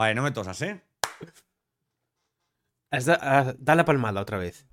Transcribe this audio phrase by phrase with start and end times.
[0.00, 0.80] Vale, no me tosas, ¿eh?
[2.90, 4.66] Da la palmada otra vez.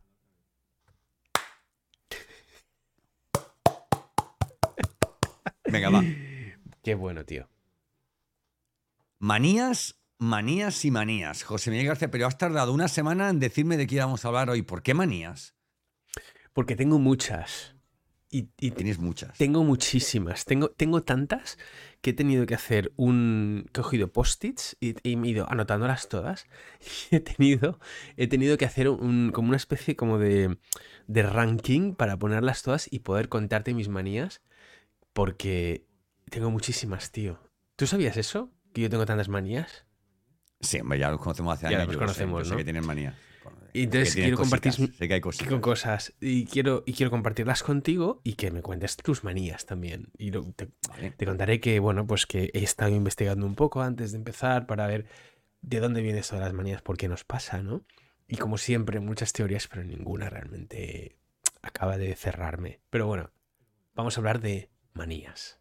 [5.65, 6.01] Venga, va.
[6.81, 7.49] Qué bueno, tío.
[9.19, 11.43] Manías, manías y manías.
[11.43, 14.49] José Miguel García, pero has tardado una semana en decirme de qué íbamos a hablar
[14.49, 14.61] hoy.
[14.61, 15.57] ¿Por qué manías?
[16.53, 17.76] Porque tengo muchas.
[18.29, 19.37] Y, y Tienes muchas.
[19.37, 20.43] tengo muchísimas.
[20.43, 21.57] Tengo, tengo tantas
[22.01, 23.69] que he tenido que hacer un.
[23.71, 26.45] que he cogido post-its y, y he ido anotándolas todas.
[27.11, 27.79] Y he tenido,
[28.17, 30.57] he tenido que hacer un, como una especie como de,
[31.07, 34.41] de ranking para ponerlas todas y poder contarte mis manías.
[35.13, 35.85] Porque
[36.29, 37.39] tengo muchísimas, tío.
[37.77, 38.51] ¿Tú sabías eso?
[38.73, 39.85] Que yo tengo tantas manías.
[40.59, 41.87] Sí, hombre, ya los conocemos hace Ya años.
[41.87, 42.57] los yo lo sé, conocemos, sé ¿no?
[42.57, 43.17] que tienen manía.
[43.79, 45.47] Y entonces quiero compartir Sé que hay que cositas.
[45.49, 46.13] con cosas.
[46.19, 50.09] Y quiero y quiero compartirlas contigo y que me cuentes tus manías también.
[50.17, 51.11] Y lo- te, Vale.
[51.11, 54.87] te contaré que bueno pues que he estado investigando un poco antes de empezar para
[54.87, 55.05] ver
[55.61, 57.83] de dónde viene esto de las manías por qué nos pasa no
[58.27, 61.17] y como siempre muchas teorías pero ninguna realmente
[61.61, 62.79] acaba de cerrarme.
[62.89, 63.31] Pero bueno
[63.95, 65.59] vamos a hablar de manías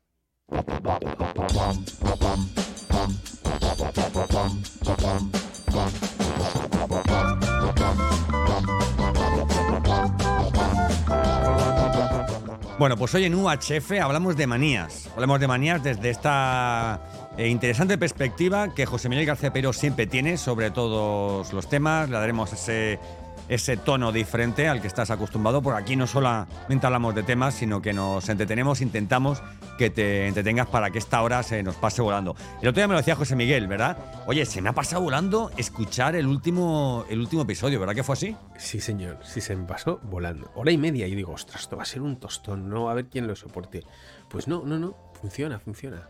[12.79, 15.09] Bueno, pues hoy en UHF hablamos de manías.
[15.15, 17.01] Hablamos de manías desde esta
[17.39, 22.11] eh, interesante perspectiva que José Miguel García Peiro siempre tiene sobre todos los temas.
[22.11, 22.99] Le daremos ese,
[23.49, 27.81] ese tono diferente al que estás acostumbrado, porque aquí no solamente hablamos de temas, sino
[27.81, 29.43] que nos entretenemos, intentamos
[29.79, 32.35] que te entretengas para que esta hora se nos pase volando.
[32.63, 33.97] El otro día me lo decía José Miguel, ¿verdad?
[34.27, 38.15] Oye, se me ha pasado volando escuchar el último, el último episodio, ¿verdad que fue
[38.15, 38.37] así?
[38.59, 41.83] sí señor sí se me pasó volando hora y media y digo ostras esto va
[41.83, 43.83] a ser un tostón no a ver quién lo soporte
[44.31, 46.09] pues no no no funciona funciona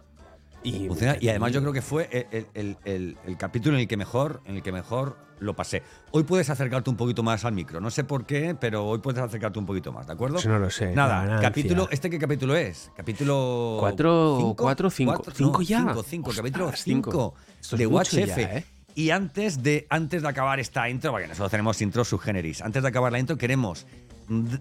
[0.63, 3.83] y, Funciona, y además yo creo que fue el, el- el- el- el capítulo en
[3.83, 5.83] el que mejor, en el que mejor lo pasé.
[6.11, 9.21] Hoy puedes acercarte un poquito más al micro, no sé por qué, pero hoy puedes
[9.23, 10.39] acercarte un poquito más, ¿de acuerdo?
[10.39, 10.95] Eso no lo sé.
[10.95, 12.91] Nada, capítulo, ¿este qué capítulo es?
[12.97, 14.63] Capítulo Cuatro- cinco?
[14.65, 15.13] cuatro, cinco.
[15.15, 15.79] Cuatro, Cinco no, ya.
[15.79, 17.11] Cinco, cinco, Ostras, capítulo cinco.
[17.11, 18.65] 5 Esto es de ya, ¿eh?
[18.95, 22.89] Y antes de, antes de acabar esta intro, porque nosotros tenemos intro subgéneris, antes de
[22.89, 23.87] acabar la intro queremos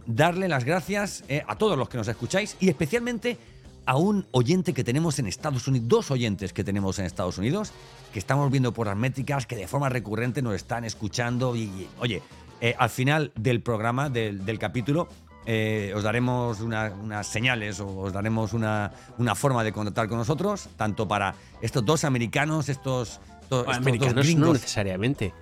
[0.05, 3.37] darle las gracias eh, a todos los que nos escucháis y especialmente
[3.85, 7.71] a un oyente que tenemos en Estados Unidos, dos oyentes que tenemos en Estados Unidos,
[8.13, 11.89] que estamos viendo por las métricas, que de forma recurrente nos están escuchando y, y,
[11.99, 12.21] oye,
[12.61, 15.07] eh, al final del programa, del, del capítulo,
[15.45, 20.17] eh, os daremos una- unas señales o os daremos una, una forma de contactar con
[20.17, 23.19] nosotros, tanto para estos dos americanos, estos,
[23.49, 25.33] to- estos dos americanos no necesariamente.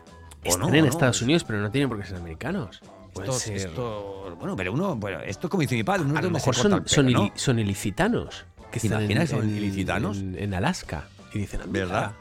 [0.44, 2.82] Están no, en no, Estados es- Unidos, pero no tienen por qué ser americanos.
[3.22, 6.16] Estos, ser- estos- bueno, pero uno, bueno, esto es como dice mi padre, uno a
[6.18, 6.84] de lo los mejor son,
[7.36, 8.46] son, ilicitanos.
[8.72, 9.30] Que ¿Te están en, imaginas?
[9.30, 10.18] ¿Son ilicitanos?
[10.18, 11.08] En, en Alaska.
[11.34, 12.12] Y dicen, "Amiga, ¿Verdad?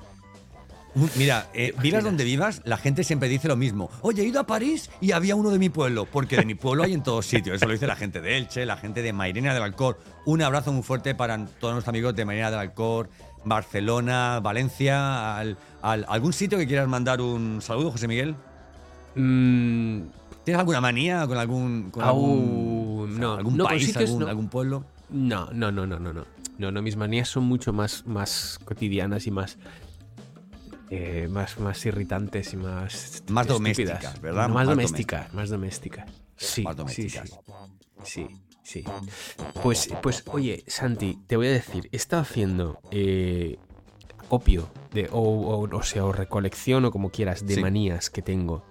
[0.94, 1.82] Un- Mira, eh, imaginas?
[1.82, 3.88] vivas donde vivas, la gente siempre dice lo mismo.
[4.02, 6.82] Oye, he ido a París y había uno de mi pueblo, porque de mi pueblo
[6.84, 7.56] hay en todos sitios.
[7.56, 9.98] Eso lo dice la gente de Elche, la gente de Mairena del Alcor.
[10.26, 13.08] Un abrazo muy fuerte para todos nuestros amigos de Mairena del Alcor,
[13.44, 18.36] Barcelona, Valencia, al- al- algún sitio que quieras mandar un saludo, José Miguel.
[19.14, 20.00] mm,
[20.44, 24.28] ¿Tienes alguna manía con algún, con algún, no, algún no, país, sitios algún, no.
[24.28, 24.84] algún pueblo?
[25.10, 26.24] No, no, no, no, no, no.
[26.58, 29.56] No, no, mis manías son mucho más, más cotidianas y más,
[30.90, 34.48] eh, más, más irritantes y más Más domésticas, ¿verdad?
[34.48, 36.06] Más domésticas, más domésticas.
[36.36, 37.30] Sí, Más sí, domésticas.
[38.02, 38.26] sí,
[38.62, 38.84] sí, sí.
[39.62, 43.58] Pues, pues, oye, Santi, te voy a decir, he estado haciendo eh,
[44.28, 47.60] opio de, o, o, o sea, o recolección o como quieras de Sí.
[47.60, 48.64] manías que tengo.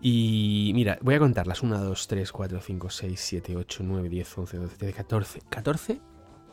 [0.00, 1.62] Y mira, voy a contarlas.
[1.62, 5.40] 1, 2, 3, 4, 5, 6, 7, 8, 9, 10, 11, 12, 13, 14.
[5.48, 6.00] 14.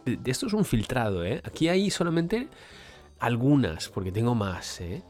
[0.05, 1.41] De de esto es un filtrado, ¿eh?
[1.43, 2.49] Aquí hay solamente
[3.19, 5.03] algunas, porque tengo más, ¿eh?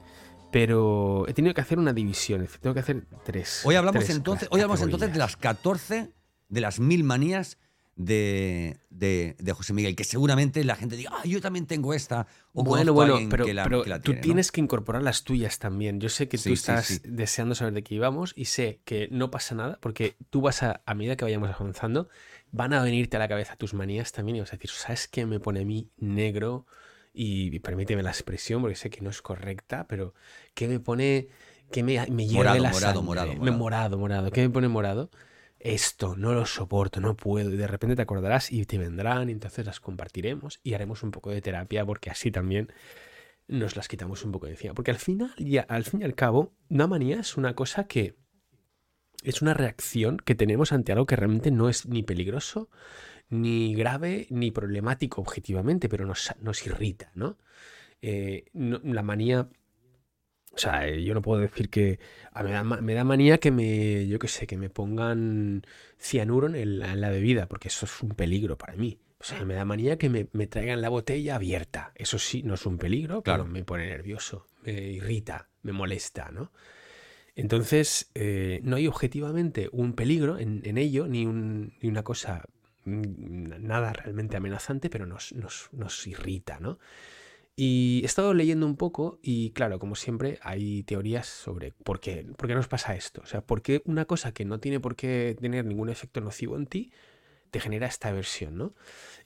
[0.52, 2.48] Pero he tenido que hacer una división.
[2.62, 3.64] Tengo que hacer tres.
[3.66, 6.12] Hoy hablamos tres entonces, hoy hablamos entonces de las 14
[6.50, 7.58] de las mil manías
[7.96, 12.28] de, de, de José Miguel, que seguramente la gente diga, ah, yo también tengo esta.
[12.54, 15.58] O Bueno, bueno, pero, que la, pero que la tú tienes que incorporar las tuyas
[15.58, 16.00] también.
[16.00, 17.02] Yo sé que Sí, tú estás sí.
[17.04, 20.84] deseando saber de qué íbamos y sé que no pasa nada porque tú vas a,
[20.86, 22.10] a medida que vayamos avanzando,
[22.52, 25.26] van a venirte a la cabeza tus manías también y vas a decir, ¿sabes qué
[25.26, 26.68] me pone a mí negro?
[27.12, 30.14] Y, y permíteme la expresión porque sé que no es correcta, pero
[30.54, 31.30] ¿qué me pone,
[31.72, 33.02] qué me, me Morado, la morado, sangre?
[33.02, 33.52] morado, Me- morado.
[33.52, 34.32] morado, morado.
[34.32, 35.10] ¿Qué me pone morado?
[35.66, 37.50] Esto, no lo soporto, no puedo.
[37.50, 41.12] Y de repente te acordarás y te vendrán, y entonces las compartiremos y haremos un
[41.12, 42.72] poco de terapia porque así también
[43.48, 44.74] nos las quitamos un poco de encima.
[44.74, 48.16] Porque al final, y al fin y al cabo, una manía es una cosa que
[49.24, 52.70] es una reacción que tenemos ante algo que realmente no es ni peligroso,
[53.30, 57.38] ni grave, ni problemático objetivamente, pero nos, nos irrita, ¿no?
[58.02, 59.50] Eh, no- La manía
[60.56, 62.00] O sea, yo no puedo decir que.
[62.44, 64.08] me, da, me da manía que me.
[64.08, 65.66] Yo qué sé, que me pongan
[66.00, 69.00] cianuro en, la bebida, porque eso es un peligro para mí.
[69.20, 71.94] O sea, me da manía que me, traigan la botella abierta.
[71.96, 73.46] Eso sí, no es un peligro, claro.
[73.46, 76.52] me pone nervioso, me irrita, me molesta, ¿no?
[77.36, 82.44] Entonces, eh, no hay objetivamente un peligro en, ello, ni, ni, una cosa,
[82.84, 86.78] mm, nada realmente amenazante, pero nos, nos, nos irrita, ¿no?
[87.56, 92.26] Y he estado leyendo un poco y claro, como siempre, hay teorías sobre por qué,
[92.36, 93.22] por qué nos pasa esto.
[93.22, 96.58] O sea, por qué una cosa que no tiene por qué tener ningún efecto nocivo
[96.58, 96.92] en ti
[97.52, 98.74] te genera esta aversión, ¿no?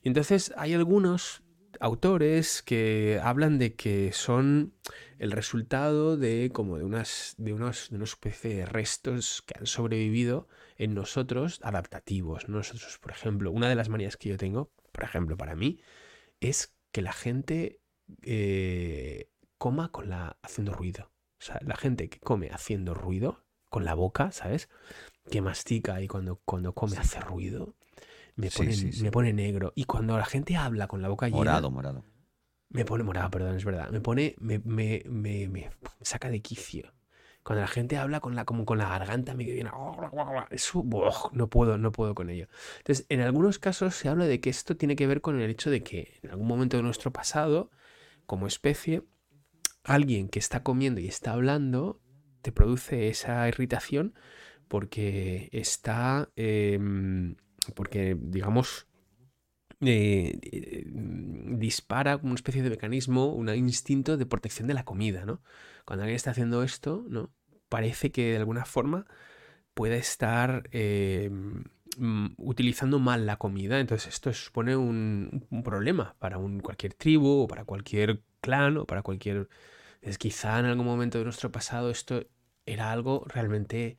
[0.03, 1.43] Y entonces hay algunos
[1.79, 4.73] autores que hablan de que son
[5.19, 9.65] el resultado de como de unas de unos de una especie de restos que han
[9.65, 12.49] sobrevivido en nosotros adaptativos.
[12.49, 15.79] Nosotros, por ejemplo, una de las manías que yo tengo, por ejemplo, para mí,
[16.41, 17.79] es que la gente
[18.23, 21.11] eh, coma con la haciendo ruido.
[21.39, 24.69] O sea, la gente que come haciendo ruido con la boca, ¿sabes?
[25.29, 27.75] Que mastica y cuando, cuando come hace ruido,
[28.35, 29.73] me pone, me pone negro.
[29.75, 31.37] Y cuando la gente habla con la boca llena...
[31.37, 32.03] Morado, morado.
[32.69, 33.89] Me pone morado, perdón, es verdad.
[33.89, 35.69] Me pone, me, me, me,
[36.01, 36.93] saca de quicio.
[37.43, 39.71] Cuando la gente habla con la, como con la garganta, me viene.
[40.49, 40.83] Eso,
[41.31, 42.47] no puedo, no puedo con ello.
[42.79, 45.69] Entonces, en algunos casos se habla de que esto tiene que ver con el hecho
[45.69, 47.71] de que en algún momento de nuestro pasado
[48.27, 49.03] como especie,
[49.83, 52.01] alguien que está comiendo y está hablando
[52.41, 54.13] te produce esa irritación
[54.67, 57.35] porque está, em,
[57.73, 58.87] porque digamos,
[59.81, 65.41] eh, eh, dispara una especie de mecanismo, un instinto de protección de la comida, ¿no?
[65.85, 67.31] Cuando alguien está haciendo esto, ¿no?
[67.69, 69.05] Parece que de alguna forma
[69.73, 71.63] puede estar em,
[71.99, 73.79] Mm, utilizando mal la comida.
[73.79, 79.01] Entonces esto supone un, problema para un, cualquier tribu o para cualquier clan o para
[79.01, 79.49] cualquier...
[80.01, 82.23] Es quizá en algún momento de nuestro pasado esto
[82.65, 83.97] era algo realmente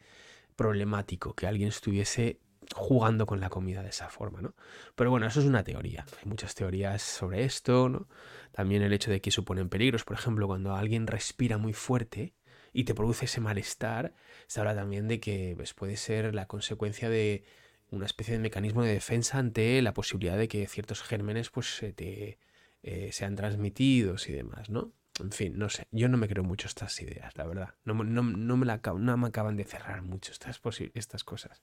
[0.56, 2.40] problemático, que alguien estuviese
[2.74, 4.54] jugando con la comida de esa forma, ¿no?
[4.94, 6.04] Pero bueno, eso es una teoría.
[6.22, 8.08] Hay muchas teorías sobre esto, ¿no?
[8.52, 10.04] También el hecho de que suponen peligros.
[10.04, 12.34] Por ejemplo, cuando alguien respira muy fuerte
[12.72, 14.14] y te produce ese malestar,
[14.46, 17.44] se habla también de que pues, puede ser la consecuencia de
[17.90, 22.38] una especie de mecanismo de defensa ante la posibilidad de que ciertos gérmenes pues te,
[22.82, 24.92] eh, sean transmitidos y demás, ¿no?
[25.20, 27.74] En fin, no sé, yo no me creo mucho estas ideas, la verdad.
[27.84, 30.60] No, me, la, no me acaban de cerrar mucho estas,
[30.94, 31.60] estas cosas.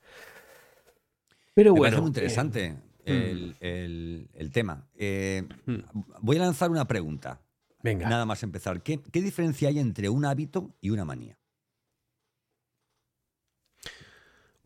[1.53, 2.01] Pero me bueno.
[2.01, 2.75] muy interesante
[3.05, 4.35] eh, mm.
[4.37, 4.87] el, tema.
[4.95, 5.79] Eh, mm.
[6.21, 7.39] Voy a lanzar una pregunta.
[7.81, 8.09] Venga.
[8.09, 8.81] Nada más empezar.
[8.81, 11.37] ¿Qué, ¿Qué diferencia hay entre un hábito y una manía?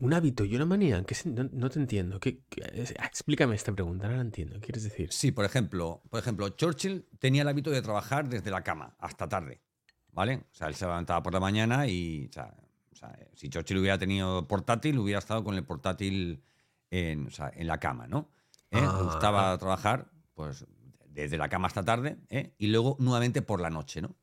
[0.00, 2.18] Un hábito y una manía, que no, te entiendo.
[2.18, 2.42] ¿Qué,
[2.98, 4.54] ah, explícame esta pregunta, no la entiendo.
[4.54, 5.12] ¿Qué quieres decir?
[5.12, 9.28] Sí, por ejemplo, por ejemplo, Churchill tenía el hábito de trabajar desde la cama hasta
[9.28, 9.60] tarde.
[10.12, 10.36] ¿Vale?
[10.50, 12.28] O sea, él se levantaba por la mañana y.
[12.28, 12.54] O sea,
[13.34, 16.42] si Churchill hubiera tenido portátil, hubiera estado con el portátil
[16.90, 18.30] en, la cama, ¿no?
[18.70, 18.80] ¿Eh?
[18.80, 19.58] Le ah, gustaba ah.
[19.58, 20.66] trabajar, pues,
[21.06, 22.54] desde la cama hasta tarde, ¿eh?
[22.58, 24.16] y luego nuevamente por la noche, ¿no?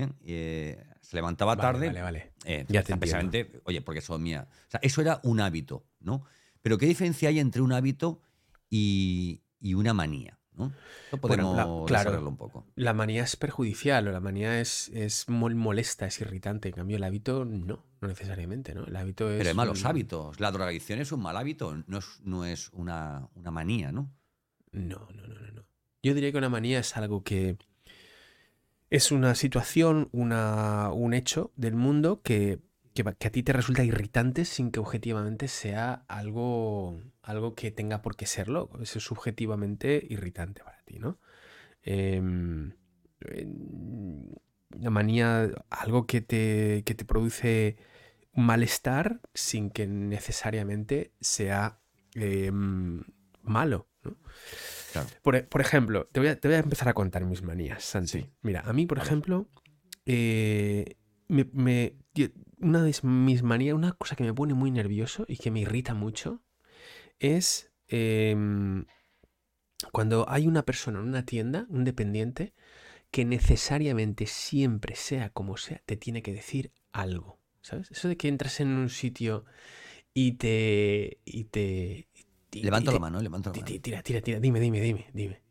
[0.00, 0.08] ¿Eh?
[0.24, 1.86] Eh, se levantaba tarde.
[1.88, 2.32] Vale, vale.
[2.44, 4.48] Eh, ya te oye, porque eso mía.
[4.50, 6.24] O sea, eso era un hábito, ¿no?
[6.62, 8.20] Pero ¿qué diferencia hay entre un hábito
[8.68, 9.42] y,
[9.74, 10.38] una manía?
[10.52, 10.72] ¿no?
[11.20, 12.66] podemos claro, un poco.
[12.76, 16.68] La manía es perjudicial o la manía es, es molesta, es irritante.
[16.68, 18.84] En cambio, el hábito no, no necesariamente, ¿no?
[18.84, 19.38] El hábito es.
[19.38, 20.40] Pero hay malos hábitos.
[20.40, 24.10] La drogadicción es un mal hábito, no es, no es una, una manía, ¿no?
[24.72, 25.64] No, no, no, no, no.
[26.02, 27.58] Yo diría que una manía es algo que
[28.90, 32.60] es una situación, un hecho del mundo que,
[33.04, 38.26] a ti te resulta irritante sin que objetivamente sea algo, algo que tenga por qué
[38.26, 38.70] serlo.
[38.80, 41.18] Es subjetivamente irritante para ti, ¿no?
[41.82, 42.72] Em,
[44.74, 47.76] una manía, algo que te, que te produce
[48.34, 51.80] malestar sin que necesariamente sea
[52.14, 53.02] em,
[53.42, 53.88] malo.
[55.02, 55.06] ¿No?
[55.22, 58.30] Por, ejemplo, te voy, a, empezar a contar mis manías, Santi.
[58.42, 59.48] Mira, a mí, por ejemplo,
[60.04, 60.96] eh,
[61.28, 65.94] una de mis manías, una cosa que me pone muy nervioso y que me irrita
[65.94, 66.42] mucho,
[67.18, 68.84] es em,
[69.92, 72.54] cuando hay una persona en una tienda, un dependiente,
[73.10, 77.38] que necesariamente siempre sea como sea, te tiene que decir algo.
[77.60, 77.90] ¿Sabes?
[77.90, 79.44] Eso de que entras en un sitio
[80.14, 82.08] y te, y te,
[82.62, 83.66] Levanto la mano, levanto la mano.
[83.80, 85.42] Tira, tira, tira, dime, dime, dime, dime.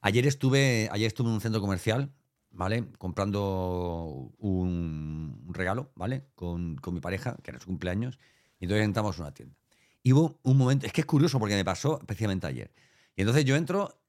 [0.00, 2.12] Ayer estuve, ayer estuve en un centro comercial,
[2.50, 2.86] ¿vale?
[2.98, 6.26] Comprando un regalo, ¿vale?
[6.34, 8.18] Con, mi pareja, que era su cumpleaños,
[8.60, 9.56] y entonces entramos a una tienda.
[10.02, 12.72] Y hubo un momento, es que es curioso porque me pasó especialmente ayer.
[13.16, 14.00] Y entonces yo entro,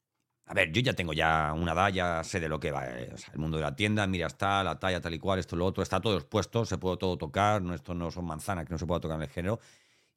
[0.46, 2.88] A ver, yo ya tengo ya una edad, ya sé de lo que va.
[2.88, 5.38] eh, o sea, el mundo de la tienda, mira, está la talla tal y cual,
[5.40, 8.66] esto, lo otro, está todo expuesto, se puede todo tocar, no, esto no son manzanas
[8.66, 9.60] que no se pueda tocar en el género.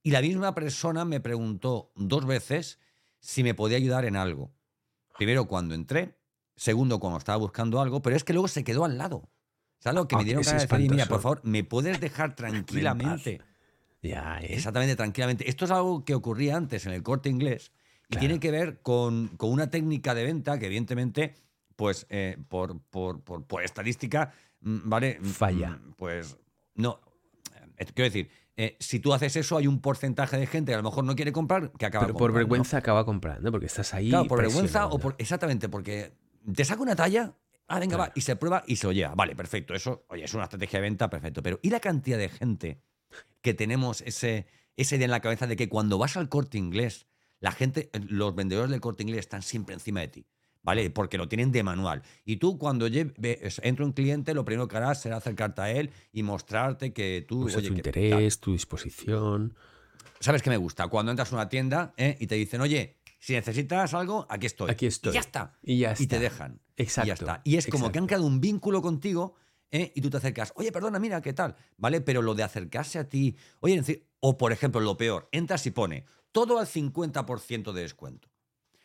[0.02, 2.78] Y la misma persona me preguntó dos veces
[3.21, 4.52] si me podía ayudar en algo.
[5.16, 6.18] Primero cuando entré,
[6.56, 9.30] segundo cuando estaba buscando algo, pero es que luego se quedó al lado.
[9.78, 10.90] ¿Sabes lo que Ah, me dieron es ganas de decir?
[10.90, 13.40] Mira, por favor, ¿me puedes dejar tranquilamente?
[14.02, 14.54] Ya, ¿eh?
[14.54, 15.49] Exactamente, tranquilamente.
[15.49, 17.73] Esto es algo que ocurría antes en el corte inglés
[18.09, 18.21] y Claro.
[18.21, 21.35] tiene que ver con, con una técnica de venta que, evidentemente,
[21.76, 25.18] pues eh, por, por, por- por estadística, mm, ¿vale?
[25.21, 25.71] Mm, Falla.
[25.71, 26.37] mm, Pues
[26.75, 27.00] no.
[27.76, 30.78] Eh, Quiero decir, eh, si tú haces eso, hay un porcentaje de gente que a
[30.78, 32.38] lo mejor no quiere comprar que acaba Pero por comprando.
[32.38, 34.11] vergüenza acaba comprando, porque estás ahí.
[34.11, 35.14] Claro, por vergüenza o por.
[35.18, 36.12] Exactamente, porque
[36.54, 37.35] te saca una talla.
[37.68, 39.14] Ah, venga, va, y se prueba y se lo lleva.
[39.14, 39.73] Vale, perfecto.
[39.73, 41.42] Eso, oye, es una estrategia de venta, perfecto.
[41.42, 42.82] Pero, ¿y la cantidad de gente
[43.40, 47.06] que tenemos ese, esa idea en la cabeza de que cuando vas al corte inglés,
[47.40, 50.26] la gente, los vendedores del corte inglés están siempre encima de ti?
[50.62, 50.90] ¿Vale?
[50.90, 52.02] Porque lo tienen de manual.
[52.25, 56.23] Y tú, cuando entra un cliente, lo primero que harás será acercarte a él y
[56.23, 57.45] mostrarte que tú.
[57.47, 58.02] Oye, tu que- tal.
[58.02, 59.54] interés, tu disposición.
[60.21, 60.87] ¿Sabes qué me gusta?
[60.87, 62.16] Cuando entras a una tienda ¿eh?
[62.21, 64.71] y te dicen, oye, si necesitas algo, aquí estoy.
[64.71, 65.11] Aquí estoy.
[65.11, 65.59] Y ya está.
[65.62, 66.19] Y ya Y te está.
[66.21, 66.61] dejan.
[66.76, 67.07] Exacto.
[67.07, 67.40] Y ya está.
[67.45, 69.35] Y es como que han creado un vínculo contigo
[69.73, 69.90] ¿eh?
[69.97, 70.52] y tú te acercas.
[70.54, 71.57] Oye, perdona, mira, ¿qué tal?
[71.76, 72.00] ¿Vale?
[72.00, 73.37] Pero lo de acercarse a ti.
[73.61, 78.28] Oye, o por ejemplo, lo peor, entras y pone todo al 50% de descuento.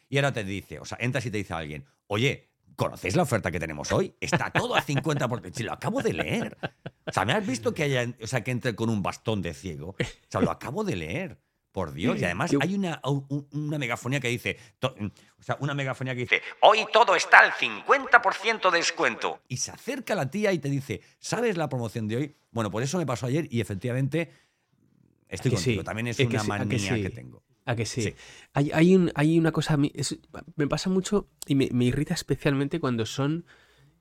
[0.10, 3.24] Y ahora te dice, o sea, entras y te dice a alguien, oye, ¿conocéis la
[3.24, 4.16] oferta que tenemos hoy?
[4.22, 5.52] Está todo al 50%.
[5.54, 6.58] Si lo acabo de leer.
[7.06, 9.54] O sea, ¿me has visto que haya, o sea, que entre con un bastón de
[9.54, 9.90] ciego?
[10.00, 11.40] O sea, lo acabo de leer.
[11.74, 12.20] Por Dios.
[12.20, 14.96] Y además hay una, un- una megafonía que dice, to-
[15.40, 19.42] o sea, una megafonía que dice, hoy todo está al 50% de descuento.
[19.48, 22.36] Y se acerca la tía y te dice, ¿sabes la promoción de hoy?
[22.50, 24.32] Bueno, por eso me pasó ayer y efectivamente
[25.28, 25.82] estoy ¿A contigo.
[25.82, 25.86] sí?
[25.86, 26.52] También es ¿A que una sí?
[26.52, 27.16] ¿A que manía que, sí?
[27.16, 27.44] tengo.
[27.68, 28.16] ¿A que sí?
[28.54, 30.20] Hay, hay, un- hay una cosa, es-
[30.56, 33.46] me pasa mucho y me, irrita especialmente cuando son,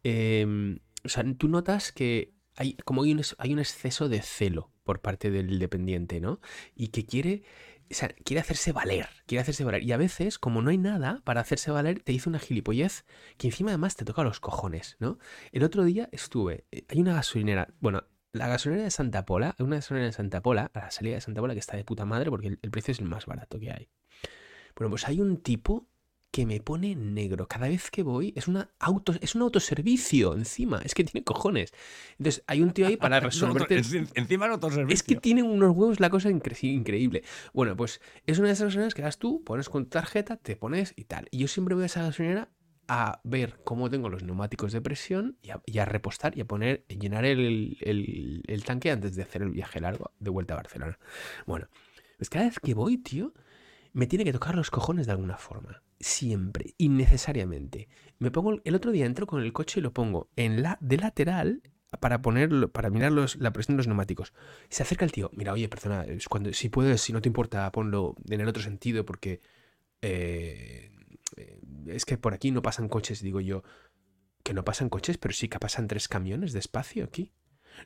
[0.04, 4.72] eh, o sea, tú notas que hay como hay un, hay un exceso de celo
[4.84, 6.40] por parte del dependiente, ¿no?
[6.74, 7.42] Y que quiere,
[7.90, 9.82] o sea, quiere hacerse valer, quiere hacerse valer.
[9.82, 13.04] Y a veces, como no hay nada para hacerse valer, te dice una gilipollez
[13.38, 15.18] que encima además te toca los cojones, ¿no?
[15.52, 18.04] El otro día estuve, eh, hay una gasolinera, bueno,
[18.36, 21.20] la gasolinera de Santa Pola, hay una gasolinera de Santa Pola, a la salida de
[21.20, 23.58] Santa Pola que está de puta madre porque el, el precio es el más barato
[23.58, 23.88] que hay.
[24.76, 25.88] Bueno, pues hay un tipo
[26.32, 27.48] que me pone negro.
[27.48, 30.82] Cada vez que voy es una auto, es un autoservicio encima.
[30.84, 31.72] Es que tiene cojones.
[32.18, 33.78] Entonces hay un tío ahí para resolverte.
[33.78, 34.92] Es- encima en otro servicio.
[34.94, 37.22] Es que tiene unos huevos la cosa incre- increíble.
[37.54, 40.56] Bueno, pues es una de esas gasolineras que das tú, pones con tu tarjeta, te
[40.56, 41.26] pones y tal.
[41.30, 42.50] Y yo siempre voy a esa gasolinera
[42.88, 47.24] a ver cómo tengo los neumáticos de presión y a, repostar y a poner, llenar
[47.24, 50.98] el, tanque antes de hacer el viaje largo de vuelta a Barcelona.
[51.46, 51.68] Bueno,
[52.18, 53.32] pues cada vez que voy, tío,
[53.92, 55.82] me tiene que tocar los cojones de alguna forma.
[55.98, 57.88] Siempre, innecesariamente.
[58.18, 60.98] Me pongo, el otro día entro con el coche y lo pongo en la de
[60.98, 61.62] lateral
[62.00, 64.34] para ponerlo, para mirar los- la presión de los neumáticos.
[64.68, 67.70] Se acerca el tío, mira, oye, perdona, es cuando, si puedes, si no te importa,
[67.72, 69.40] ponlo en el otro sentido porque
[70.02, 70.90] eh,
[71.86, 73.62] es que por aquí no pasan coches, digo yo.
[74.42, 77.32] Que no pasan coches, pero sí que pasan tres camiones de espacio aquí.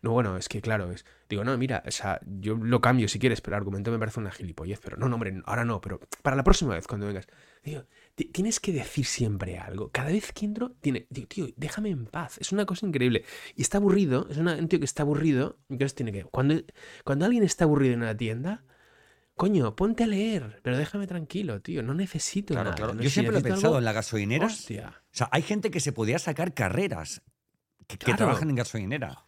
[0.02, 1.04] No, bueno, es que claro, es.
[1.28, 4.20] Digo, no, mira, o sea, yo lo cambio si quieres, pero el argumento me parece
[4.20, 4.78] una gilipollez.
[4.80, 7.26] Pero no, no, hombre, ahora no, pero para la próxima vez cuando vengas.
[7.64, 9.90] Digo, ti- tienes que decir siempre algo.
[9.90, 11.06] Cada vez que entro, tiene.
[11.10, 12.38] Digo, tío, déjame en paz.
[12.38, 13.24] Es una cosa increíble.
[13.56, 15.58] Y está aburrido, es un tío que está aburrido.
[15.68, 16.22] Entonces tiene que.
[16.24, 16.54] Cuando,
[17.04, 18.64] cuando alguien está aburrido en una tienda.
[19.40, 21.82] Coño, ponte a leer, pero déjame tranquilo, tío.
[21.82, 22.76] No necesito Claro, nada.
[22.76, 22.92] claro.
[22.92, 23.00] ¿no?
[23.02, 24.52] Yo Si siempre lo he pensado algo, en las gasolineras.
[24.52, 24.92] Hostia.
[25.02, 27.22] O sea, hay gente que se podía sacar carreras
[27.86, 29.24] que, trabajan en gasolinera.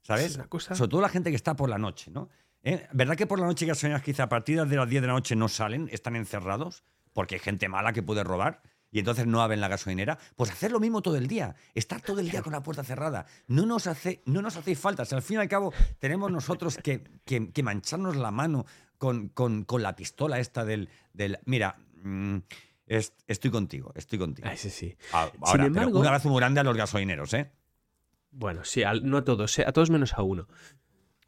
[0.00, 0.38] ¿Sabes?
[0.48, 2.30] Cosa- Sobre todo la gente que está por la noche, ¿no?
[2.62, 2.86] ¿Eh?
[2.94, 5.36] ¿Verdad que por la noche gasolineras quizá a partir de las 10 de la noche
[5.36, 6.82] no salen, están encerrados?
[7.12, 10.18] Porque hay gente mala que puede robar y entonces no abren la gasolinera.
[10.36, 11.54] Pues hacer lo mismo todo el día.
[11.74, 13.26] Estar todo el día con la puerta cerrada.
[13.46, 15.04] No nos, hace, no nos hacéis falta.
[15.04, 18.64] Si al fin y al cabo tenemos nosotros que, que- que mancharnos la mano
[19.00, 20.90] con, con- con la pistola esta del...
[21.14, 22.36] del mira, mm,
[22.86, 24.46] es- estoy contigo, estoy contigo.
[24.46, 24.94] Ah, ese sí.
[25.12, 27.50] Ah, Ahora, pero embargo- un abrazo muy grande a los gasolineros, ¿eh?
[28.30, 30.46] Bueno, sí, al- no a todos, eh, a todos menos a uno.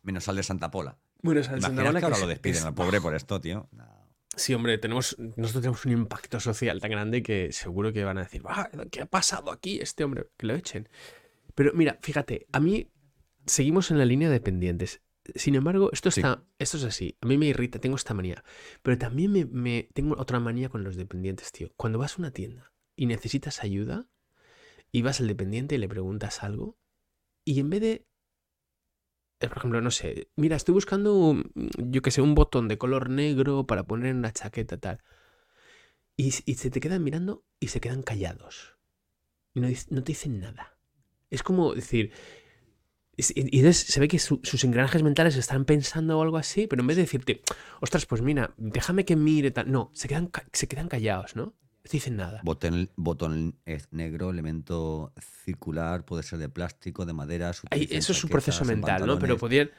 [0.02, 0.98] Menos al de Santa Pola.
[1.22, 3.68] Bueno, Imaginas que ahora lo despiden al pobre por esto, tío.
[3.72, 3.86] No.
[4.36, 8.22] Sí, hombre, tenemos, nosotros tenemos un impacto social tan grande que seguro que van a
[8.24, 10.26] decir, "Ah, ¿qué ha pasado aquí este hombre?
[10.36, 10.88] Que lo echen.
[11.54, 12.90] Pero mira, fíjate, a mí
[13.46, 15.00] seguimos en la línea de pendientes.
[15.34, 16.20] Sin embargo, esto, Sí.
[16.20, 17.16] está, esto es así.
[17.20, 18.44] A mí me irrita, tengo esta manía.
[18.82, 21.72] Pero también me, me- tengo otra manía con los dependientes, tío.
[21.76, 24.08] Cuando vas a una tienda y necesitas ayuda
[24.92, 26.78] y vas al dependiente y le preguntas algo
[27.44, 28.06] y en vez de
[29.40, 31.36] eh, por ejemplo, no sé, mira, estoy buscando,
[31.78, 35.00] yo que sé, un botón de color negro para poner en una chaqueta tal.
[36.16, 38.76] y, y se te quedan mirando y se quedan callados.
[39.54, 40.78] Y no, no te dicen nada.
[41.30, 42.12] Es como decir.
[43.16, 46.80] Y entonces se ve que su- sus engranajes mentales están pensando o algo así, pero
[46.82, 47.42] en vez de decirte,
[47.80, 49.70] ostras, pues mira, déjame que mire tal.
[49.70, 51.44] No, se quedan, se quedan callados, ¿no?
[51.46, 51.54] No
[51.90, 52.40] te dicen nada.
[52.44, 55.12] Botón, botón es negro, elemento
[55.44, 57.48] circular, puede ser de plástico, de madera.
[57.70, 59.18] en eso es un chaquetas, proceso en mental, ¿no?
[59.18, 59.70] Pero podían.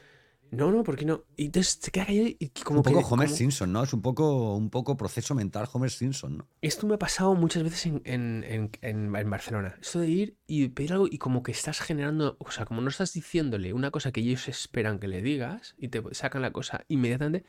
[0.53, 1.23] No, no, ¿por qué no?
[1.35, 3.05] Y entonces se queda callado y como un poco que.
[3.05, 3.83] Homer como- Simpson, ¿no?
[3.83, 6.47] Es un poco, un poco proceso mental Homer Simpson, ¿no?
[6.61, 8.71] Esto me ha pasado muchas veces en, en- en-
[9.15, 9.75] en- Barcelona.
[9.81, 12.89] Esto de ir y pedir algo y como que estás generando, o sea, como no
[12.89, 16.85] estás diciéndole una cosa que ellos esperan que le digas y te sacan la cosa
[16.87, 17.45] inmediatamente,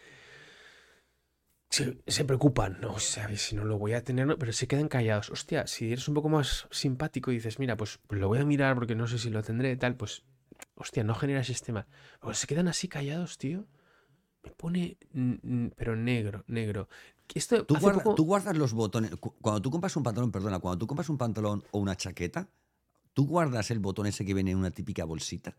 [1.71, 5.29] se, se preocupan, no sabes si no lo voy a tener, pero se quedan callados.
[5.31, 8.75] Hostia, si eres un poco más simpático y dices, mira, pues lo voy a mirar
[8.77, 10.25] porque no sé si lo tendré, tal, pues,
[10.75, 11.87] hostia, no genera sistema.
[12.21, 13.67] Pero se quedan así callados, tío.
[14.43, 14.99] Me pone,
[15.77, 16.89] pero negro, negro.
[17.35, 19.11] Esto ¿Tú, hace guarda- poco- tú guardas los botones.
[19.17, 22.49] cu- Cuando tú compras un pantalón, perdona, cuando tú compras un pantalón o una chaqueta,
[23.15, 25.57] ¿tú guardas el botón ese que viene en una típica bolsita?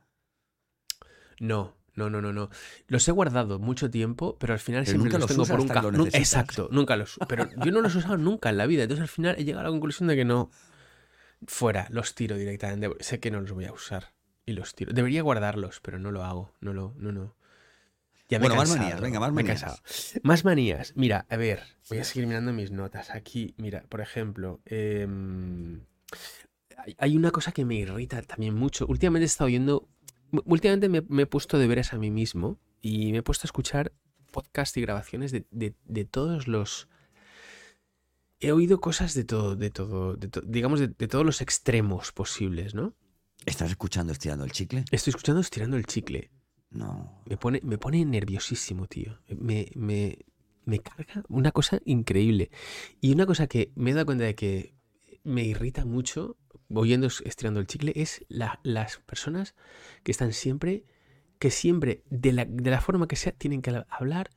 [1.39, 2.49] No, no, no, no, no.
[2.87, 5.67] Los he guardado mucho tiempo, pero al final Pero siempre nunca los tengo por un
[5.67, 6.07] cajón.
[6.13, 7.17] Exacto, nunca los.
[7.27, 8.83] Pero yo no los he usado nunca en la vida.
[8.83, 10.51] Entonces al final he llegado a la conclusión de que no.
[11.47, 12.89] Fuera, los tiro directamente.
[13.03, 14.13] Sé que no los voy a usar
[14.45, 14.93] y los tiro.
[14.93, 16.51] Debería guardarlos, pero no lo hago.
[16.61, 17.35] No lo, no, no.
[18.29, 19.61] Ya me he Bueno, más cansado, manías, venga, más me he manías.
[19.61, 20.19] cansado.
[20.23, 20.93] Más manías.
[20.95, 23.09] Mira, a ver, voy a seguir mirando mis notas.
[23.11, 25.81] Aquí, mira, por ejemplo, em,
[26.97, 28.85] hay- una cosa que me irrita también mucho.
[28.87, 29.87] Últimamente he estado oyendo,
[30.45, 33.91] últimamente me, me he puesto deberes a mí mismo y me he puesto a escuchar
[34.31, 36.87] podcasts y grabaciones de, de- de todos los...
[38.39, 42.11] He oído cosas de todo, de todo, de to- digamos, de, de todos los extremos
[42.11, 42.93] posibles, ¿no?
[43.45, 44.85] ¿Estás escuchando estirando el chicle?
[44.91, 46.31] Estoy escuchando estirando el chicle.
[46.71, 47.21] No.
[47.25, 49.19] Me pone, me pone nerviosísimo, tío.
[49.29, 50.17] Me, me,
[50.65, 52.49] me carga una cosa increíble.
[53.01, 54.75] Y una cosa que me he dado cuenta de que
[55.23, 56.37] me irrita mucho,
[56.73, 59.55] oyendo estirando el chicle, es la- las personas
[60.03, 60.85] que están siempre,
[61.39, 64.29] que siempre, de la, de la forma que sea, tienen que hablar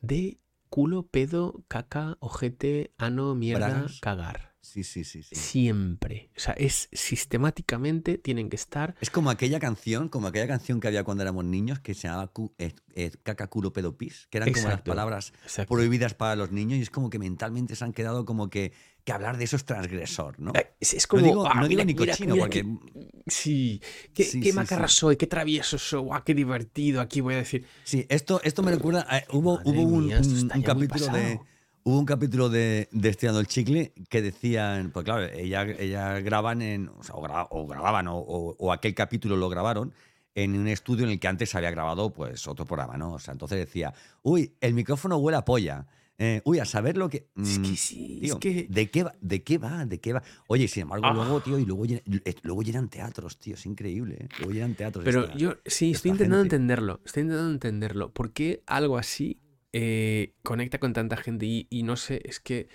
[0.00, 4.00] de culo, pedo, caca, ojete, ano, mierda, Bragas.
[4.00, 4.49] cagar.
[4.62, 5.34] Sí, sí, sí, sí.
[5.34, 6.30] Siempre.
[6.36, 10.88] O sea, es sistemáticamente, tienen que estar Es como aquella canción, como aquella canción que
[10.88, 14.36] había cuando éramos niños que se llamaba cu- eh, eh, caca, culo, pedo, pis, que
[14.38, 15.74] eran como las palabras Exacto.
[15.74, 18.72] prohibidas para los niños y es como que mentalmente se han quedado como que,
[19.04, 20.52] que hablar de eso es transgresor, ¿no?
[20.54, 21.22] Eh, Es, es como.
[21.22, 22.66] no digo, "Ah, no digo mira, ni mira, cochino, mira porque
[23.26, 23.80] sí,
[24.12, 27.00] qué, Sí, qué sí, macarra soy, qué travieso soy, guau, qué divertido.
[27.00, 27.64] Aquí voy a decir.
[27.84, 29.06] Sí, esto, esto me recuerda.
[29.08, 30.20] a- hubo, hubo un, mía,
[30.64, 31.40] capítulo de.
[31.82, 36.60] Hubo un capítulo de, de Estirando el Chicle que decían, pues claro, ella, ella graban
[36.60, 39.94] en, o, sea, o, gra- o grababan, o, o- aquel capítulo lo grabaron
[40.34, 43.14] en un estudio en el que antes había grabado pues otro programa, ¿no?
[43.14, 45.86] O sea, entonces decía, uy, el micrófono huele a polla.
[46.18, 47.28] eh, uy, a saber lo que.
[47.34, 49.14] Es mm, que sí, es tío, que- ¿de qué va?
[49.22, 49.86] ¿De qué va?
[49.86, 50.22] ¿De qué va?
[50.48, 51.14] Oye, sin embargo, Ah.
[51.14, 54.28] luego, tío, y luego, llenan- eh, luego llenan teatros, tío, es increíble, ¿eh?
[54.38, 55.02] Luego llenan teatros.
[55.02, 56.56] Pero esta- yo sí, estoy intentando gente.
[56.56, 57.00] entenderlo.
[57.06, 58.12] Estoy intentando entenderlo.
[58.12, 59.40] ¿Por qué algo así
[59.72, 61.46] eh, conecta con tanta gente?
[61.46, 62.68] Y, y no sé, es que.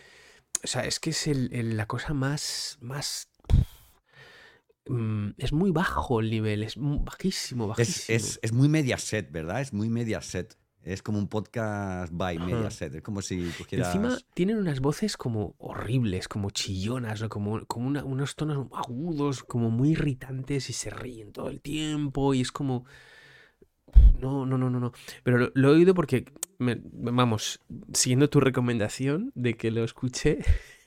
[0.64, 2.78] O sea, es que es el- el- la cosa más.
[2.82, 3.30] más
[4.88, 8.16] mm, es muy bajo el nivel, es bajísimo, Es, bajísimo.
[8.16, 9.62] es, es muy Mediaset, ¿verdad?
[9.62, 10.58] Es muy Mediaset.
[10.84, 12.46] Es como un podcast by Ajá.
[12.46, 12.94] Mediaset.
[12.94, 13.88] Es como si cogieras...
[13.96, 19.72] Encima tienen unas voces como horribles, como chillonas, como, como una- unos tonos agudos, como
[19.72, 22.86] muy irritantes y se ríen todo el tiempo y es como...
[24.22, 24.92] No, no, no, no, no.
[25.24, 26.26] Pero lo, lo he oído porque,
[26.58, 27.60] me- vamos,
[27.94, 30.40] siguiendo tu recomendación de que lo escuché,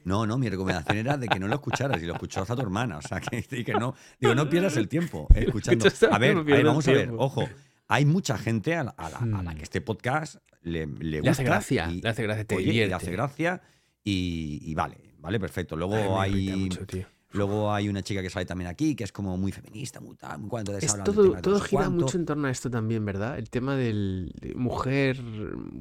[0.05, 2.63] No, no, mi recomendación era de que no lo escucharas y lo escuchó hasta tu
[2.63, 2.99] hermana.
[2.99, 3.95] O sea, que, que no...
[4.21, 5.87] Digo, no pierdas el tiempo escuchando.
[5.87, 7.49] escuchaste, A ver, a ver, vamos a ver, ojo.
[7.89, 9.57] Hay mucha gente a la, a la- a la Hmm.
[9.57, 12.87] que este podcast le, le le hace gusta gracia, y- le hace gracia, te oye,
[12.87, 13.63] le hace gracia
[14.05, 15.77] y, y vale, vale, perfecto.
[15.77, 16.61] Luego Ay, hay...
[16.61, 17.07] mucho, tío.
[17.39, 20.41] Luego hay una chica que sale también aquí, que es como muy feminista, muy tal,
[20.41, 20.77] muy cuanto.
[20.77, 23.39] Es todo, todo gira mucho en torno a esto también, ¿verdad?
[23.39, 25.17] El tema del de mujer,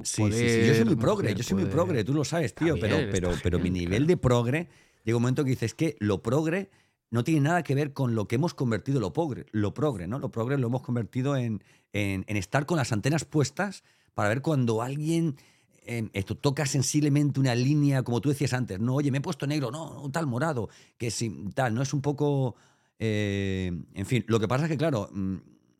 [0.04, 0.66] Sí, poder, sí, sí.
[0.68, 1.74] Yo soy muy progre, mujer, yo soy muy poder.
[1.74, 2.76] progre, tú lo sabes, tío.
[2.80, 4.06] Pero, pero, pero mi nivel claro.
[4.06, 4.68] de progre,
[5.04, 6.70] llega un momento que dices que lo progre
[7.10, 10.18] no tiene nada que ver con lo que hemos convertido lo progre, lo progre, ¿no?
[10.18, 13.82] Lo progre lo hemos convertido en, en, en estar con las antenas puestas
[14.14, 15.36] para ver cuando alguien
[15.88, 19.46] eh, esto toca sensiblemente una línea, como tú decías antes, no, oye, me he puesto
[19.46, 22.56] negro, no, no, tal morado, que sí, tal, no es un poco.
[22.98, 25.36] eh, en fin, lo que pasa es que, claro, mm,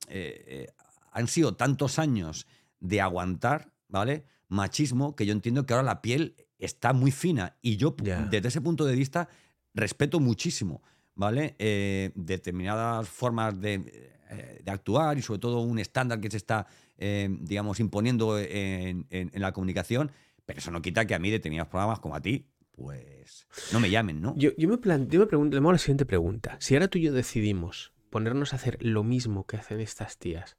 [0.09, 0.67] eh, eh,
[1.13, 2.47] han sido tantos años
[2.81, 4.25] de aguantar, ¿vale?
[4.49, 7.57] Machismo, que yo entiendo que ahora la piel está muy fina.
[7.61, 7.95] Y yo,
[8.31, 9.29] desde ese punto de vista,
[9.75, 10.83] respeto muchísimo,
[11.19, 11.57] ¿vale?
[11.59, 13.75] Eh, determinadas formas de,
[14.31, 19.07] eh, de actuar y sobre todo un estándar que se está, eh, digamos, imponiendo en,
[19.11, 20.13] en- la comunicación.
[20.47, 23.91] Pero eso no quita que a mí determinados programas como a ti, pues no me
[23.91, 24.35] llamen, ¿no?
[24.37, 26.57] Yo, yo me, plan- yo me pregunto, le hago la siguiente pregunta.
[26.61, 30.57] Si ahora tú y yo decidimos ponernos a hacer lo mismo que hacen estas tías,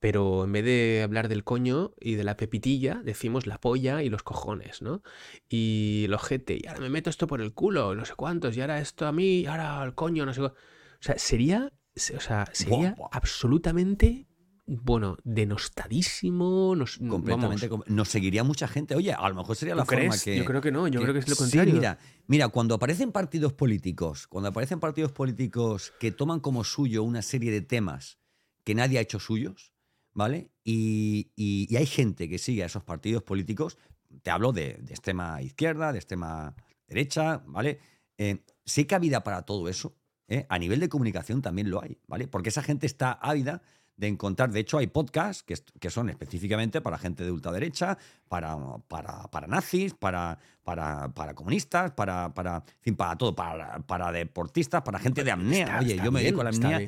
[0.00, 4.08] pero en vez de hablar del coño y de la pepitilla, decimos la polla y
[4.08, 5.02] los cojones, ¿no?
[5.48, 8.60] Y el ojete, y ahora me meto esto por el culo, no sé cuántos, y
[8.62, 10.58] ahora esto a mí, y ahora el coño, no sé cuántos.
[10.62, 14.26] O sea, sería, se- o sea, sería absolutamente,
[14.66, 17.68] bueno, denostadísimo, nos, Completamente.
[17.68, 18.94] vamos, Nos seguiría mucha gente.
[18.94, 20.24] Oye, a lo mejor sería la ¿Tú forma crees?
[20.24, 20.36] que.
[20.36, 21.74] Yo creo que no, yo creo que es lo sí, contrario.
[21.74, 27.22] mira, mira, cuando aparecen partidos políticos, cuando aparecen partidos políticos que toman como suyo una
[27.22, 28.18] serie de temas
[28.64, 29.72] que nadie ha hecho suyos,
[30.20, 30.50] ¿vale?
[30.64, 33.78] Y, y- y hay gente que sigue a esos partidos políticos,
[34.22, 36.54] te hablo de, de extrema izquierda, de extrema
[36.86, 37.78] derecha, ¿vale?
[38.18, 39.96] Eh, sí que cabida para todo eso.
[40.28, 40.44] ¿eh?
[40.50, 42.28] A nivel de comunicación también lo hay, ¿vale?
[42.28, 43.62] Porque esa gente está ávida
[43.96, 47.96] de encontrar, de hecho hay podcasts que, que son específicamente para gente de ultraderecha,
[48.28, 48.56] para,
[48.88, 54.12] para, para nazis, para, para, para comunistas, para, para, en fin, para todo, para, para
[54.12, 55.66] deportistas, para gente de apnea.
[55.80, 56.78] Oye, yo me dedico a la apnea.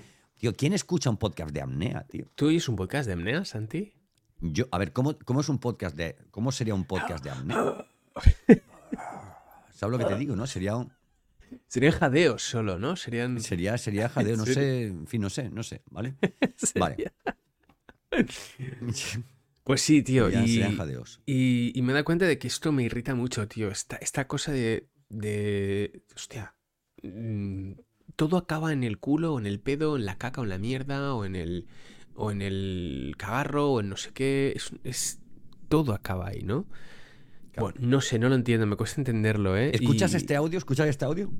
[0.42, 2.26] Tío, ¿quién escucha un podcast de apnea, tío?
[2.34, 3.92] ¿Tú oyes un podcast de apnea, Santi?
[4.40, 6.16] Yo, a ver, ¿cómo, ¿cómo es un podcast de.
[6.32, 7.86] ¿Cómo sería un podcast de apnea?
[9.72, 10.48] ¿Sabes lo que te digo, no?
[10.48, 10.92] Sería un.
[11.68, 12.96] Serían jadeos solo, ¿no?
[12.96, 13.40] Serían.
[13.40, 16.16] Sería, sería jadeo, no sé, en fin, no sé, no sé, ¿vale?
[16.74, 17.12] Vale.
[19.62, 20.24] Pues sí, tío.
[20.24, 21.20] Serían- y, serían jadeos.
[21.24, 23.68] y, y me da cuenta de que esto me irrita mucho, tío.
[23.68, 26.02] Esta, esta cosa de, de.
[26.16, 26.56] Hostia.
[28.16, 30.50] Todo acaba en el culo, o en el pedo, o en la caca, o en
[30.50, 31.66] la mierda, o en el.
[32.14, 34.52] O en el cagarro, o en no sé qué.
[34.54, 35.18] Es, es-
[35.68, 36.66] todo acaba ahí, ¿no?
[37.52, 37.72] Claro.
[37.72, 39.70] Bueno, no sé, no lo entiendo, me cuesta entenderlo, ¿eh?
[39.74, 40.58] ¿Escuchas Y- este audio?
[40.58, 41.30] ¿Escuchas este audio?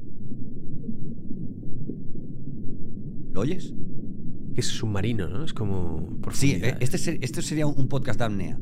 [3.33, 3.73] ¿Lo oyes?
[4.55, 5.45] Es submarino, ¿no?
[5.45, 6.19] Es como.
[6.33, 8.59] Sí, eh, este, ser- este sería un podcast de apnea.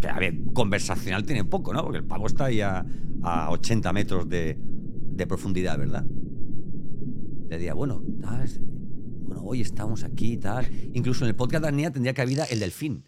[0.00, 1.82] Que, a ver, conversacional tiene poco, ¿no?
[1.82, 2.84] Porque el pavo está ahí a,
[3.22, 6.04] a 80 metros de, de profundidad, ¿verdad?
[7.48, 10.68] Le diría, bueno, tal, es- bueno, hoy estamos aquí y tal.
[10.94, 13.04] Incluso en el podcast de apnea tendría cabida el delfín.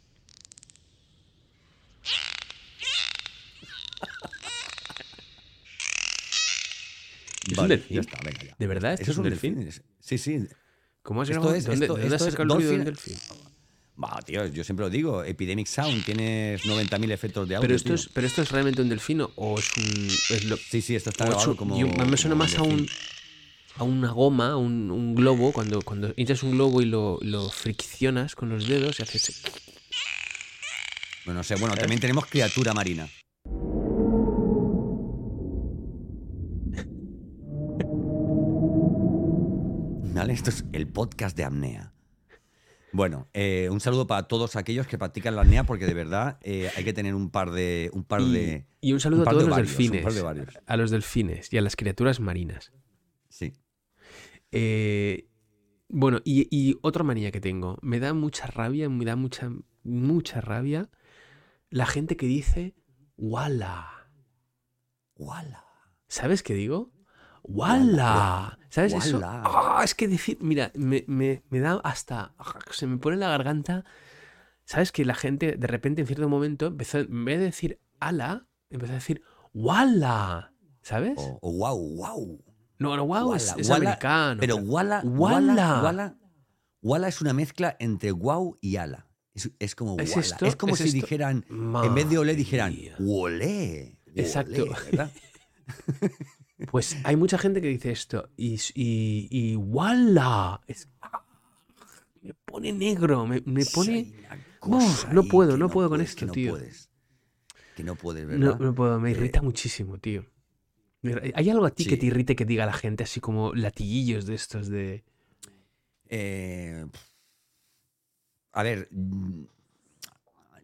[7.50, 7.94] un Vale, delfín?
[7.96, 8.54] Ya está, venga ya.
[8.58, 8.92] ¿De verdad?
[8.92, 9.58] ¿Esto Eso es un delfín?
[9.62, 10.46] es- Sí, sí.
[11.02, 13.14] ¿Cómo has Esto es- ¿Dónde, esto- ¿de dónde has esto es sacado el un delfín?
[13.96, 17.62] Bah, tío, yo siempre lo digo, Epidemic Sound, tienes 90.000 efectos de audio.
[17.66, 17.94] Pero esto, tío.
[17.96, 20.06] es, ¿Pero esto es realmente un delfín o- es un.
[20.36, 21.78] es lo- Sí, sí, esto está es grabado un- como.
[21.80, 22.96] yo- me suena como más a un, delfín.
[23.78, 27.48] A una goma, a un, un globo, cuando, cuando hinchas un globo y lo, lo
[27.48, 29.42] friccionas con los dedos y haces.
[31.24, 33.08] Bueno, no sé, bueno, también tenemos criatura marina.
[40.14, 40.32] ¿Vale?
[40.32, 41.92] Esto es el podcast de apnea.
[42.90, 46.70] Bueno, eh, un saludo para todos aquellos que practican la apnea, porque de verdad eh,
[46.74, 47.90] hay que tener un par de.
[47.92, 50.04] Un par Y, de y un saludo un a todos los delfines.
[50.66, 52.72] A los delfines y a las criaturas marinas.
[54.52, 55.28] Eh,
[55.88, 57.78] bueno, y, y otra manía que tengo.
[57.82, 59.50] Me da mucha rabia, me da mucha,
[59.84, 60.90] mucha rabia
[61.70, 62.74] la gente que dice
[63.16, 64.10] ¡Wala!
[65.16, 65.64] ¡Wala!
[66.08, 66.92] ¿Sabes qué digo?
[67.42, 68.58] ¡Wala!
[68.70, 69.20] ¿Sabes eso?
[69.24, 72.34] Ah, es que decir, mira, me, me- me da hasta.
[72.70, 73.84] Se me pone en la garganta.
[74.64, 78.46] ¿Sabes que la gente de repente en cierto momento empezó, en vez de decir ala,
[78.70, 79.22] empezó a decir
[79.54, 80.52] ¡Wala!
[80.82, 81.14] ¿Sabes?
[81.16, 82.44] O, o wow, wow.
[82.78, 84.40] No, no, wow, es, americano.
[84.40, 85.02] Pero Wala.
[85.04, 86.16] Wala, Wala,
[86.80, 89.06] Wala es una mezcla entre wow y ala.
[89.34, 90.20] Es, es como ¿Es Wala.
[90.22, 90.46] esto?
[90.46, 90.96] Es como ¿Es si esto?
[90.96, 92.96] dijeran, en vez de olé, dijeran Madre mía.
[93.00, 94.00] olé.
[94.14, 94.64] Exacto.
[96.72, 99.56] Pues hay mucha gente que dice esto y, y.
[100.66, 100.88] Es-
[102.20, 104.12] me pone negro, me, pone...
[105.12, 106.50] no puedo, no puedo con esto, que no tío.
[106.52, 106.90] Puedes,
[107.76, 108.58] que no puedes, ¿verdad?
[108.58, 110.26] no puedo, me Eh, irrita muchísimo, tío.
[111.34, 114.34] ¿Hay algo a ti que te irrite que diga la gente así como latiguillos de
[114.34, 115.04] estos de...
[116.08, 116.86] Eh,
[118.52, 119.44] a ver, mm,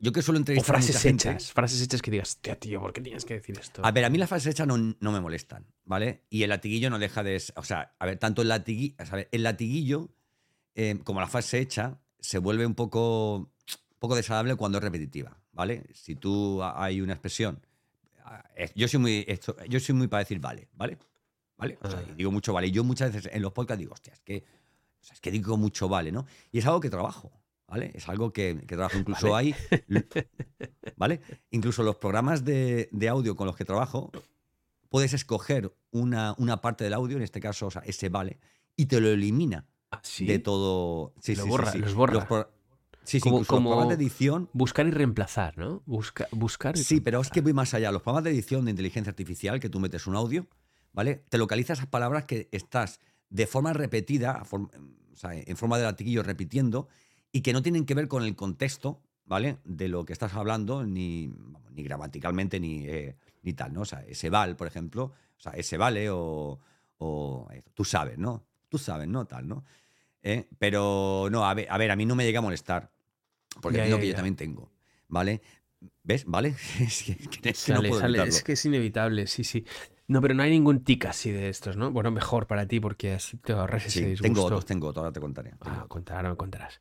[0.00, 2.56] yo que suelo O entrevistar a mucha frases gente- hechas, frases hechas que digas, tío,
[2.58, 3.84] tío, ¿por qué tienes que decir esto?
[3.84, 6.24] A ver, a mí las frases hechas no, no me molestan, ¿vale?
[6.30, 7.40] Y el latiguillo no deja de...
[7.56, 8.94] O sea, a ver, tanto el latiguillo...
[9.30, 10.10] el latiguillo
[10.74, 13.48] eh, como la frase hecha se vuelve un poco, un
[13.98, 15.84] poco desagradable cuando es repetitiva, ¿vale?
[15.94, 17.64] Si tú ha- hay una expresión...
[18.56, 20.98] eh, Yo soy muy, esto- yo soy muy para decir vale, ¿vale?
[21.56, 21.78] ¿Vale?
[21.82, 22.10] O sea, Ah.
[22.10, 22.66] y digo mucho vale.
[22.68, 24.44] Y yo muchas veces en los podcasts digo, hostia, es que,
[25.00, 26.26] o sea, es que digo mucho vale, ¿no?
[26.50, 27.30] Y es algo que trabajo,
[27.68, 27.90] ¿vale?
[27.94, 28.98] Es algo que, que trabajo.
[28.98, 29.54] Incluso Vale.
[29.88, 29.88] hay...
[30.96, 31.20] ¿Vale?
[31.50, 34.10] Incluso los programas de, de audio con los que trabajo,
[34.88, 38.38] puedes escoger una, una parte del audio, en este caso, o sea, ese vale,
[38.76, 40.26] y te lo elimina Ah, ¿sí?
[40.26, 41.14] de todo.
[41.20, 41.78] Sí, Lo sí, borra, sí.
[41.78, 42.50] los borra.
[43.04, 44.48] Sí, sí, como, los programas de edición.
[44.52, 45.82] buscar y reemplazar, ¿no?
[45.86, 47.92] Busca, buscar y Sí, pero es que voy más allá.
[47.92, 50.46] Los programas de edición de inteligencia artificial, que tú metes un audio,
[50.92, 51.22] ¿vale?
[51.28, 54.70] Te localiza esas palabras que estás de forma repetida, form-
[55.12, 56.88] o sea, en forma de latiguillo repitiendo,
[57.30, 59.58] y que no tienen que ver con el contexto, ¿vale?
[59.64, 61.32] De lo que estás hablando, ni,
[61.72, 63.82] ni gramaticalmente, ni, eh, ni tal, ¿no?
[63.82, 66.58] O sea, ese val, por ejemplo, o sea, ese vale o,
[66.98, 68.44] o tú sabes, ¿no?
[68.68, 69.26] Tú sabes, ¿no?
[69.26, 69.64] Tal, ¿no?
[70.22, 72.90] Eh, Pero no, a ver, a ver, a mí no me llega a molestar,
[73.60, 74.70] porque Ya, es ya, que yo también tengo,
[75.08, 75.40] ¿vale?
[76.02, 76.24] ¿Ves?
[76.26, 76.54] ¿Vale?
[76.80, 78.18] Es que, es que- no Sale, puedo sale.
[78.18, 78.36] evitarlo.
[78.36, 79.64] Es que es inevitable, sí, sí.
[80.06, 81.90] No, pero no hay ningún tic así de estos, ¿no?
[81.90, 84.22] Bueno, mejor para ti porque así te ahorras ese Sí, disgusto.
[84.22, 85.50] tengo otros, tengo otros, ahora te contaré.
[85.50, 85.88] tengo Ah, otros.
[85.88, 86.80] contar, ahora me contarás.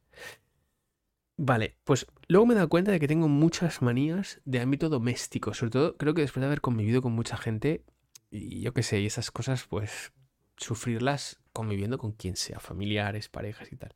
[1.36, 5.54] Vale, pues luego me he dado cuenta de que tengo muchas manías de ámbito doméstico.
[5.54, 7.84] Sobre todo, creo que después de haber convivido con mucha gente,
[8.30, 10.14] y yo qué sé, y esas cosas, pues
[10.58, 13.96] sufrirlas conviviendo con quien sea, familiares, parejas y tal.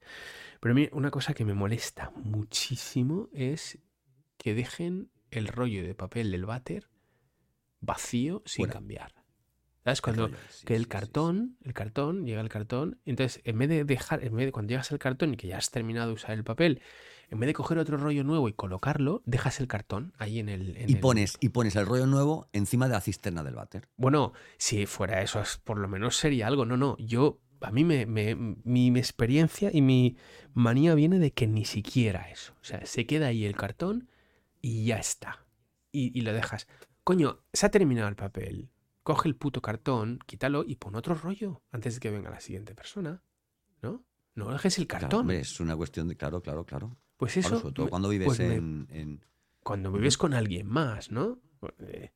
[0.59, 3.79] Pero a mí una cosa que me molesta muchísimo es
[4.37, 6.89] que dejen el rollo de papel del váter
[7.79, 9.13] vacío sin cambiar.
[9.83, 10.01] ¿Sabes?
[10.01, 10.89] Cuando, sí, que el sí, sí.
[10.89, 14.71] cartón, el cartón, llega el cartón, entonces en vez de dejar, en vez de cuando
[14.71, 16.81] llegas al cartón y que ya has terminado de usar el papel,
[17.29, 20.75] en vez de coger otro rollo nuevo y colocarlo, dejas el cartón ahí en el...
[20.77, 23.87] en Y el- pones, y pones el rollo nuevo encima de la cisterna del váter.
[23.97, 26.65] Bueno, si fuera eso, es- por lo menos sería algo.
[26.65, 30.17] No, no, yo, a mí me, me- mi, mi experiencia y mi
[30.53, 32.53] manía viene de que ni siquiera eso.
[32.61, 34.09] O sea, se queda ahí el cartón
[34.61, 35.45] y ya está.
[35.91, 36.67] Y, y lo dejas.
[37.03, 38.69] Coño, se ha terminado el papel.
[39.03, 42.75] Coge el puto cartón, quítalo y pon otro rollo antes de que venga la siguiente
[42.75, 43.21] persona.
[43.81, 44.03] ¿No?
[44.35, 45.21] No dejes el Claro, cartón.
[45.21, 46.15] hombre, es una cuestión de.
[46.17, 46.97] Claro, claro, claro.
[47.15, 47.59] pues Claro, eso.
[47.61, 49.25] sobre todo me- cuando vives pues me- en,
[49.63, 51.39] cuando vives con alguien más, ¿no?
[51.79, 52.11] Eh,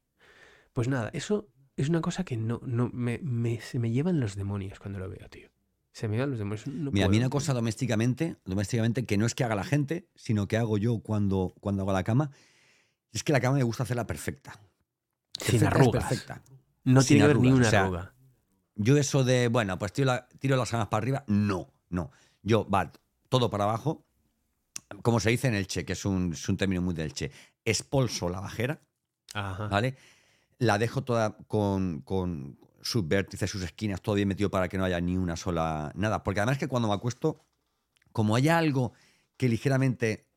[0.73, 4.35] Pues nada, eso es una cosa que no, no me, me- se me llevan los
[4.35, 5.49] demonios cuando lo veo, tío.
[5.93, 6.67] Se me llevan los demonios.
[6.67, 10.07] no Mira, a mí una cosa domésticamente, domésticamente, que no es que haga la gente,
[10.15, 12.31] sino que hago yo cuando, cuando hago la cama,
[13.11, 14.53] es que la cama me gusta hacerla perfecta.
[14.53, 16.03] Sin Perfecta es arrugas.
[16.07, 16.43] perfecta.
[16.83, 18.13] No sin tiene que haber ni una o sea, arruga.
[18.75, 22.11] Yo eso de, bueno, pues tiro, la- tiro las sábanas para arriba, no, no.
[22.41, 22.91] Yo, va,
[23.27, 24.05] todo para abajo,
[25.03, 27.31] como se dice en el Che, que es un, es un término muy del Che,
[27.65, 28.81] expulso la bajera,
[29.33, 29.67] Ajá.
[29.67, 29.95] ¿vale?
[30.61, 34.83] La dejo toda con, con sus vértices, sus esquinas, todo bien metido para que no
[34.83, 36.23] haya ni una sola nada.
[36.23, 37.43] Porque además que cuando me acuesto,
[38.11, 38.93] como haya algo
[39.37, 40.27] que ligeramente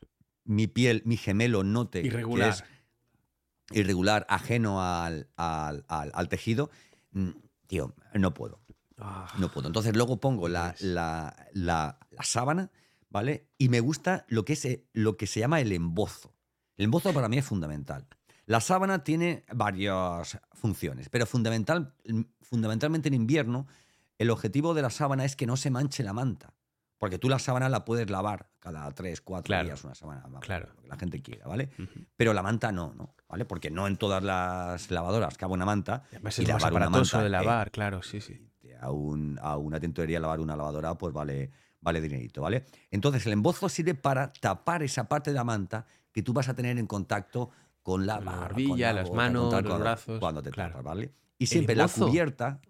[0.44, 2.54] mi piel, mi gemelo note Irregular.
[2.56, 6.70] que es irregular, ajeno al, al- al- al tejido,
[7.12, 7.30] mm,
[7.66, 8.60] tío, no puedo.
[8.98, 9.66] Ah, No puedo.
[9.66, 12.70] Entonces luego pongo la, la- la- la sábana,
[13.10, 13.46] ¿vale?
[13.58, 16.32] Y me gusta lo que, es, eh, lo que se llama el embozo.
[16.78, 18.06] El embozo para mí es fundamental.
[18.46, 21.94] La sábana tiene varias funciones, pero fundamental,
[22.42, 23.66] fundamentalmente en invierno,
[24.18, 26.52] el objetivo de la sábana es que no se manche la manta.
[26.98, 29.64] Porque tú la sábana la puedes lavar cada tres, cuatro Claro.
[29.64, 30.68] días, una sábana, Claro.
[30.74, 31.70] lo que la gente quiera, ¿vale?
[32.16, 33.14] Pero la manta no, ¿no?
[33.28, 33.44] ¿Vale?
[33.44, 36.04] Porque no en todas las lavadoras cabe una manta.
[36.10, 38.40] Además y es lavar una aparatoso manta, de eh, lavar, claro, sí, sí.
[38.80, 42.64] a, un- a una tintorería lavar una lavadora, pues vale, vale dinerito, ¿vale?
[42.90, 46.54] Entonces el embozo sirve para tapar esa parte de la manta que tú vas a
[46.54, 47.50] tener en contacto
[47.84, 49.84] con la Con la barba, barbilla, con la las boca, manos, con tal, los cuando-
[49.84, 50.70] brazos, Cuando te claro.
[50.72, 51.12] tapas, ¿vale?
[51.38, 52.60] Y siempre la cubierta,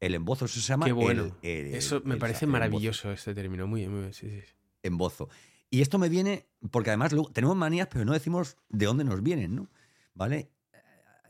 [0.00, 1.36] el embozo, eso se llama Qué bueno.
[1.42, 3.68] el- Eso me el- parece maravilloso este término.
[3.68, 4.40] Muy, muy, sí, sí.
[4.40, 4.54] sí.
[4.82, 5.28] embozo.
[5.70, 9.22] Y esto me viene, porque además luego tenemos manías, pero no decimos de dónde nos
[9.22, 9.68] vienen, ¿no?
[10.14, 10.50] ¿Vale?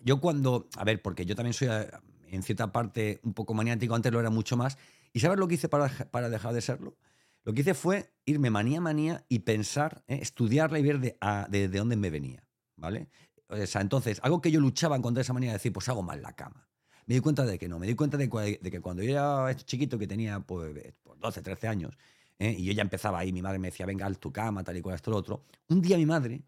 [0.02, 1.90] Yo cuando, a ver, porque yo también soy eh,
[2.28, 4.78] en cierta parte un poco maniático, antes lo era mucho más,
[5.12, 6.96] ¿y sabes lo que hice para, para dejar de serlo?
[7.44, 10.18] Lo que hice fue irme manía a manía y pensar, ¿eh?
[10.20, 12.45] estudiarla y ver de, a- de, de dónde me venía,
[12.76, 13.08] ¿vale?
[13.48, 16.22] O sea, entonces, algo que yo luchaba contra esa manía de decir, pues hago mal
[16.22, 16.68] la cama.
[17.06, 19.98] Me di cuenta de que no, me di cuenta de, que cuando yo era chiquito,
[19.98, 21.96] que tenía pues, pues 12, 13 años,
[22.38, 22.54] ¿eh?
[22.58, 24.82] y yo ya empezaba ahí, mi madre me decía, venga, haz tu cama, tal y
[24.82, 25.44] cual, esto, lo otro.
[25.68, 26.42] Un día mi madre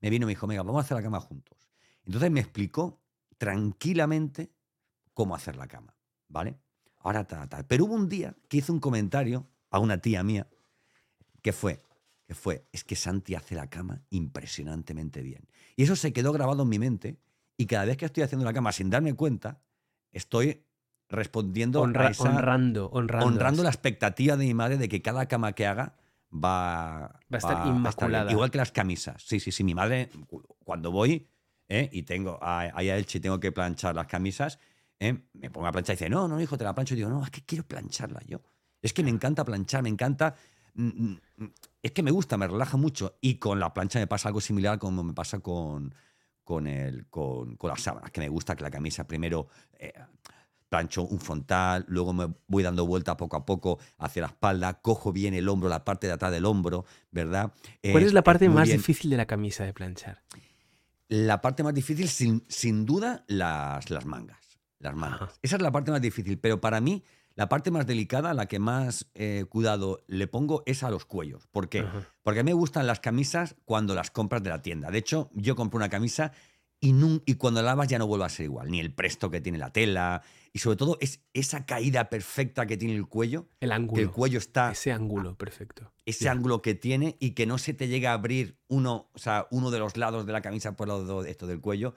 [0.00, 1.58] me vino y me dijo, venga, vamos a hacer la cama juntos.
[2.04, 3.00] Entonces me explicó
[3.38, 4.52] tranquilamente
[5.12, 5.96] cómo hacer la cama,
[6.28, 6.58] ¿vale?
[6.98, 7.66] Ahora tal, tal.
[7.66, 10.46] Pero hubo un día que hizo un comentario a una tía mía
[11.42, 11.82] que fue,
[12.26, 15.48] que fue, es que Santi hace la cama impresionantemente bien.
[15.76, 17.18] Y eso se quedó grabado en mi mente
[17.56, 19.60] y cada vez que estoy haciendo la cama sin darme cuenta,
[20.10, 20.64] estoy
[21.08, 23.26] respondiendo Honra- a esa, honrando, honrando.
[23.26, 25.96] honrando la expectativa de mi madre de que cada cama que haga
[26.32, 28.30] va, Va a estar inmaculada.
[28.30, 29.22] Igual que las camisas.
[29.22, 29.62] Sí, sí, sí.
[29.64, 31.28] Mi madre, cu- cuando voy
[31.68, 31.88] ¿eh?
[31.92, 34.58] y tengo a- a Elche y tengo que planchar las camisas,
[34.98, 35.14] ¿eh?
[35.34, 36.94] me pongo a planchar y dice, no, no, hijo, te la plancho.
[36.94, 38.40] Y digo, no, es que quiero plancharla yo.
[38.82, 40.34] Es que me encanta planchar, me encanta.
[40.74, 43.16] Mm, mm, mm, Es que me gusta, me relaja mucho.
[43.20, 45.94] Y con la plancha me pasa algo similar como me pasa con,
[46.42, 49.48] con, el, con, con las sábanas, que me gusta que la camisa primero.
[49.78, 49.92] eh,
[50.68, 55.12] plancho un frontal, luego me voy dando vuelta poco a poco hacia la espalda, cojo
[55.12, 57.52] bien el hombro, la parte de atrás del hombro, ¿verdad?
[57.92, 60.22] ¿Cuál es la parte más difícil de la camisa de planchar?
[61.06, 64.58] La parte más difícil, sin, sin duda, las, las mangas.
[64.80, 65.38] Las mangas.
[65.42, 67.04] Esa es la parte más difícil, pero para mí
[67.36, 71.46] la parte más delicada, la que más eh, cuidado le pongo, es a los cuellos.
[71.48, 71.84] ¿Por qué?
[72.22, 74.90] Porque a mí me gustan las camisas cuando las compras de la tienda.
[74.90, 76.32] De hecho, yo compro una camisa
[76.80, 76.94] y,
[77.24, 78.70] y cuando la lavas ya no vuelve a ser igual.
[78.70, 80.22] Ni el presto que tiene la tela.
[80.52, 83.48] Y sobre todo es esa caída perfecta que tiene el cuello.
[83.58, 83.96] El ángulo.
[83.96, 84.70] Que el cuello está.
[84.70, 85.92] Ese ángulo perfecto.
[86.04, 89.48] Ese ángulo que tiene y que no se te llega a abrir uno, o sea,
[89.50, 91.94] uno de los lados de la camisa por el lado de esto del cuello.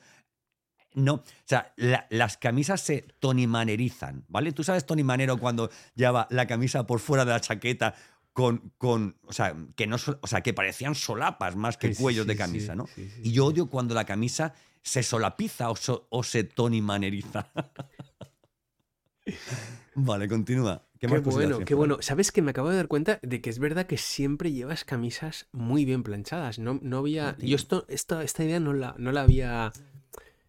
[0.93, 4.52] No, o sea, las camisas se tonimanerizan, ¿vale?
[4.52, 7.93] Tú sabes Tony Manero cuando lleva la camisa por fuera de la chaqueta
[8.34, 12.36] con, con o sea, que no, o sea, que parecían solapas más que cuellos de
[12.36, 12.88] camisa, ¿no?
[12.95, 17.52] y yo odio cuando la camisa se solapiza o, se tonimaneriza.
[19.95, 20.88] vale, continúa.
[21.00, 21.97] Qué, bueno, qué bueno.
[22.02, 25.47] Sabes que me acabo de dar cuenta de que es verdad que siempre llevas camisas
[25.52, 26.58] muy bien planchadas.
[26.58, 27.36] No, no había.
[27.39, 29.73] Yo esto, esta, esta idea no la, no la había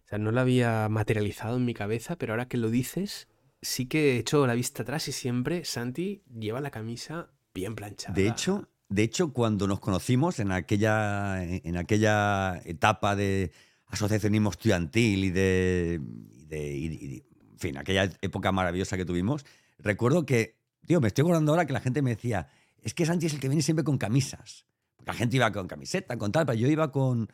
[0.09, 3.27] o sea, no lo había materializado en mi cabeza, pero ahora que lo dices,
[3.61, 8.15] sí que he hecho la vista atrás y siempre Santi lleva la camisa bien planchada.
[8.15, 13.51] De hecho, de hecho cuando nos conocimos en aquella, en aquella etapa de
[13.85, 16.01] asociacionismo estudiantil y de,
[16.49, 19.45] en fin, aquella época maravillosa que tuvimos,
[19.77, 22.49] recuerdo que, tío, me estoy acordando ahora que la gente me decía,
[22.81, 24.65] es que Santi es el que viene siempre con camisas.
[24.95, 27.29] Porque la gente iba con camiseta, con tal, pero yo iba con,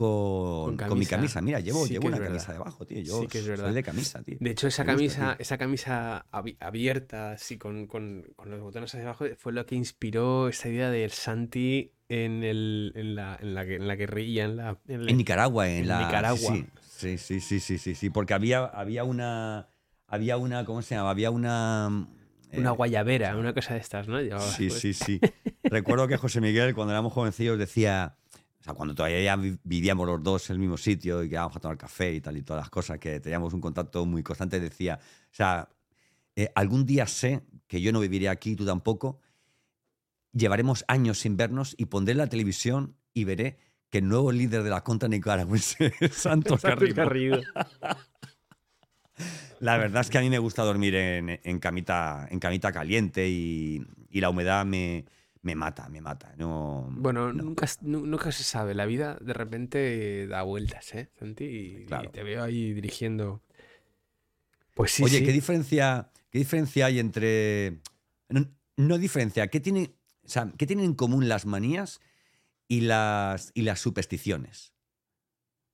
[0.00, 1.42] con, mi camisa.
[1.42, 3.00] Mira, llevo, llevo una camisa debajo, tío.
[3.02, 3.66] Yo sí que es verdad.
[3.66, 4.38] soy de camisa, tío.
[4.40, 9.52] De hecho, esa camisa, esa camisa abierta, así con, con, los botones hacia abajo, fue
[9.52, 13.94] lo que inspiró esa idea del Santi en, el, en, la, en, la, en la
[13.94, 14.44] guerrilla.
[14.44, 16.06] En, la, en, Nicaragua, en, la.
[16.06, 16.56] Nicaragua.
[16.80, 19.68] Sí, sí, sí, sí, sí, sí, porque había, había una.
[20.06, 21.10] Había una, ¿cómo se llama?
[21.10, 22.08] Había una.
[22.52, 24.18] Una eh, guayabera, una cosa de estas, ¿no?
[24.40, 24.80] sí, pues.
[24.80, 25.20] sí, sí.
[25.62, 28.16] Recuerdo que José Miguel, cuando éramos jovencillos, decía
[28.60, 31.60] o sea, cuando todavía vivíamos los dos en el mismo sitio y que íbamos a
[31.60, 35.00] tomar café y tal y todas las cosas, que teníamos un contacto muy constante, decía,
[35.00, 35.66] o sea,
[36.36, 39.18] eh, algún día sé que yo no viviré aquí, tú tampoco,
[40.32, 43.56] llevaremos años sin vernos y pondré la televisión y veré
[43.88, 47.40] que el nuevo líder de la contra nicaragüense es Santos Garrido.
[49.60, 53.84] La verdad es que a mí me gusta dormir en, camita, en camita caliente y
[54.10, 55.04] la humedad me,
[55.42, 56.34] me mata, me mata.
[56.36, 58.74] No, bueno, Nunca, nunca se sabe.
[58.74, 61.44] La vida de repente da vueltas, ¿eh, Santi?
[61.44, 63.42] Y, te veo ahí dirigiendo.
[64.74, 65.02] Pues sí.
[65.02, 67.80] Oye, ¿qué, diferencia, ¿qué diferencia hay entre.
[68.76, 69.94] No, diferencia, ¿qué, tiene,
[70.56, 72.00] ¿qué tienen en común las manías
[72.66, 74.72] y las, y las supersticiones?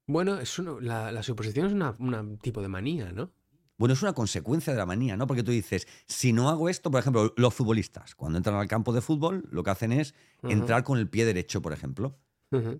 [0.08, 3.30] Bueno, es la, la, superstición es un tipo de manía, ¿no?
[3.78, 5.26] Bueno, es una consecuencia de la manía, ¿no?
[5.26, 8.92] Porque tú dices, si no hago esto, por ejemplo, los futbolistas, cuando entran al campo
[8.92, 12.18] de fútbol, lo que hacen es entrar con el pie derecho, por ejemplo.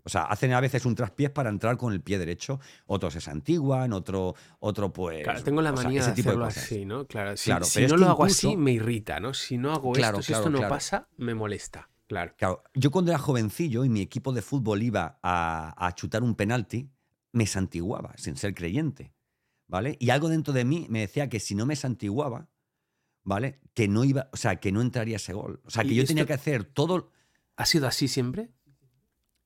[0.05, 2.61] O sea, hacen a veces un traspiés para entrar con el pie derecho.
[2.87, 5.23] Otros se santiguan, otro, otro pues.
[5.25, 7.07] Claro, tengo la manía de hacerlo así, ¿no?
[7.07, 9.35] Claro, si, si no lo hago así, me irrita, ¿no?
[9.35, 11.91] Si no hago esto, si esto no pasa, me molesta.
[12.07, 12.35] Claro.
[12.37, 12.63] claro.
[12.75, 16.89] Yo cuando era jovencillo y mi equipo de fútbol iba a, a chutar un penalti,
[17.33, 19.13] me santiguaba, sin ser creyente.
[19.69, 19.97] ¿Vale?
[20.01, 22.49] Y algo dentro de mí me decía que si no me santiguaba,
[23.25, 23.61] ¿vale?
[23.75, 25.61] Que no iba, o sea, que no entraría ese gol.
[25.65, 27.11] O sea, que yo tenía que hacer todo.
[27.57, 28.51] ¿Ha sido así siempre?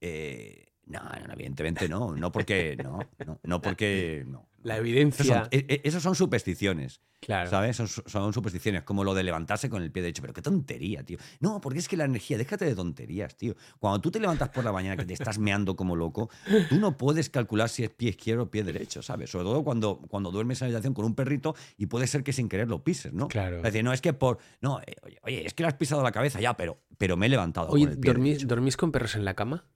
[0.00, 2.14] Eh, no, no, evidentemente no.
[2.14, 2.76] No porque.
[2.82, 2.98] No,
[3.44, 4.24] no, porque.
[4.26, 4.49] No.
[4.62, 5.48] La evidencia.
[5.50, 7.00] E, e, Esas son, supersticiones.
[7.20, 7.50] Claro.
[7.50, 7.76] ¿Sabes?
[7.76, 10.22] Son, supersticiones, como lo de levantarse con el pie derecho.
[10.22, 11.18] Pero qué tontería, tío.
[11.40, 13.54] No, porque es que la energía, déjate de tonterías, tío.
[13.78, 16.30] Cuando tú te levantas por la mañana que te estás meando como loco,
[16.68, 19.30] tú no puedes calcular si es pie izquierdo o pie derecho, ¿sabes?
[19.30, 22.48] Sobre todo cuando, cuando duermes en habitación con un perrito y puede ser que sin
[22.48, 23.28] querer lo pises, ¿no?
[23.28, 23.58] Claro.
[23.58, 24.38] Es decir, no, es que por.
[24.60, 27.28] No, eh, oye, es que le has pisado la cabeza ya, pero, pero me he
[27.28, 27.68] levantado.
[27.68, 29.66] Oye, ¿dormís con perros en la cama?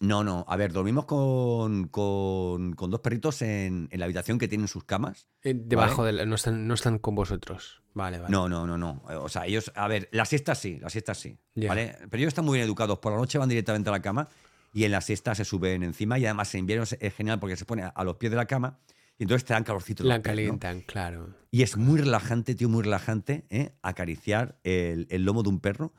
[0.00, 0.44] No, no.
[0.48, 5.26] A ver, dormimos con, dos perritos en, la habitación que tienen sus camas.
[5.42, 7.82] Eh, debajo de no, están, no están con vosotros.
[7.94, 8.30] Vale, vale.
[8.30, 9.02] No, no, no, no.
[9.22, 11.38] O sea, ellos, a ver, la siesta sí, la siesta sí.
[11.54, 11.96] ¿Vale?
[12.10, 12.98] Pero ellos están muy bien educados.
[12.98, 14.28] Por la noche van directamente a la cama
[14.74, 16.18] y en la siesta se suben encima.
[16.18, 18.78] Y además en invierno es genial porque se pone a los pies de la cama
[19.18, 20.04] y entonces te dan calorcito.
[20.04, 21.34] La calientan, claro.
[21.50, 23.72] Y es muy relajante, tío, muy relajante, ¿eh?
[23.82, 25.94] acariciar el, el lomo de un perro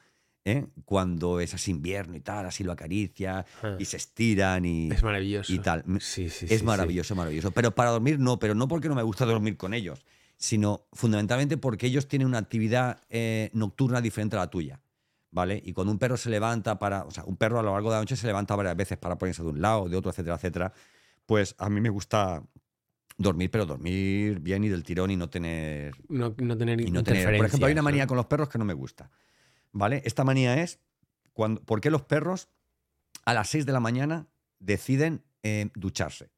[0.47, 0.65] ¿eh?
[0.85, 3.75] cuando es así invierno y tal, así lo acaricia ah.
[3.77, 5.53] y se estiran y, es maravilloso.
[5.53, 5.83] y tal.
[5.99, 7.51] Sí, sí, es maravilloso, maravilloso.
[7.51, 10.05] Pero para dormir no, pero no porque no me gusta dormir con ellos,
[10.37, 14.79] sino fundamentalmente porque ellos tienen una actividad eh, nocturna diferente a la tuya.
[15.29, 15.61] ¿Vale?
[15.63, 17.95] Y cuando un perro se levanta para, o sea, un perro a lo largo de
[17.97, 20.73] la noche se levanta varias veces para ponerse de un lado, de otro, etcétera, etcétera,
[21.25, 22.41] pues a mí me gusta
[23.19, 25.95] Dormir, pero dormir bien y del tirón y no tener.
[26.07, 27.35] No, no tener Y no tener.
[27.35, 29.09] Por ejemplo, hay una manía con los perros que no me gusta.
[29.71, 30.01] ¿Vale?
[30.05, 30.79] Esta manía es
[31.33, 32.49] cuando, por qué los perros
[33.25, 34.27] a las 6 de la mañana
[34.59, 36.29] deciden eh, ducharse.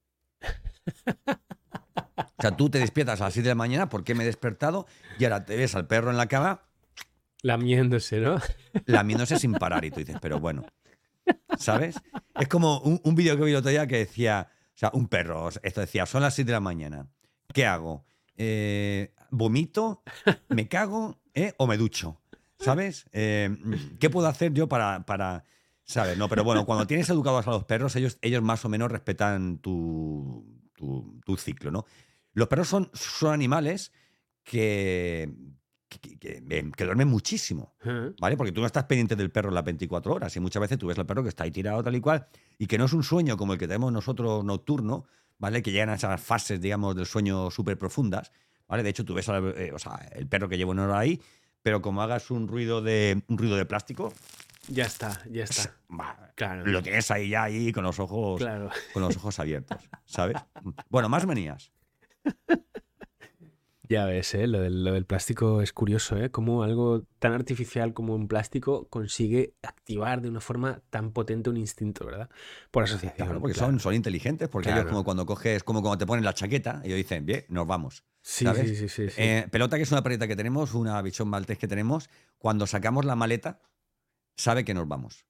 [2.15, 4.25] O sea, tú te despiertas a las 6 de la mañana, ¿por qué me he
[4.25, 4.87] despertado?
[5.17, 6.61] Y ahora te ves al perro en la cama
[7.41, 8.37] Lamiéndose, ¿no?
[8.85, 9.85] lamiéndose sin parar.
[9.85, 10.65] Y tú dices, pero bueno,
[11.57, 11.95] ¿sabes?
[12.39, 15.07] Es como un, un vídeo que vi el otro día que decía, o sea, un
[15.07, 17.07] perro, esto decía, son las 6 de la mañana,
[17.53, 18.05] ¿qué hago?
[18.35, 20.03] Eh, ¿Vomito?
[20.49, 21.21] ¿Me cago?
[21.33, 21.53] ¿Eh?
[21.57, 22.21] ¿O me ducho?
[22.59, 23.05] ¿Sabes?
[23.13, 23.55] Eh,
[23.99, 25.43] ¿Qué puedo hacer yo para, para,
[25.83, 26.17] ¿sabes?
[26.17, 29.59] No, pero bueno, cuando tienes educados a los perros, ellos, ellos más o menos respetan
[29.59, 30.45] tu,
[30.75, 31.85] tu, tu ciclo, ¿no?
[32.33, 33.91] Los perros son, son animales
[34.43, 35.31] que,
[35.87, 37.75] que, que- que- que duermen muchísimo.
[38.19, 38.35] ¿Vale?
[38.37, 40.97] Porque tú no estás pendiente del perro las 24 horas y muchas veces tú ves
[40.99, 43.37] al perro que está ahí tirado tal y cual y que no es un sueño
[43.37, 45.05] como el que tenemos nosotros nocturno,
[45.37, 45.61] ¿vale?
[45.61, 48.31] Que llegan a esas fases, digamos, del sueño súper profundas,
[48.67, 48.83] ¿vale?
[48.83, 51.21] De hecho, tú ves al- eh, o sea, el perro que lleva una hora ahí,
[51.63, 54.13] pero como hagas un ruido de, un ruido de plástico,
[54.67, 55.75] Ya está, ya está.
[55.87, 56.65] bah, Claro.
[56.65, 58.69] lo tienes ahí ya ahí con los ojos, Claro.
[58.93, 60.37] con los ojos abiertos, ¿sabes?
[60.89, 61.71] Bueno, más manías.
[63.91, 64.45] Ya ves, ¿eh?
[64.45, 66.29] Lo del, lo del plástico es curioso, ¿eh?
[66.29, 71.57] Cómo algo tan artificial como un plástico consigue activar de una forma tan potente un
[71.57, 72.29] instinto, ¿verdad?
[72.69, 73.25] Por asociación.
[73.27, 73.71] Claro, porque claro.
[73.71, 76.97] son, son inteligentes, porque ellos como cuando coges, como cuando te ponen la chaqueta, ellos
[76.97, 78.03] dicen, bien, nos vamos.
[78.21, 78.67] Sí, ¿sabes?
[78.69, 79.09] sí, sí, sí.
[79.09, 79.13] sí.
[79.17, 83.05] Eh, pelota, que es una perrita que tenemos, una bichón maltés que tenemos, cuando sacamos
[83.05, 83.59] la maleta,
[84.35, 85.25] sabe que nos vamos.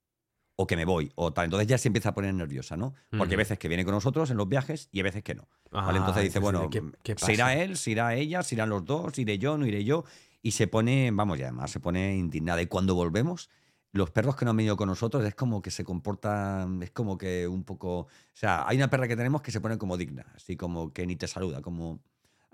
[0.56, 1.10] O que me voy.
[1.14, 1.46] O tal.
[1.46, 2.94] Entonces ya se empieza a poner nerviosa, ¿no?
[3.16, 5.48] Porque hay veces que viene con nosotros en los viajes y hay veces que no.
[5.70, 5.98] ¿vale?
[5.98, 8.84] Ah, Entonces dice, bueno, ¿qué- qué se irá él, se irá ella, se irán los
[8.84, 10.04] dos, iré yo, no iré yo.
[10.42, 12.60] Y se pone, vamos, y además se pone indignada.
[12.60, 13.48] Y cuando volvemos,
[13.92, 17.16] los perros que no han venido con nosotros es como que se comportan, es como
[17.16, 18.00] que un poco.
[18.00, 21.06] O sea, hay una perra que tenemos que se pone como digna, así como que
[21.06, 22.00] ni te saluda, como.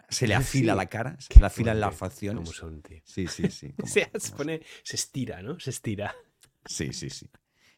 [0.08, 0.76] Se le afila Sí.
[0.76, 2.42] la cara, se Qué le afilan las facciones.
[2.44, 3.00] ¿Cómo son, tío?
[3.04, 3.72] Sí, sí, sí.
[3.76, 5.58] Como- como se pone, se estira, ¿no?
[5.60, 6.14] Se estira.
[6.64, 7.28] Sí, sí, sí.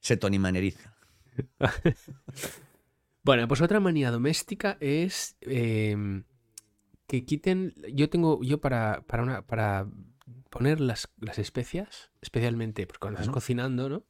[0.00, 0.94] Se tonimaneriza.
[3.24, 6.24] Bueno, pues otra manía doméstica es em,
[7.06, 7.74] que quiten.
[7.92, 9.86] Yo tengo, yo para, para una, para
[10.50, 14.04] poner las, las especias, especialmente pues cuando estás cocinando, ¿no?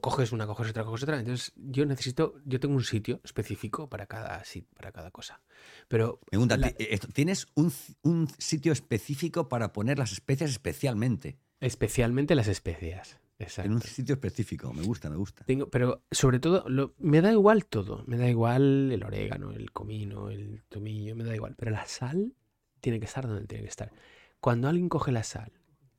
[0.00, 1.18] Coges una, coges otra, coges otra.
[1.18, 4.42] Entonces, yo necesito, yo tengo un sitio específico para cada,
[4.74, 5.42] para cada cosa.
[5.88, 7.72] Pero Pregunta, la- ti- eh, ¿tienes un,
[8.02, 11.38] un sitio específico para poner las especias especialmente?
[11.60, 13.18] especialmente las especias.
[13.38, 13.66] Exacto.
[13.68, 14.72] En un sitio específico.
[14.72, 15.44] Me gusta, me gusta.
[15.44, 18.02] Tengo, pero sobre todo, lo- me da igual todo.
[18.06, 21.54] Me da igual el orégano, el comino, el tomillo, me da igual.
[21.58, 22.34] Pero la sal
[22.80, 23.92] tiene que estar donde tiene que estar.
[24.40, 25.52] Cuando alguien coge la sal,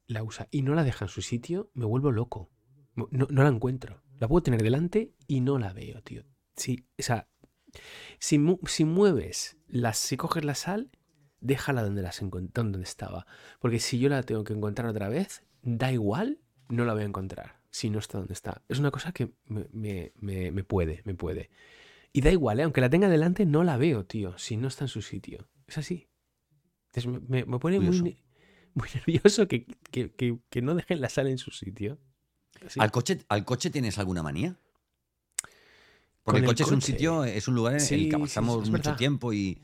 [0.07, 2.49] la usa y no la deja en su sitio, me vuelvo loco.
[3.11, 4.01] No, no la encuentro.
[4.19, 6.23] La puedo tener delante y no la veo, tío.
[6.55, 7.29] Si, o sea,
[8.19, 10.89] si, mu- si mueves, las, si coges la sal,
[11.39, 12.19] déjala donde, las
[12.53, 13.27] donde estaba.
[13.59, 16.39] Porque si yo la tengo que encontrar otra vez, da igual,
[16.69, 17.59] no la voy a encontrar.
[17.69, 18.63] Si no está donde está.
[18.69, 21.51] Es una cosa que me, me- me- me puede, me puede.
[22.13, 22.63] Y da igual, ¿eh?
[22.63, 24.35] aunque la tenga delante, no la veo, tío.
[24.39, 25.47] Si no está en su sitio.
[25.67, 26.07] Es así.
[26.93, 28.23] Entonces me, pone muy,
[28.73, 31.99] muy nervioso que, que- que- que no dejen la sal en su sitio.
[32.77, 34.55] ¿Al, coche, ¿Al coche tienes alguna manía?
[36.23, 38.71] Porque el el coche, es un sitio, es un lugar en el que pasamos sí,
[38.71, 38.97] mucho verdad.
[38.97, 39.61] tiempo y.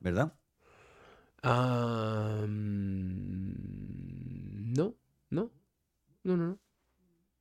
[0.00, 0.32] ¿Verdad?
[4.76, 4.94] No,
[5.30, 5.50] no,
[6.24, 6.58] no, no, no.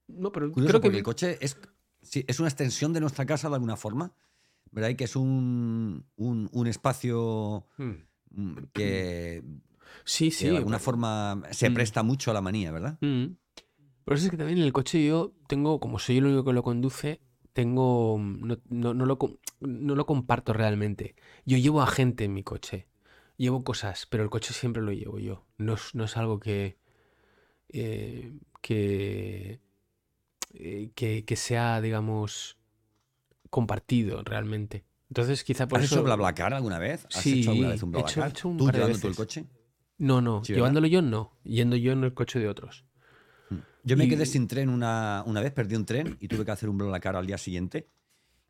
[0.07, 1.57] No, pero Curioso, creo que porque el coche es,
[2.01, 4.13] sí, es una extensión de nuestra casa de alguna forma.
[4.71, 4.89] ¿Verdad?
[4.89, 7.91] Y que es un, un, un espacio Mm.
[8.31, 9.41] mm, que,
[10.03, 10.47] Sí, que sí.
[10.49, 11.73] de alguna pero- forma se Mm.
[11.73, 12.97] presta mucho a la manía, ¿verdad?
[13.01, 13.25] Mm.
[14.05, 16.53] Pero eso es que también en el coche yo tengo, como soy el único que
[16.53, 17.21] lo conduce,
[17.53, 19.17] tengo, no, no, no lo,
[19.61, 21.15] no lo comparto realmente.
[21.45, 22.87] Yo llevo a gente en mi coche,
[23.37, 25.45] llevo cosas, pero el coche siempre lo llevo yo.
[25.57, 26.77] No es, no es algo que,
[27.69, 29.59] eh, que,
[30.53, 32.57] eh, que, que sea, digamos,
[33.49, 34.85] compartido realmente.
[35.09, 35.95] Entonces quizá por ¿Has eso...
[35.95, 37.05] hecho BlaBlaCar alguna vez?
[37.05, 38.27] ¿Has Sí, hecho alguna vez un he hecho- BlaBlaCar?
[38.27, 39.45] he hecho un ¿Tú llevando tú el coche?
[39.97, 42.83] No, no, llevándolo yo no, yendo yo en el coche de otros.
[43.85, 46.51] Yo me Y- quedé sin tren una, una vez, perdí un tren y tuve que
[46.51, 47.87] hacer un BlaBlaCar al día siguiente.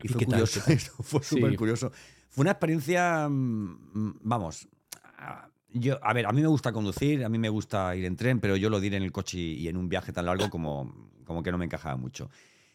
[0.02, 0.60] Y, ¿Y fue curioso,
[1.04, 1.36] fue Sí.
[1.36, 1.92] súper curioso.
[2.30, 4.68] Fue una experiencia, mm, vamos,
[5.18, 8.16] ah, yo, a ver, a mí me gusta conducir, a mí me gusta ir en
[8.16, 11.12] tren, pero yo lo diré en el coche y, en un viaje tan largo como,
[11.26, 12.30] como que no me encajaba mucho.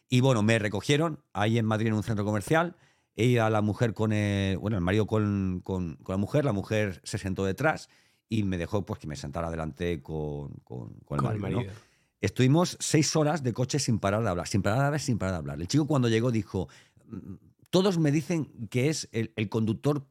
[0.08, 2.76] Y bueno, me recogieron ahí en Madrid en un centro comercial.
[3.16, 7.00] Ella, la mujer con el, bueno, el marido con, con- con la mujer, la mujer
[7.04, 7.88] se sentó detrás
[8.28, 11.62] y me dejó pues que me sentara adelante con, con- con el Con el marido.
[11.62, 11.89] ¿no?
[12.20, 15.32] Estuvimos seis horas de coche sin parar de hablar, sin parar de hablar, sin parar
[15.34, 15.60] de hablar.
[15.60, 16.68] El chico cuando llegó dijo,
[17.06, 17.34] "Mm,
[17.70, 20.06] todos me dicen que es el, el conductor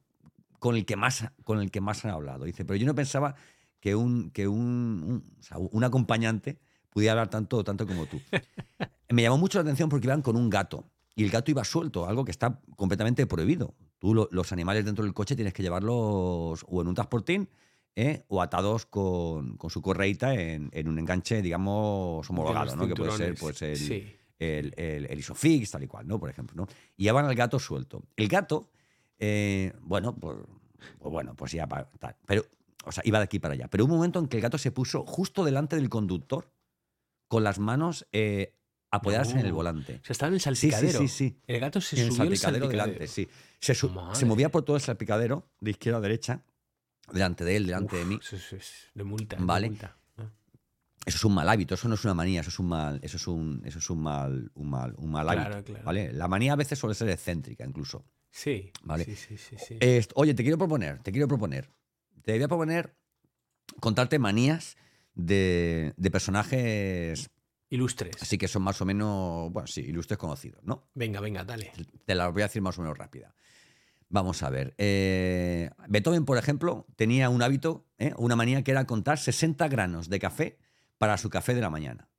[0.60, 2.46] con el que más, con el que más han hablado.
[2.46, 3.36] Dice, pero yo no pensaba
[3.80, 8.20] que un, que un, un, o sea, un acompañante pudiera hablar tanto, tanto como tú.
[9.10, 10.86] Me llamó mucho la atención porque iban con un gato
[11.16, 13.74] y el gato iba suelto, algo que está completamente prohibido.
[14.00, 17.50] Tú lo- los animales dentro del coche tienes que llevarlos o en un transportín
[17.96, 18.24] ¿eh?
[18.28, 22.88] o atados con, con su correita en, en un enganche, digamos, homologado, ¿no?
[22.88, 24.16] que puede ser pues, el, Sí.
[24.40, 26.20] el, el- el Isofix, tal y cual, ¿no?
[26.20, 26.68] Por ejemplo, ¿no?
[26.98, 28.04] Y llevan al gato suelto.
[28.16, 28.70] El gato,
[29.20, 30.38] eh, bueno, pues,
[30.98, 32.16] pues bueno, pues ya tal.
[32.26, 32.46] Pero,
[32.86, 33.68] o sea, iba de aquí para allá.
[33.68, 36.50] Pero hubo un momento en que el gato se puso justo delante del conductor
[37.28, 38.56] con las manos eh,
[38.92, 39.96] apoyadas en el volante.
[40.02, 41.00] O sea, estaba en el Sí, sí, salpicadero.
[41.00, 41.38] sí, sí.
[41.46, 42.92] El gato se En el subió al salpicadero salpicadero.
[42.94, 43.28] delante, sí.
[43.60, 46.44] Se, se movía por todo el salpicadero, de izquierda a derecha,
[47.14, 48.20] delante de él, delante de mí.
[48.22, 49.36] Eso es, es de multa.
[49.38, 49.70] de Vale.
[49.70, 49.96] multa.
[51.06, 53.18] Eso es un mal hábito, eso no es una manía, eso es un mal, eso
[53.18, 55.64] es un, eso es un mal, un mal, un mal Claro, hábito.
[55.72, 55.86] claro.
[55.86, 56.12] ¿vale?
[56.14, 58.06] La manía a veces suele ser excéntrica, incluso.
[58.30, 58.72] Sí.
[58.84, 59.06] Vale.
[59.06, 59.80] Sí, sí, sí.
[60.16, 61.72] oye, te quiero proponer, te quiero proponer.
[62.22, 62.96] Te voy a proponer
[63.80, 64.76] contarte manías
[65.16, 67.32] de, de personajes
[67.70, 68.16] Ilustres.
[68.22, 70.90] así que son más o menos, bueno, sí, ilustres conocidos, ¿no?
[70.94, 71.72] Venga, venga, dale.
[72.06, 73.34] Te las voy a decir más o menos rápida.
[74.10, 74.74] Vamos a ver.
[74.78, 78.14] eh, Beethoven, por ejemplo, tenía un hábito, ¿eh?
[78.18, 80.58] una manía que era contar 60 granos de café
[80.98, 82.10] para su café de la mañana.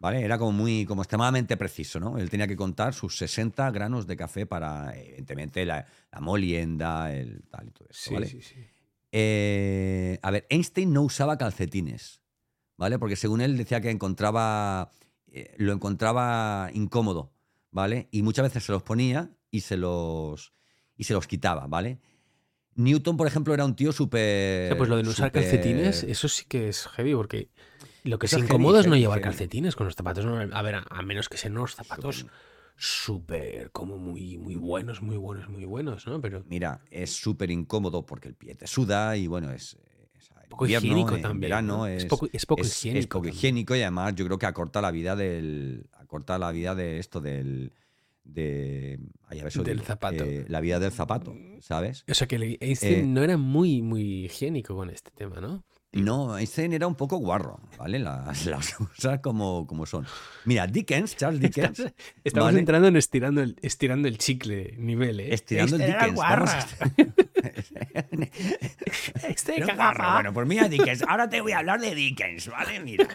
[0.00, 0.22] ¿Vale?
[0.22, 2.18] Era como muy, como extremadamente preciso, ¿no?
[2.18, 7.42] Él tenía que contar sus 60 granos de café para, evidentemente, la, la molienda, el
[7.50, 8.26] tal y todo eso, Sí, ¿vale?
[8.28, 8.64] sí, sí.
[9.10, 12.20] Eh, a ver, Einstein no usaba calcetines,
[12.76, 12.96] ¿vale?
[13.00, 14.92] Porque según él decía que encontraba,
[15.26, 17.32] eh, lo encontraba incómodo,
[17.72, 18.06] ¿vale?
[18.12, 20.52] Y muchas veces se los ponía y se los,
[20.98, 21.98] y se los quitaba, ¿vale?
[22.74, 24.68] Newton, por ejemplo, era un tío O súper...
[24.68, 27.48] sea, pues lo de no usar calcetines, eso sí que es heavy, porque
[28.04, 29.30] lo que Eso es incómodo es no llevar heavy.
[29.30, 30.24] calcetines con los zapatos.
[30.26, 32.26] a ver, a, a menos que sean unos zapatos
[32.80, 36.20] Súper- como muy, muy buenos, muy buenos, muy buenos, ¿no?
[36.20, 39.76] Pero Mira, es súper incómodo porque el pie te suda y bueno, es...
[40.16, 41.40] es poco invierno, higiénico en también.
[41.40, 41.86] verano ¿no?
[41.88, 43.18] es, es, poco, es poco es- es higiénico.
[43.18, 46.98] poco higiénico y además yo creo que acorta la vida del acorta la vida de
[47.00, 47.72] esto del
[48.28, 50.24] de ay, a ver, eso Del zapato.
[50.24, 54.26] eh, la vida del zapato sabes O sea que Einstein Eh, no era muy, muy
[54.26, 55.64] higiénico con este tema, ¿no?
[55.90, 60.06] no Einstein era un poco guarro vale las, las cosas como, como son
[60.44, 62.58] mira Dickens Charles Dickens Estamos, estamos ¿vale?
[62.58, 65.32] entrando en estirando el, estirando el chicle nivel, ¿eh?
[65.32, 66.66] estirando el era Dickens vamos guarra.
[69.28, 70.12] Este Era guarro.
[70.14, 71.02] Bueno, pues mira Dickens.
[71.02, 72.80] Ahora te voy a hablar de Dickens, ¿vale?
[72.80, 73.06] Mira.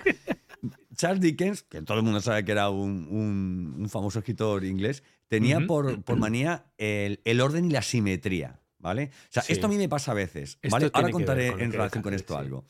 [0.95, 5.03] Charles Dickens, que todo el mundo sabe que era un, un- un famoso escritor inglés,
[5.27, 5.67] tenía Ujú.
[5.67, 9.11] por, por manía el, el orden y la simetría, ¿vale?
[9.29, 9.53] O sea, Sí.
[9.53, 10.89] esto a mí me pasa a veces, ¿vale?
[10.93, 12.39] Ahora contaré con en relación con esto sí.
[12.39, 12.65] algo.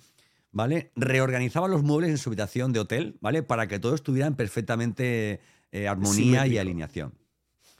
[0.55, 0.91] ¿Vale?
[0.95, 3.41] Reorganizaba los muebles en su habitación de hotel, ¿vale?
[3.41, 5.39] Para que todo estuviera en perfectamente
[5.71, 6.61] eh, armonía y Simétrico.
[6.61, 7.13] alineación.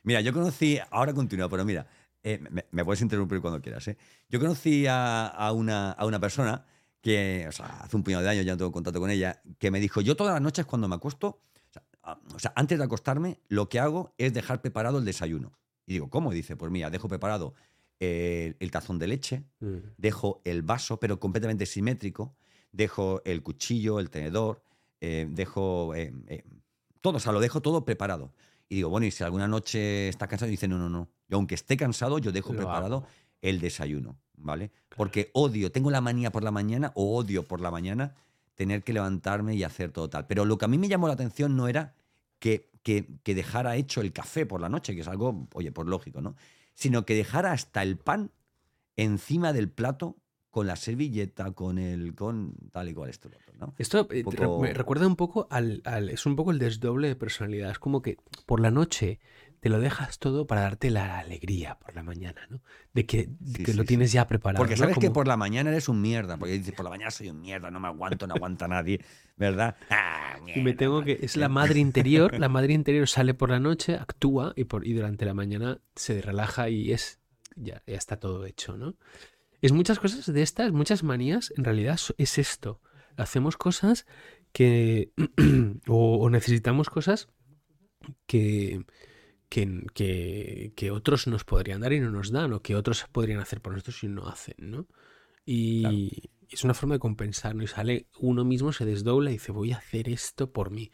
[0.02, 1.86] Mira, yo conocí, ahora continúa, pero mira,
[2.24, 3.98] eh, me, me puedes interrumpir cuando quieras, ¿eh?
[4.28, 6.66] Yo conocí a, a una, a una persona
[7.04, 9.70] que, o sea, hace un puñado de años ya no tengo contacto con ella, que
[9.70, 12.78] me dijo, yo todas las noches cuando me acuesto, o sea, a- o sea, antes
[12.80, 15.51] de acostarme, lo que hago es dejar preparado el desayuno.
[15.86, 16.32] Y digo, ¿cómo?
[16.32, 17.54] Y dice, pues mira, dejo preparado
[17.99, 19.78] el, el tazón de leche, Mm.
[19.97, 22.36] dejo el vaso, pero completamente simétrico,
[22.72, 24.64] dejo el cuchillo, el tenedor,
[25.01, 26.43] eh, dejo eh, eh,
[27.01, 28.34] todo, o sea, lo dejo todo preparado.
[28.70, 31.10] Y digo, bueno, y si alguna noche está cansado, dice, no, no, no.
[31.28, 33.08] Yo, aunque esté cansado, yo dejo Lo preparado hago.
[33.41, 34.72] el desayuno, ¿vale?
[34.96, 38.16] Porque odio, tengo la manía por la mañana o odio por la mañana
[38.56, 40.28] tener que levantarme y hacer todo tal.
[40.28, 41.96] Pero lo que a mí me llamó la atención no era
[42.40, 45.88] que, que, que dejara hecho el café por la noche, que es algo, oye, por
[45.88, 46.36] lógico, ¿no?
[46.76, 48.32] Sino que dejara hasta el pan
[48.96, 50.18] encima del plato
[50.52, 53.74] con la servilleta, con el, con tal y cual esto, lo otro, ¿no?
[53.80, 57.16] Esto eh, poco- me recuerda un poco al, al- Es un poco el desdoble de
[57.16, 57.72] personalidad.
[57.72, 59.20] Es como que por la noche
[59.64, 62.61] te lo dejas todo para darte la alegría por la mañana, ¿no?
[62.93, 63.88] De que, de Sí, que sí, lo sí.
[63.88, 64.57] tienes ya preparado.
[64.61, 64.80] Porque ¿no?
[64.80, 67.39] sabes que por la mañana eres un mierda, porque dices, por la mañana soy un
[67.39, 68.99] mierda, no me aguanto, no aguanta nadie,
[69.38, 69.78] ¿verdad?
[69.89, 71.18] Ah, Y me tengo que.
[71.22, 72.38] Es la madre interior.
[72.38, 76.22] La madre interior sale por la noche, actúa y, por, y durante la mañana se
[76.22, 77.22] relaja y es.
[77.55, 78.95] Ya, ya está todo hecho, ¿no?
[79.61, 82.82] Es muchas cosas de estas, muchas manías, en realidad es esto.
[83.16, 84.05] Hacemos cosas
[84.51, 85.14] que.
[85.88, 87.30] o, o necesitamos cosas
[88.28, 88.84] que,
[89.54, 93.39] que, que, que otros nos podrían dar y no nos dan, o que otros podrían
[93.39, 94.88] hacer por nosotros y no hacen, ¿no?
[95.45, 95.97] Y Claro.
[96.49, 97.62] es una forma de compensar, ¿no?
[97.64, 100.89] Y sale uno mismo, se desdobla y dice, voy a hacer esto por mí.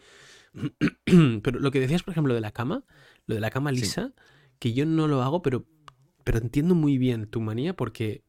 [1.44, 2.84] Pero lo que decías, por ejemplo, de la cama,
[3.28, 3.82] lo de la cama Sí.
[3.82, 4.14] lisa,
[4.60, 5.66] que yo no lo hago, pero,
[6.26, 8.24] pero entiendo muy bien tu manía porque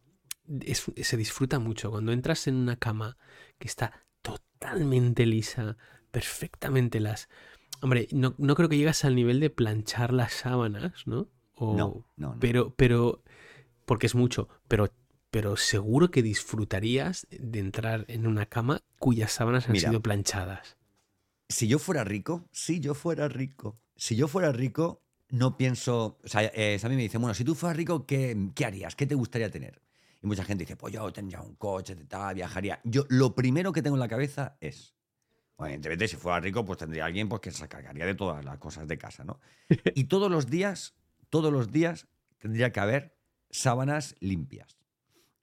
[0.60, 1.90] es- se disfruta mucho.
[1.90, 3.16] Cuando entras en una cama
[3.58, 5.76] que está totalmente lisa,
[6.12, 7.28] perfectamente las...
[7.82, 11.28] Hombre, no, no creo que llegas al nivel de planchar las sábanas, ¿no?
[11.54, 12.40] O- No, no, no.
[12.40, 13.22] Pero, pero
[13.86, 14.90] porque es mucho, pero,
[15.30, 19.88] pero seguro que disfrutarías de entrar en una cama cuyas sábanas han Mira.
[19.88, 20.76] sido planchadas.
[21.48, 26.18] Si yo fuera rico, si yo fuera rico, si yo fuera rico, no pienso.
[26.24, 28.94] O sea, eh, Sammy me dice, bueno, si tú fueras rico, ¿qué, qué harías?
[28.94, 29.82] ¿Qué te gustaría tener?
[30.22, 32.80] Y mucha gente dice, pues yo tendría un coche, tal, viajaría.
[32.84, 34.94] Yo lo primero que tengo en la cabeza es.
[35.62, 38.86] Evidentemente, si fuera rico, pues tendría alguien pues, que se cargaría de todas las cosas
[38.88, 39.38] de casa, ¿no?
[39.94, 40.94] Y todos los días,
[41.28, 42.06] todos los días
[42.38, 43.16] tendría que haber
[43.50, 44.76] sábanas limpias,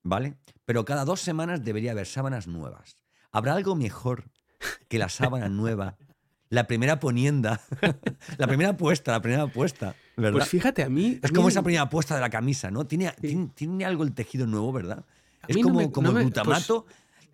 [0.03, 0.35] ¿vale?
[0.65, 2.97] Pero cada dos semanas debería haber sábanas nuevas.
[3.31, 4.29] ¿Habrá algo mejor
[4.87, 5.97] que la sábana nueva?
[6.49, 7.59] La primera ponienda,
[8.37, 10.31] la primera puesta, la primera puesta, ¿verdad?
[10.39, 11.19] Pues fíjate, a mí.
[11.21, 12.87] a es mí como esa primera puesta de la camisa, ¿no?
[12.87, 15.03] Tiene, tiene, tiene algo el tejido nuevo, ¿verdad?
[15.41, 16.85] A Es mí no como, me- como no el me- pues glutamato.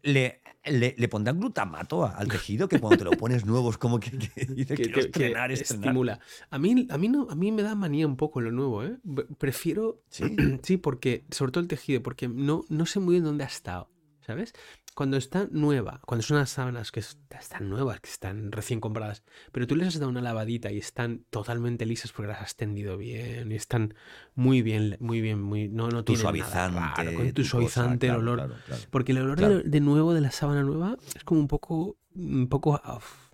[0.04, 4.00] Le, le, le pondrán glutamato al tejido que cuando te lo pones nuevo es como
[4.00, 5.86] que, que dice, que, quiero que- estrenar, estrenar.
[5.86, 6.20] estimula.
[6.50, 8.98] A mí, a, mí no, a mí me da manía un poco lo nuevo, ¿eh?
[9.38, 10.02] Prefiero.
[10.10, 10.24] Sí.
[10.64, 11.24] Sí, porque.
[11.32, 13.90] Sobre todo el tejido, porque no, no sé muy bien dónde ha estado,
[14.22, 14.54] ¿sabes?
[14.96, 19.24] Cuando está nueva, cuando son unas sábanas que est- están nuevas, que están recién compradas,
[19.52, 22.96] pero tú les has dado una lavadita y están totalmente lisas porque las has tendido
[22.98, 23.96] bien y están
[24.36, 25.68] muy bien, muy bien, muy.
[25.70, 27.04] No, no Tu tienen nada suavizante.
[27.04, 28.38] raro, con tu cosa, suavizante, el olor.
[28.38, 28.84] claro, claro.
[28.92, 31.98] Porque el olor de, de nuevo de la sábana nueva es como un poco.
[32.16, 32.80] Un poco.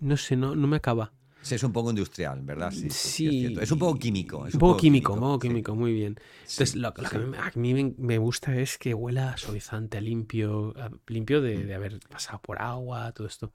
[0.00, 1.12] no sé, no, no me acaba.
[1.42, 2.70] Sí, es un poco industrial, ¿verdad?
[2.70, 4.46] Sí, sí, es, un poco químico.
[4.46, 5.48] es un poco químico, un poco sí.
[5.48, 6.16] químico, muy bien.
[6.40, 10.74] Entonces, Sí, lo, lo que a mí, me- gusta es que huela suavizante, a limpio,
[11.06, 13.52] limpio de, de haber pasado por agua, todo esto.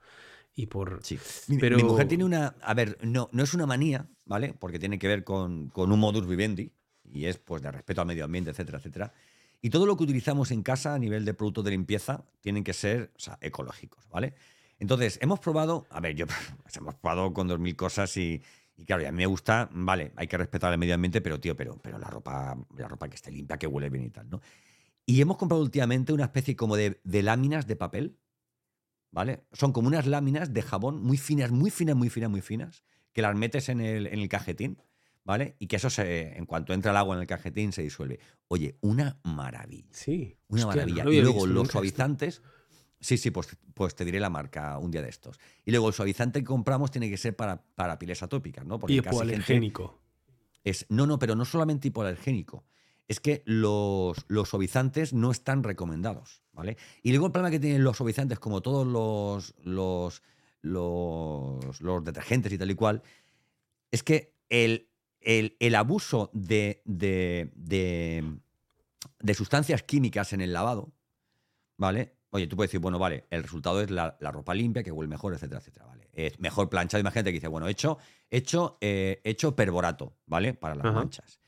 [0.54, 1.00] Y por.
[1.02, 1.18] Sí.
[1.48, 2.54] Mi, mi mujer tiene una.
[2.62, 4.54] A ver, no, no es una manía, ¿vale?
[4.58, 6.72] Porque tiene que ver con, con un modus vivendi
[7.04, 9.12] y es pues de respeto al medio ambiente, etcétera, etcétera.
[9.62, 12.72] Y todo lo que utilizamos en casa a nivel de productos de limpieza tienen que
[12.72, 14.34] ser o sea, ecológicos, ¿vale?
[14.78, 16.26] Entonces, hemos probado, a ver, yo
[16.74, 18.42] hemos probado con dos mil cosas y,
[18.76, 21.40] y claro, y a mí me gusta, vale, hay que respetar el medio ambiente, pero
[21.40, 24.28] tío, pero, pero la ropa, la ropa que esté limpia, que huele bien y tal,
[24.28, 24.40] ¿no?
[25.06, 28.18] Y hemos comprado últimamente una especie como de, de láminas de papel,
[29.12, 29.44] ¿vale?
[29.52, 33.22] Son como unas láminas de jabón muy finas, muy finas, muy finas, muy finas, que
[33.22, 34.82] las metes en el, en el cajetín,
[35.24, 35.56] ¿vale?
[35.58, 38.20] Y que eso se, en cuanto entra el agua en el cajetín se disuelve.
[38.48, 39.88] Oye, una maravilla.
[39.90, 40.36] Sí.
[40.48, 41.04] Una hostia, maravilla.
[41.10, 42.42] y luego los esto.
[43.06, 45.38] Sí, sí, pues, pues te diré la marca un día de estos.
[45.64, 48.80] Y luego el suavizante que compramos tiene que ser para, para pieles atópicas, ¿no?
[48.80, 50.00] Gente hipoalergénico.
[50.64, 50.86] es.
[50.88, 52.64] No, no, pero no solamente hipoalergénico.
[53.06, 56.76] Es que los, los suavizantes no están recomendados, ¿vale?
[57.04, 60.20] Y luego el problema que tienen los suavizantes, como todos los, los,
[60.62, 63.02] los, los detergentes y tal y cual,
[63.92, 64.88] es que el,
[65.20, 68.36] el- el abuso de, de, de-
[69.20, 70.90] de sustancias químicas en el lavado,
[71.76, 72.15] ¿vale?
[72.36, 75.08] Oye, tú puedes decir, bueno, vale, el resultado es la, la ropa limpia, que huele
[75.08, 76.08] mejor, etcétera, etcétera, ¿vale?
[76.12, 77.00] Es mejor planchado.
[77.00, 77.96] Imagínate que dice, bueno, hecho,
[78.30, 80.52] hecho, eh, hecho perborato, ¿vale?
[80.52, 80.94] Para las Ajá.
[80.94, 81.40] manchas.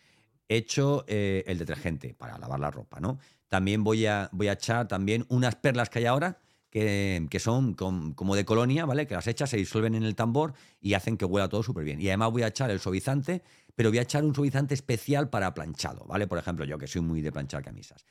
[0.49, 3.19] Hecho eh, el detergente para lavar la ropa, ¿no?
[3.49, 6.39] También voy a, voy a echar también unas perlas que hay ahora,
[6.71, 9.07] que, que son com- como de colonia, ¿vale?
[9.07, 12.01] Que las echas, se disuelven en el tambor y hacen que huela todo súper bien.
[12.01, 13.43] Y además voy a echar el suavizante,
[13.75, 16.27] pero voy a echar un suavizante especial para planchado, ¿vale?
[16.27, 18.05] Por ejemplo, yo que soy muy de planchar camisas.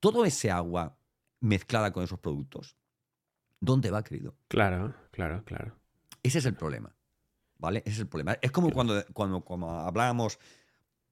[0.00, 0.96] Todo ese agua
[1.42, 2.76] mezclada con esos productos,
[3.60, 4.34] ¿dónde va, querido?
[4.48, 5.76] Claro, claro, claro.
[6.22, 6.94] Ese es el problema,
[7.58, 7.80] ¿vale?
[7.84, 8.38] Ese es el problema.
[8.40, 10.38] Es como cuando, cuando, cuando hablábamos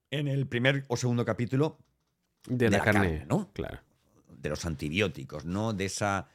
[0.09, 1.77] en el primer o segundo capítulo
[2.47, 3.51] De, De la, la carne, carne, ¿no?
[3.53, 3.79] Claro.
[4.29, 5.73] de los antibióticos, ¿no?
[5.73, 6.27] De esa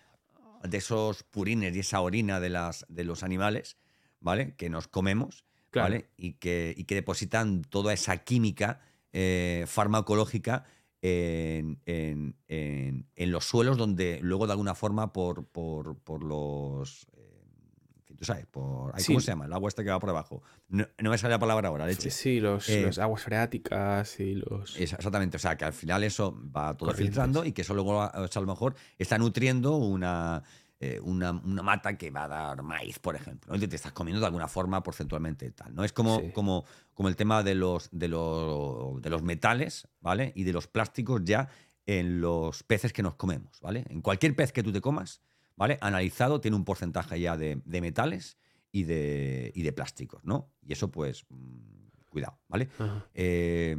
[0.63, 3.77] de esos purines y esa orina de las de los animales,
[4.21, 4.55] ¿vale?
[4.57, 5.91] Que nos comemos, Claro.
[5.91, 6.11] ¿vale?
[6.17, 8.81] Y que, y que depositan toda esa química
[9.13, 10.65] eh, farmacológica
[11.11, 17.07] en, en- en- en los suelos donde luego de alguna forma por, por, por los
[17.17, 19.21] eh, tú sabes, por ¿cómo Sí.
[19.21, 19.45] se llama?
[19.47, 20.43] El agua esta que va por abajo.
[20.69, 22.11] No, no me sale la palabra ahora, leche.
[22.11, 24.77] Sí, los, Eh, los aguas freáticas y los.
[24.81, 27.15] Exactamente, o sea, que al final eso va todo Corrientes.
[27.15, 30.43] filtrando y que eso luego o sea, a lo mejor está nutriendo una,
[30.81, 33.63] eh, una, una mata que va a dar maíz, por ejemplo, ¿no?
[33.63, 35.75] y te estás comiendo de alguna forma porcentualmente tal.
[35.75, 35.85] ¿no?
[35.85, 36.33] Es como, Sí.
[36.33, 36.65] como,
[36.97, 40.33] como el tema de los, de, los, de los metales ¿vale?
[40.35, 41.51] y de los plásticos ya
[41.85, 43.61] en los peces que nos comemos.
[43.61, 43.85] ¿vale?
[43.91, 45.21] En cualquier pez que tú te comas,
[45.57, 45.77] ¿vale?
[45.83, 48.39] analizado, tiene un porcentaje ya de, de metales
[48.73, 50.25] y de, y de plásticos.
[50.25, 50.51] ¿no?
[50.63, 52.39] Y eso, pues, mm, cuidado.
[52.49, 52.71] ¿vale?
[53.13, 53.77] Eh,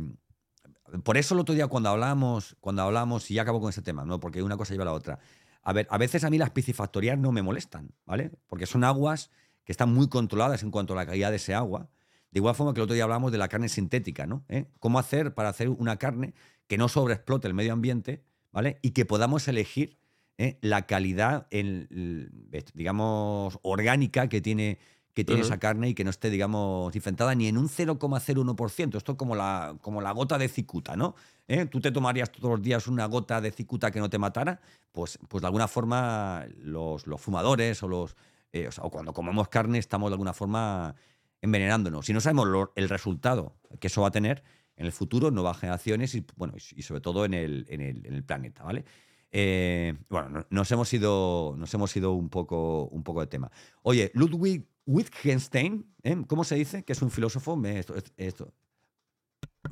[1.03, 4.05] por eso el otro día cuando hablamos, cuando hablamos, y ya acabo con ese tema,
[4.05, 4.19] ¿no?
[4.19, 5.17] Porque una cosa lleva a la otra.
[5.63, 8.31] A ver, a veces a mí las piscifactorías no me molestan, ¿vale?
[8.45, 9.31] Porque son aguas
[9.65, 11.89] que están muy controladas en cuanto a la calidad de ese agua.
[12.37, 14.45] De igual forma que el otro día hablamos de la carne sintética, ¿no?
[14.47, 14.65] ¿Eh?
[14.79, 16.35] ¿Cómo hacer para hacer una carne
[16.67, 18.21] que no sobreexplote el medio ambiente,
[18.51, 18.77] ¿vale?
[18.83, 19.97] Y que podamos elegir
[20.37, 20.59] ¿eh?
[20.61, 24.77] la calidad, en- el- digamos, orgánica que tiene,
[25.15, 28.97] que tiene esa carne y que no esté, digamos, infectada ni en un 0,01%.
[28.97, 31.15] Esto es como la, como la gota de cicuta, ¿no?
[31.47, 31.65] ¿Eh?
[31.65, 34.61] ¿Tú te tomarías todos los días una gota de cicuta que no te matara?
[34.91, 38.15] Pues, pues de alguna forma los, los fumadores o, los,
[38.53, 40.93] eh, o, sea, o cuando comemos carne estamos de alguna forma
[41.41, 42.05] envenenándonos.
[42.05, 44.43] Si no sabemos lo- el resultado que eso va a tener
[44.75, 48.05] en el futuro, en nuevas generaciones y, bueno, y, sobre todo en el, en el-
[48.05, 48.85] en el planeta, ¿vale?
[49.31, 53.51] Eh, bueno, no- nos hemos ido, nos hemos ido un poco, un poco de tema.
[53.81, 56.15] Oye, Ludwig Wittgenstein, ¿eh?
[56.27, 56.83] ¿cómo se dice?
[56.83, 57.55] Que es un filósofo.
[57.57, 58.53] me- esto- esto-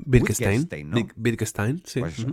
[0.06, 0.50] Wittgenstein.
[0.50, 0.98] Wittgenstein, ¿no?
[0.98, 2.00] Witt- Wittgenstein, sí.
[2.02, 2.26] Pues.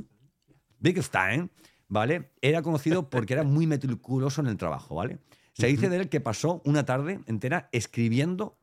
[0.82, 1.50] Wittgenstein,
[1.88, 2.32] ¿vale?
[2.40, 5.18] Era conocido porque era muy meticuloso en el trabajo, ¿vale?
[5.54, 8.58] Se dice de él que pasó una tarde entera escribiendo,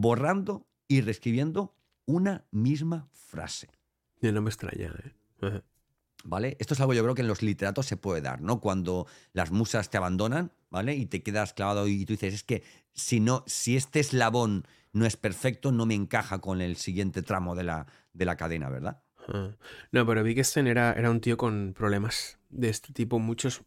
[0.00, 1.74] borrando y reescribiendo
[2.06, 3.68] una misma frase.
[4.20, 5.12] Ya no me extraña, ¿eh?
[5.42, 5.64] Ajá.
[6.24, 6.56] ¿Vale?
[6.58, 8.60] Esto es algo yo creo que en los literatos se puede dar, ¿no?
[8.60, 10.94] Cuando las musas te abandonan, ¿vale?
[10.94, 15.06] Y te quedas clavado y tú dices, es que si no, si este eslabón no
[15.06, 19.02] es perfecto, no me encaja con el siguiente tramo de la, de la cadena, ¿verdad?
[19.28, 19.50] Ah.
[19.92, 23.62] No, pero Wittgenstein era, era un tío con problemas de este tipo, muchos.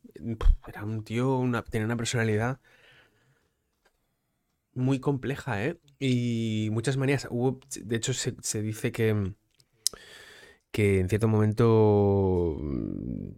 [0.67, 2.59] Era un tío, una, tenía una personalidad
[4.73, 5.79] muy compleja, ¿eh?
[5.99, 7.27] Y muchas manías.
[7.29, 9.33] Hubo, de hecho, se, se dice que,
[10.71, 13.29] que en cierto momento mm,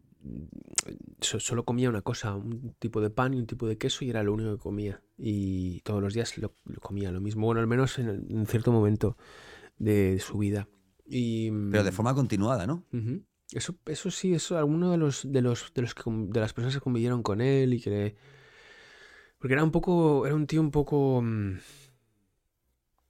[1.21, 4.09] so- solo comía una cosa, un tipo de pan y un tipo de queso y
[4.09, 5.01] era lo único que comía.
[5.17, 8.71] Y todos los días lo, lo comía lo mismo, bueno, al menos en, en cierto
[8.71, 9.17] momento
[9.77, 10.67] de su vida.
[11.05, 12.85] Y, Pero de mm, forma continuada, ¿no?
[13.51, 16.75] Eso, eso sí, eso alguno de los de los de los que de las personas
[16.75, 18.15] que convivieron con él y que
[19.43, 21.57] porque era un poco era un tío un poco mm,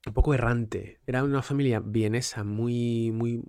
[0.08, 1.00] un poco errante.
[1.06, 3.44] Era una familia vienesa muy muy,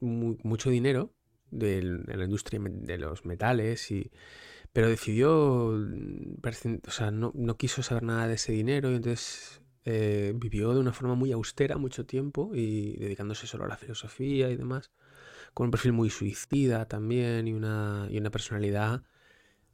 [0.00, 1.14] mucho dinero
[1.50, 4.12] de la industria de los metales y
[4.74, 6.34] pero decidió mm,
[6.86, 10.80] o sea, no, no quiso saber nada de ese dinero y entonces eh, vivió de
[10.80, 14.90] una forma muy austera mucho tiempo y dedicándose solo a la filosofía y demás
[15.54, 19.04] con un perfil muy suicida también y una, y una personalidad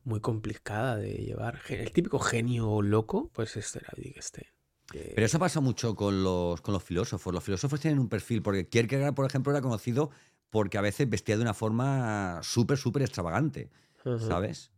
[0.04, 1.60] muy complicada de llevar.
[1.68, 4.46] El típico genio loco, pues este era Wittgenstein.
[4.90, 7.32] que- Pero eso pasa mucho con los, con los filósofos.
[7.32, 10.10] Los filósofos tienen un perfil, porque Kierkegaard, por ejemplo, era conocido
[10.50, 13.70] porque a veces vestía de una forma súper, súper extravagante.
[14.18, 14.72] ¿sabes?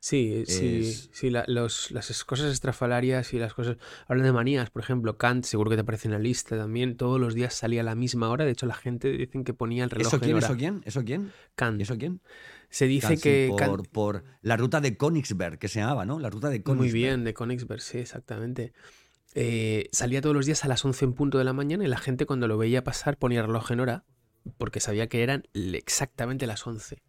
[0.00, 3.76] Sí, sí, Es- sí, la- los- las cosas estrafalarias y las cosas...
[4.08, 7.20] Hablan de manías, por ejemplo, Kant, seguro que te aparece en la lista también, todos
[7.20, 9.90] los días salía a la misma hora, de hecho la gente dicen que ponía el
[9.90, 10.36] reloj ¿Eso en quién?
[10.36, 10.46] hora.
[10.46, 10.82] ¿Eso quién?
[10.84, 11.32] ¿Eso quién?
[11.54, 11.80] Kant.
[11.80, 12.20] ¿Y eso quién?
[12.70, 13.54] Se dice que
[13.92, 16.18] por, la ruta de Königsberg, que se llamaba, ¿no?
[16.18, 16.78] La ruta de Königsberg.
[16.78, 18.72] Muy bien, de Königsberg, sí, exactamente.
[19.34, 21.98] Eh, salía todos los días a las 11 en punto de la mañana y la
[21.98, 24.04] gente cuando lo veía pasar ponía el reloj en hora
[24.58, 27.02] porque sabía que eran exactamente las 11.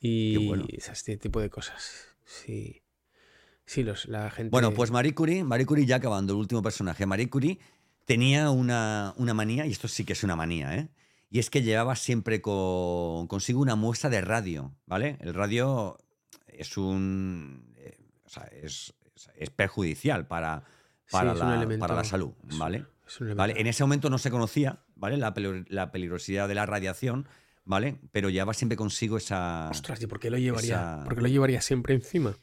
[0.00, 0.66] Y bueno.
[0.68, 2.08] ese este tipo de cosas.
[2.24, 2.82] Sí.
[3.64, 4.50] Sí, los, la gente...
[4.50, 7.06] Bueno, pues Marie Curie, Marie Curie ya acabando, el último personaje.
[7.06, 7.58] Marie Curie
[8.04, 10.88] tenía una, una manía, y esto sí que es una manía, ¿eh?
[11.34, 15.16] Y es que llevaba siempre con- consigo una muestra de radio, ¿vale?
[15.20, 15.96] El radio
[16.46, 17.72] es un.
[17.78, 18.92] eh, o sea, es,
[19.38, 20.62] es- perjudicial para,
[21.10, 22.84] para, la, elemento- para la salud, es- ¿vale?
[23.06, 23.54] es un ¿Vale?
[23.58, 25.16] En ese momento no se conocía, ¿vale?
[25.16, 25.32] La,
[25.68, 27.26] la peligrosidad de la radiación,
[27.64, 27.98] ¿vale?
[28.12, 29.68] Pero llevaba siempre consigo esa.
[29.70, 30.74] Ostras, ¿y por qué lo llevaría?
[30.74, 32.36] esa- ¿Por qué lo llevaría siempre encima?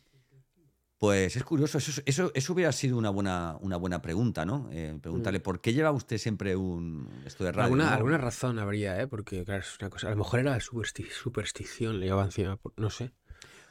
[0.99, 4.67] Pues es curioso, eso, eso, eso hubiera sido una buena, una buena pregunta, ¿no?
[4.69, 7.69] Eh, preguntarle, ¿por qué lleva usted siempre un esto de radio?
[7.69, 7.79] Mm.
[7.79, 7.95] alguna, no?
[7.95, 9.07] alguna razón habría, ¿eh?
[9.07, 10.07] Porque, claro, es una cosa...
[10.07, 13.13] A lo mejor era supersti- superstición, le llevaba encima, no sé.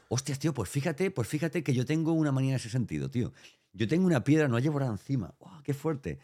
[0.07, 3.31] Hostias, tío, pues fíjate, pues fíjate que yo tengo una manía en ese sentido, tío.
[3.73, 5.35] Yo tengo una piedra, no la llevo ahora encima.
[5.37, 6.17] ¡Guau, ¡Qué fuerte!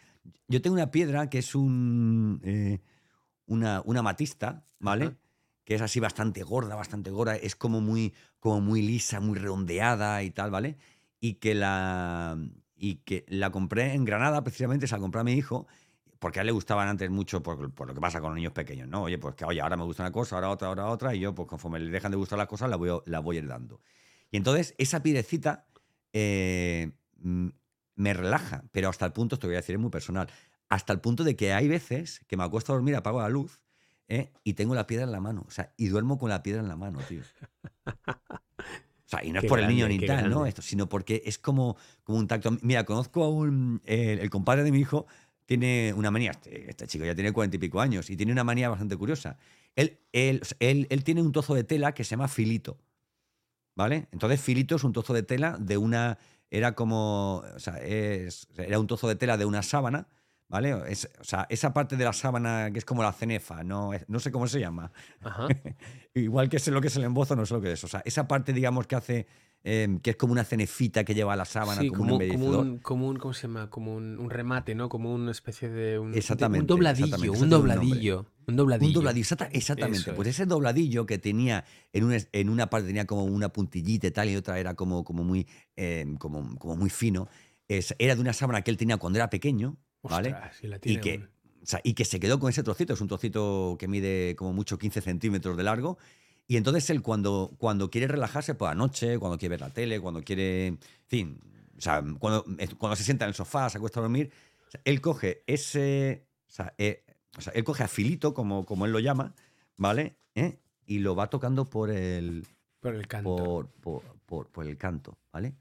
[0.48, 2.82] Yo tengo una piedra que es un eh,
[3.46, 5.18] una, una matista, ¿vale?
[5.64, 10.24] Que es así bastante gorda, bastante gorda, es como muy, como muy lisa, muy redondeada
[10.24, 10.78] y tal, ¿vale?
[11.26, 12.38] Y que la
[12.76, 15.66] y que la compré en Granada, precisamente, se la compré a mi hijo,
[16.20, 18.54] porque a él le gustaban antes mucho por, por lo que pasa con los niños
[18.54, 19.04] pequeños, ¿no?
[19.04, 21.34] Oye, pues que oye, ahora me gusta una cosa, ahora otra, ahora otra, y yo,
[21.34, 23.82] pues conforme le dejan de gustar las cosas, la voy, la voy heredando.
[24.30, 25.68] Y entonces, esa piedrecita
[26.14, 27.48] eh, mm,
[27.96, 30.30] me relaja, pero hasta el punto, esto voy a decir, es muy personal,
[30.70, 33.62] hasta el punto de que hay veces que me acuesto a dormir, apago la luz
[34.08, 34.32] ¿eh?
[34.44, 36.68] y tengo la piedra en la mano, o sea, y duermo con la piedra en
[36.68, 37.22] la mano, tío.
[39.16, 40.46] Sea, y no es por el niño ni tal, ¿no?
[40.46, 42.58] Esto, sino porque es como, como un tacto.
[42.62, 43.82] Mira, conozco a un.
[43.86, 45.06] El, el compadre de mi hijo
[45.46, 46.32] tiene una manía.
[46.32, 49.38] Este, este chico ya tiene cuarenta y pico años y tiene una manía bastante curiosa.
[49.76, 52.78] Él, él, él, él tiene un trozo de tela que se llama filito.
[53.76, 54.08] ¿Vale?
[54.12, 56.18] Entonces, filito es un trozo de tela de una.
[56.50, 57.44] Era como.
[57.56, 60.08] O sea, es, era un trozo de tela de una sábana,
[60.48, 60.76] ¿Vale?
[60.88, 64.06] Es- o sea, esa parte de la sábana que es como la cenefa, no, Es-
[64.08, 64.92] no sé cómo se llama.
[65.22, 65.48] Ajá.
[66.14, 67.84] Igual que sé lo que es el embozo, no sé lo que es.
[67.84, 69.28] O sea, esa parte, digamos, que hace,
[69.64, 72.60] eh, que es como una cenefita que lleva la sábana, Sí, como, como, un como
[72.60, 73.70] un, como un- ¿cómo se llama?
[73.72, 74.88] Como un, un remate, ¿no?
[74.88, 78.88] Como una especie de un, Exactamente, un dobladillo, exactamente, un dobladillo, un dobladillo.
[78.90, 80.02] Un dobladillo, exacta- exactamente.
[80.12, 80.36] Eso Pues es.
[80.36, 84.30] ese dobladillo que tenía en una, en una parte tenía como una puntillita y tal,
[84.30, 87.28] y otra era como, como, muy, eh, como, como muy fino.
[87.68, 89.78] Es- era de una sábana que él tenía cuando era pequeño,
[90.10, 90.30] ¿vale?
[90.34, 91.30] Ostras, sí la y que, un-
[91.64, 92.94] o sea, y que se quedó con ese trocito.
[92.94, 95.98] Es un trocito que mide como mucho 15 centímetros de largo.
[96.48, 100.00] Y entonces él cuando, cuando quiere relajarse por la noche, cuando quiere ver la tele,
[100.00, 101.40] cuando quiere, en fin,
[101.78, 104.32] o sea, cuando, eh, cuando se sienta en el sofá, se acuesta a dormir,
[104.68, 107.04] o sea, él coge ese, o sea, eh,
[107.36, 109.34] o sea, él coge a filito, como, como él lo llama,
[109.76, 110.18] ¿vale?
[110.36, 110.60] ¿Eh?
[110.86, 112.46] Y lo va tocando por el,
[112.80, 113.36] por el canto.
[113.36, 115.56] por, por, por- por el canto, ¿vale?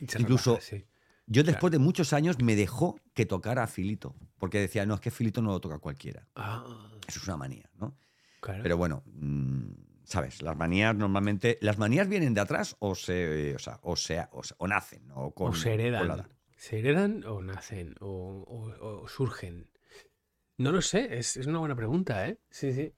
[0.00, 0.84] Incluso- relaja, sí.
[1.32, 5.00] Yo después de muchos años me dejó que tocara a Filito, porque decía, no, es
[5.00, 6.28] que Filito no lo toca cualquiera.
[6.34, 6.64] Ah,
[7.08, 7.96] Eso es una manía, ¿no?
[8.40, 8.62] claro.
[8.62, 9.70] Pero bueno, mm,
[10.04, 10.42] ¿sabes?
[10.42, 11.58] Las manías normalmente.
[11.62, 13.54] ¿Las manías vienen de atrás o se.
[13.54, 14.28] O, sea, o, sea,
[14.58, 15.10] o, nacen?
[15.14, 16.28] O, con, o se heredan.
[16.56, 17.94] ¿Se heredan o nacen?
[18.00, 19.70] O, surgen?
[20.58, 22.38] No lo sé, es, es una buena pregunta, ¿eh?
[22.50, 22.92] Sí, sí.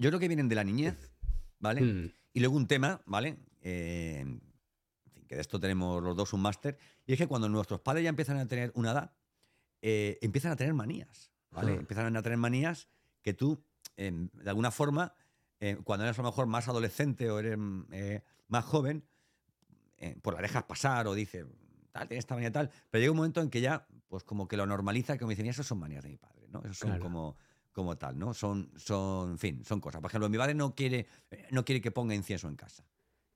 [0.00, 1.12] Yo creo que vienen de la niñez,
[1.58, 1.82] ¿vale?
[1.82, 3.36] Mm, Y luego un tema, ¿vale?
[3.60, 4.24] Eh,
[5.28, 6.76] que de esto tenemos los dos un máster.
[7.06, 9.12] Y es que cuando nuestros padres ya empiezan a tener una edad,
[9.82, 11.74] eh, empiezan a tener manías, ¿vale?
[11.74, 12.88] Empiezan a tener manías
[13.22, 13.62] que tú,
[13.96, 15.14] em, de alguna forma,
[15.60, 17.58] eh, cuando eres a lo mejor más adolescente o eres
[17.92, 19.04] eh, más joven,
[20.22, 21.44] pues la dejas pasar o dices,
[21.92, 22.70] tal, tienes esta manía tal.
[22.90, 25.48] Pero llega un momento en que ya, pues como que lo normaliza, como dicen, y
[25.48, 26.60] esas son manías de mi padre, ¿no?
[26.60, 27.02] Eso son Claro.
[27.02, 27.36] como,
[27.72, 28.32] como tal, ¿no?
[28.32, 30.00] Son, son, en fin, son cosas.
[30.00, 31.06] Por ejemplo, mi padre no quiere,
[31.50, 32.84] no quiere que ponga incienso en casa.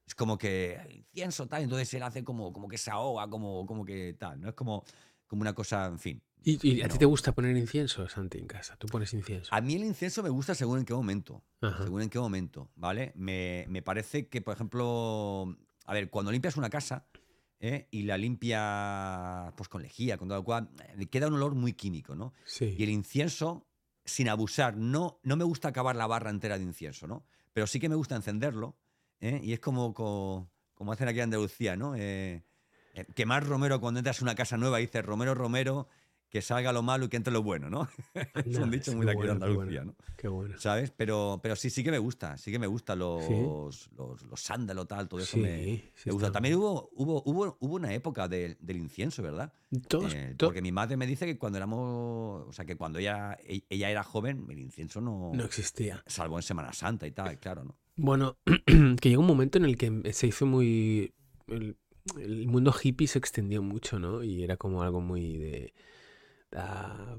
[0.06, 3.64] Es como que "Ay, incienso tal, entonces él hace como, como que se ahoga, como,
[3.66, 4.48] como que tal, ¿no?
[4.48, 4.84] Es como,
[5.26, 6.22] como una cosa, en fin.
[6.44, 8.76] ¿Y, y a ti te gusta poner incienso, Santi, en casa?
[8.76, 9.54] ¿Tú pones incienso?
[9.54, 11.44] A mí el incienso me gusta según en qué momento.
[11.60, 11.84] Ajá.
[11.84, 13.12] Según en qué momento, ¿vale?
[13.14, 17.06] Me, me parece que, por ejemplo, a ver, cuando limpias una casa
[17.60, 17.86] ¿eh?
[17.90, 20.70] y la limpias pues, con lejía, con todo lo cual,
[21.10, 22.34] queda un olor muy químico, ¿no?
[22.44, 22.74] Sí.
[22.76, 23.68] Y el incienso,
[24.04, 27.24] sin abusar, no, no me gusta acabar la barra entera de incienso, ¿no?
[27.52, 28.76] Pero sí que me gusta encenderlo,
[29.22, 29.40] ¿eh?
[29.42, 31.94] Y es como, co- como, hacen aquí en Andalucía, ¿no?
[31.96, 32.44] Eh,
[32.94, 35.88] eh, quemar romero cuando entras a una casa nueva, dices romero, romero,
[36.32, 37.86] que salga lo malo y que entre lo bueno, ¿no?
[38.46, 39.84] es un dicho muy de aquí de Andalucía.
[39.84, 39.94] ¿no?
[40.16, 40.54] Qué bueno.
[40.58, 40.90] ¿Sabes?
[40.90, 44.86] Pero, pero sí, sí que me gusta, sí que me gusta los, los, los sándalo,
[44.86, 45.64] tal, todo eso Sí, me,
[45.94, 46.32] sí me gusta.
[46.32, 49.52] También hubo, hubo, hubo, hubo una época del- del incienso, ¿verdad?
[49.88, 52.98] Todos, Eh, to- porque mi madre me dice que cuando éramos, o sea, que cuando
[52.98, 56.02] ella, e- ella era joven, el incienso no, no existía.
[56.06, 57.76] salvo en Semana Santa y tal, claro, ¿no?
[57.96, 58.38] Bueno,
[59.02, 61.12] que llegó un momento en el que se hizo muy...
[61.46, 61.76] El,
[62.18, 64.24] el mundo hippie se extendió mucho, ¿no?
[64.24, 65.74] Y era como algo muy de...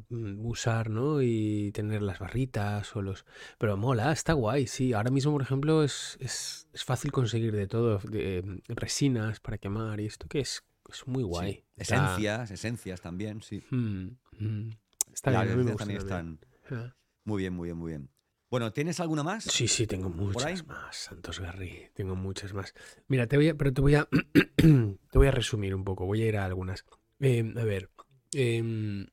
[0.10, 1.22] mm, usar, ¿no?
[1.22, 3.26] Y tener las barritas o los...
[3.58, 4.94] Pero mola, está guay, sí.
[4.94, 8.00] Ahora mismo, por ejemplo, es, es, es fácil conseguir de todo.
[8.00, 11.54] de, eh, resinas para quemar y esto que es, es muy guay.
[11.54, 11.64] Sí.
[11.78, 13.64] Está- Esencias, esencias también, sí.
[13.72, 14.08] Mm,
[14.40, 14.70] mm.
[15.14, 16.40] Está Las bien, me también están
[16.72, 16.96] Ah.
[17.26, 18.10] muy bien, muy bien, muy bien.
[18.50, 19.44] Bueno, ¿tienes alguna más?
[19.46, 21.90] Sí, sí, tengo muchas más, Santos Garri.
[21.96, 22.74] Tengo muchas más.
[23.08, 24.08] Mira, te voy a, pero te voy a,
[24.58, 26.06] te voy a resumir un poco.
[26.06, 26.86] Voy a ir a algunas.
[27.20, 27.90] Eh, a ver.
[28.34, 29.08] em,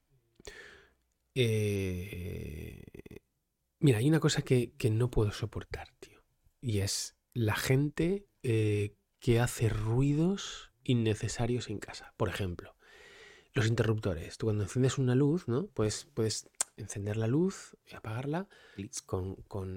[1.35, 2.83] eh,
[3.79, 6.23] mira, hay una cosa que, que no puedo soportar, tío.
[6.61, 12.15] Y es la gente eh, que hace ruidos innecesarios en casa.
[12.17, 12.77] Por ejemplo,
[13.53, 14.39] los interruptores.
[14.39, 15.69] Tú cuando enciendes una luz, ¿no?
[15.69, 16.09] Puedes
[16.77, 18.49] encender la luz y apagarla
[19.07, 19.37] con-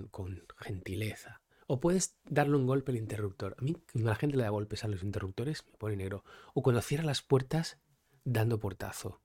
[0.10, 1.41] con gentileza.
[1.68, 3.56] O puedes darle un golpe al interruptor.
[3.58, 6.24] A mí, cuando la gente le da golpes a los interruptores, me pone negro.
[6.54, 7.80] O cuando cierra las puertas,
[8.26, 9.22] dando portazo.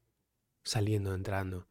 [0.63, 1.69] Saliendo, entrando.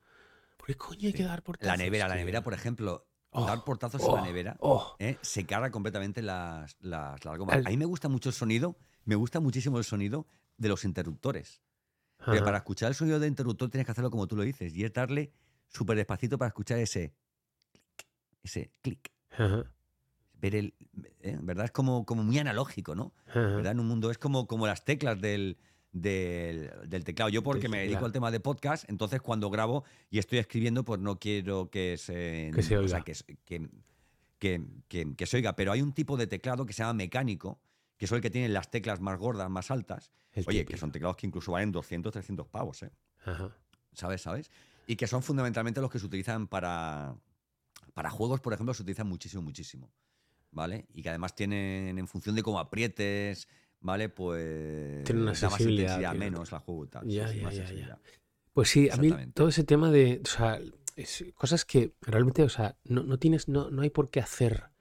[0.68, 1.68] ¿Por qué coño hay que dar portazos?
[1.68, 4.96] La nevera, la nevera, por ejemplo, Oh, dar portazos en la oh, nevera oh.
[5.00, 5.18] ¿eh?
[5.22, 7.66] se carga completamente las, las, las gomas.
[7.66, 11.62] A mí me gusta mucho el sonido, me gusta muchísimo el sonido de los interruptores.
[12.18, 12.46] Pero Ajá.
[12.46, 14.94] para escuchar el sonido del interruptor tienes que hacerlo como tú lo dices, y es
[14.94, 15.34] darle
[15.68, 17.14] súper despacito para escuchar ese
[17.72, 18.08] clic,
[18.44, 19.12] ese clic.
[19.32, 19.72] Ajá,
[20.40, 20.74] Ver el,
[21.20, 21.38] ¿eh?
[21.42, 21.66] ¿Verdad?
[21.66, 23.14] Es como, como muy analógico, ¿no?
[23.28, 23.40] ajá.
[23.40, 23.74] ¿Verdad?
[23.74, 25.58] En un mundo es como, como las teclas del,
[25.92, 27.30] del, del teclado.
[27.30, 31.00] Yo porque me dedico al tema de podcast, entonces cuando grabo y estoy escribiendo, pues
[31.00, 33.06] no quiero que se, Que se o sea, oiga.
[33.46, 33.70] que,
[34.40, 34.62] que,
[35.16, 35.56] que- se oiga.
[35.56, 37.60] Pero hay un tipo de teclado que se llama mecánico,
[37.98, 40.12] que es el que tiene las teclas más gordas, más altas.
[40.34, 42.92] El Oye, que son teclados que incluso valen 200, 300 pavos, ¿eh?
[43.26, 43.56] Ajá.
[43.94, 44.22] ¿Sabes?
[44.22, 44.52] ¿Sabes?
[44.86, 47.16] Y que son fundamentalmente los que se utilizan para,
[47.96, 49.92] para juegos, por ejemplo, se utilizan muchísimo, muchísimo.
[50.52, 50.86] ¿Vale?
[50.94, 53.48] Y que además tienen, en función de cómo aprietes,
[53.80, 54.10] ¿vale?
[54.10, 55.04] Pues.
[55.04, 57.08] Tienen una da más sensibilidad, intensidad, menos al juego tal.
[57.08, 58.00] Ya, sí, ya, ya.
[58.54, 60.60] Pues sí, a mí todo ese tema de, o sea,
[60.96, 64.72] es- cosas que realmente, o sea, no, no tienes, no, no hay por qué hacer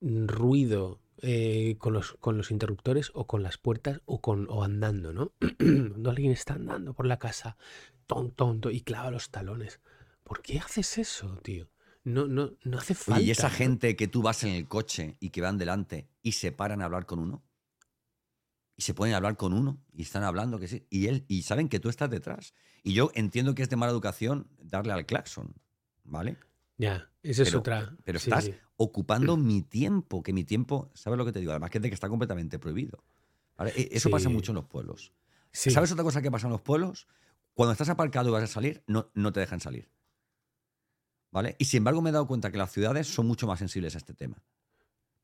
[0.00, 5.12] ruido eh, con los, con los interruptores o con las puertas o con o andando,
[5.12, 5.32] ¿no?
[5.58, 7.56] Cuando alguien está andando por la casa,
[8.06, 9.80] ton, tonto, y clava los talones.
[10.24, 11.68] ¿Por qué haces eso, tío?
[12.04, 13.20] No, no, no hace falta.
[13.20, 16.52] Y esa gente que tú vas en el coche y que van delante y se
[16.52, 17.42] paran a hablar con uno.
[18.76, 20.86] Y se pueden hablar con uno y están hablando que sí.
[20.90, 22.52] Y él, y saben que tú estás detrás.
[22.82, 25.54] Y yo entiendo que es de mala educación darle al claxon,
[26.04, 26.36] ¿vale?
[26.76, 27.96] Ya, esa es Pero- otra.
[28.04, 28.54] Pero sí, estás sí.
[28.76, 31.52] ocupando mi tiempo, que mi tiempo, ¿sabes lo que te digo?
[31.52, 33.02] Además que es de que está completamente prohibido.
[33.56, 33.72] ¿vale?
[33.74, 35.12] E- Eso pasa mucho en los pueblos.
[35.52, 37.08] ¿Sabes otra cosa que pasa en los pueblos?
[37.54, 39.88] Cuando estás aparcado y vas a salir, no, no te dejan salir.
[41.30, 41.56] ¿Vale?
[41.58, 43.98] Y sin embargo me he dado cuenta que las ciudades son mucho más sensibles a
[43.98, 44.42] este tema.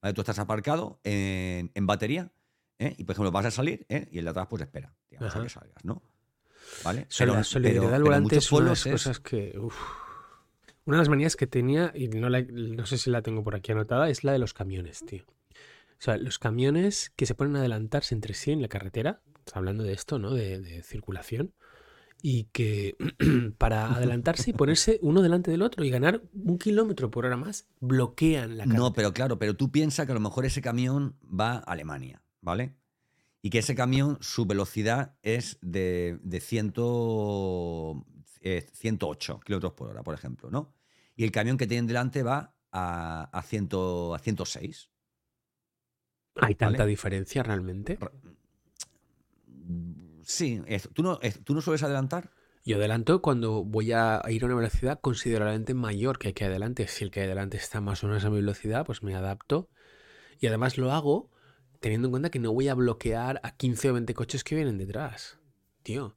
[0.01, 0.15] ¿Vale?
[0.15, 2.33] Tú estás aparcado en, en batería
[2.79, 2.95] ¿eh?
[2.97, 4.09] y, por ejemplo, vas a salir ¿eh?
[4.11, 6.03] y el de atrás pues espera, digamos, a que salgas, ¿no?
[6.85, 7.07] ¿Vale?
[7.09, 9.59] Sol- la pero solidaridad pero al volante es una de las es- cosas que.
[9.59, 9.75] uf.
[10.85, 13.55] Una de las manías que tenía, y no, la- no sé si la tengo por
[13.55, 15.25] aquí anotada, es la de los camiones, tío.
[15.29, 19.21] O sea, los camiones que se ponen a adelantarse entre sí en la carretera,
[19.53, 20.33] hablando de esto, ¿no?
[20.35, 21.53] De, de circulación,
[22.21, 22.97] y que
[23.59, 27.67] para adelantarse y ponerse uno delante del otro y ganar un kilómetro por hora más,
[27.81, 28.79] bloquean la carretera.
[28.83, 32.22] No, pero claro, pero tú piensas que a lo mejor ese camión va a Alemania,
[32.43, 32.77] ¿vale?
[33.43, 36.75] Y que ese camión, su velocidad es de, de 100,
[38.43, 40.75] eh, 108 kilómetros por hora, por ejemplo, ¿no?
[41.17, 43.69] Y el camión que tienen delante va a, a, 100,
[44.15, 44.91] a 106.
[46.41, 46.91] ¿Hay tanta ¿vale?
[46.91, 47.99] diferencia realmente?
[50.25, 52.31] Sí, es- ¿tú, no, es- ¿tú no sueles adelantar?
[52.65, 56.51] Yo adelanto cuando voy a ir a una velocidad considerablemente mayor que el que hay
[56.51, 56.87] adelante.
[56.87, 59.69] Si el que hay adelante está más o menos a mi velocidad, pues me adapto.
[60.41, 61.32] Y además lo hago
[61.83, 64.79] teniendo en cuenta que no voy a bloquear a 15 o 20 coches que vienen
[64.79, 65.39] detrás.
[65.83, 66.17] Tío.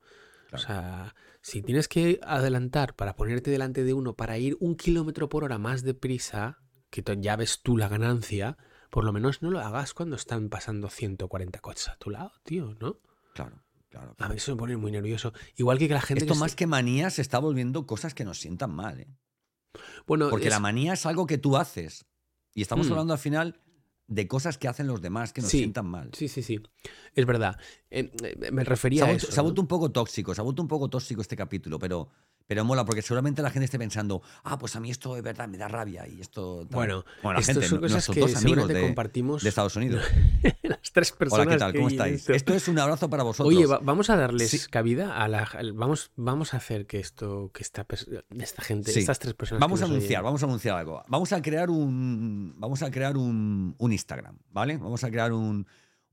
[0.54, 5.28] O sea, si tienes que adelantar para ponerte delante de uno para ir un kilómetro
[5.28, 6.60] por hora más deprisa,
[6.90, 8.58] que ya ves tú la ganancia,
[8.90, 12.76] por lo menos no lo hagas cuando están pasando 140 coches a tu lado, tío,
[12.80, 13.00] ¿no?
[13.34, 14.16] Claro, claro.
[14.20, 15.34] A mí eso me pone muy nervioso.
[15.58, 18.14] Igual que que la gente Esto que se- más que manía se está volviendo cosas
[18.14, 19.10] que nos sientan mal, ¿eh?
[20.08, 22.06] Bueno, Porque la manía es algo que tú haces.
[22.54, 22.92] Y estamos Mm.
[22.92, 23.60] hablando al final
[24.08, 26.10] de cosas que hacen los demás que nos Sí, sientan mal.
[26.14, 26.60] Sí, sí, sí.
[27.16, 27.58] Es verdad.
[27.90, 28.12] Eh,
[28.52, 29.34] me Se refería ha, a vuelto, eso.
[29.34, 32.10] se ha vuelto un poco tóxico, se ha vuelto un poco tóxico este capítulo, pero,
[32.48, 35.48] pero mola, porque seguramente la gente esté pensando, ah, pues a mí esto de verdad
[35.48, 36.60] me da rabia y esto.
[36.70, 36.76] tal".
[36.76, 40.04] Bueno, la gente, son cosas que dos amigos de, compartimos de Estados Unidos.
[40.64, 41.48] las tres personas.
[41.48, 41.74] Hola, ¿qué tal?
[41.74, 42.16] ¿Cómo estáis?
[42.22, 42.34] esto.
[42.34, 43.54] Esto es un abrazo para vosotros.
[43.56, 44.60] Oye, va- vamos a darles Sí.
[44.70, 45.50] cabida a la.
[45.74, 47.86] Vamos, vamos a hacer que esto, que esta,
[48.38, 49.00] esta gente, Sí.
[49.00, 49.60] estas tres personas.
[49.62, 51.04] Vamos a anunciar, oyen- vamos a anunciar algo.
[51.08, 52.54] Vamos a crear un.
[52.58, 54.78] Vamos a crear un, un Instagram, ¿vale?
[54.78, 55.66] Vamos a crear un,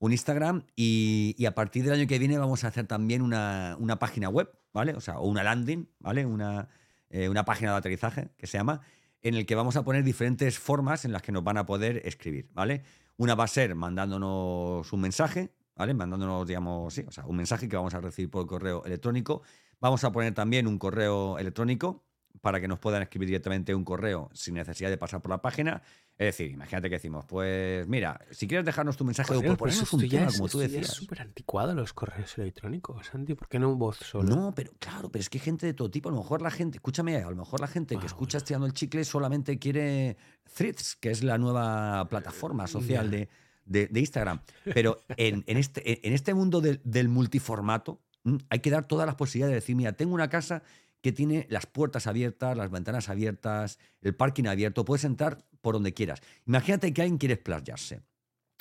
[0.02, 4.00] un Instagram y, a partir del año que viene vamos a hacer también una, una
[4.00, 4.94] página web, ¿vale?
[4.94, 6.26] O sea, o una landing, ¿vale?
[6.26, 6.68] Una,
[7.08, 8.80] eh, una página de aterrizaje que se llama,
[9.22, 12.02] en el que vamos a poner diferentes formas en las que nos van a poder
[12.04, 12.82] escribir, ¿vale?
[13.16, 15.94] Una va a ser mandándonos un mensaje, ¿vale?
[15.94, 19.42] Mandándonos, digamos, sí, o sea, un mensaje que vamos a recibir por correo electrónico.
[19.78, 22.02] Vamos a poner también un correo electrónico
[22.40, 25.82] para que nos puedan escribir directamente un correo sin necesidad de pasar por la página.
[26.18, 29.56] Es decir, imagínate que decimos, pues mira, si quieres dejarnos tu mensaje o Joder, pero
[29.56, 30.94] proponernos esto un ya tema, es- como tú ya es decías.
[30.94, 33.34] súper anticuado los correos electrónicos, Santi.
[33.34, 34.28] ¿Por qué no voz solo?
[34.34, 36.08] No, pero claro, pero es que hay gente de todo tipo.
[36.08, 38.42] A lo mejor la gente, escúchame, a lo mejor la gente que Ah, escucha bueno.
[38.44, 40.16] estirando el chicle solamente quiere
[40.54, 43.16] Threads, que es la nueva plataforma social Ya.
[43.16, 43.28] de,
[43.64, 44.40] de- de Instagram.
[44.74, 49.06] Pero en, en este, en este mundo del, del multiformato, mm, hay que dar todas
[49.06, 50.62] las posibilidades de decir, mira, tengo una casa
[51.02, 55.92] que tiene las puertas abiertas, las ventanas abiertas, el parking abierto, puedes entrar por donde
[55.92, 56.20] quieras.
[56.46, 58.00] Imagínate que alguien quiere explayarse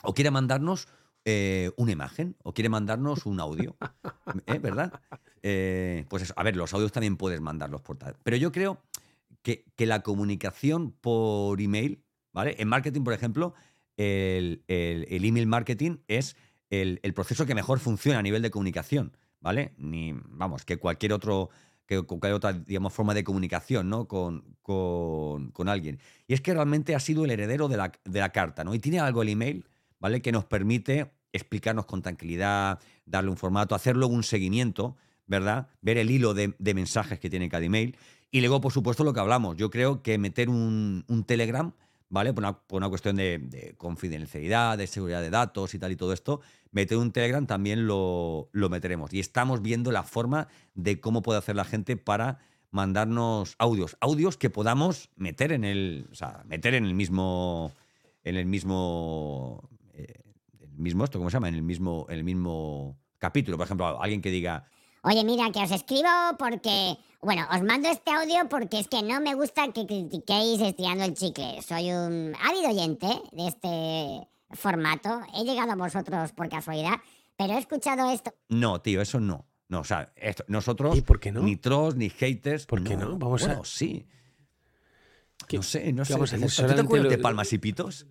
[0.03, 0.87] o quiere mandarnos
[1.23, 3.77] eh, una imagen o quiere mandarnos un audio,
[4.47, 4.57] ¿eh?
[4.59, 4.91] ¿verdad?
[5.43, 8.15] Eh, pues eso, a ver, los audios también puedes mandarlos por tal.
[8.23, 8.81] Pero yo creo
[9.43, 12.55] que, que la comunicación por email, ¿vale?
[12.59, 13.53] En marketing, por ejemplo,
[13.97, 16.35] el, el- el email marketing es
[16.71, 19.73] el, el proceso que mejor funciona a nivel de comunicación, ¿vale?
[19.77, 21.49] Ni, vamos, que cualquier otro
[21.85, 24.07] que cualquier otra, digamos, forma de comunicación, ¿no?
[24.07, 25.99] Con, con, con alguien.
[26.27, 28.73] Y es que realmente ha sido el heredero de la, de la carta, ¿no?
[28.73, 29.65] Y tiene algo el email,
[29.99, 30.21] ¿vale?
[30.21, 34.95] Que nos permite explicarnos con tranquilidad, darle un formato, hacer luego un seguimiento,
[35.27, 35.67] ¿verdad?
[35.81, 37.97] Ver el hilo de, de mensajes que tiene cada email.
[38.31, 39.57] Y luego, por supuesto, lo que hablamos.
[39.57, 41.73] Yo creo que meter un, un Telegram,
[42.09, 42.33] ¿vale?
[42.33, 45.95] Por una, por una cuestión de, de confidencialidad, de seguridad de datos y tal y
[45.95, 49.13] todo esto, meter un Telegram también lo, lo meteremos.
[49.13, 52.39] Y estamos viendo la forma de cómo puede hacer la gente para
[52.71, 53.97] mandarnos audios.
[53.99, 56.07] Audios que podamos meter en el.
[56.11, 57.71] O sea, meter en el mismo.
[58.23, 59.69] En el mismo.
[59.93, 60.21] eh,
[60.61, 61.49] el mismo esto, ¿cómo se llama?
[61.49, 63.57] En el mismo, en el mismo capítulo.
[63.57, 64.65] Por ejemplo, alguien que diga.
[65.03, 66.07] Oye, mira, que os escribo
[66.37, 71.03] porque, bueno, os mando este audio porque es que no me gusta que critiquéis estirando
[71.03, 71.59] el chicle.
[71.63, 75.21] Soy un ávido oyente de este formato.
[75.35, 76.95] He llegado a vosotros por casualidad,
[77.37, 78.33] pero he escuchado esto.
[78.49, 79.47] No, tío, eso no.
[79.69, 81.41] No, o sea, esto- nosotros, ¿Y por qué no?
[81.41, 82.65] ni trolls, ni haters.
[82.65, 83.17] ¿Por qué no?
[83.17, 84.05] Vamos a- bueno, sí.
[85.47, 86.13] ¿Qué- no sé, no qué sé.
[86.13, 86.39] vamos a ¿te hacer?
[86.45, 86.61] gusta?
[86.63, 88.07] ¿Tú te Solamente acuerdas lo- de Palmas y Pitos?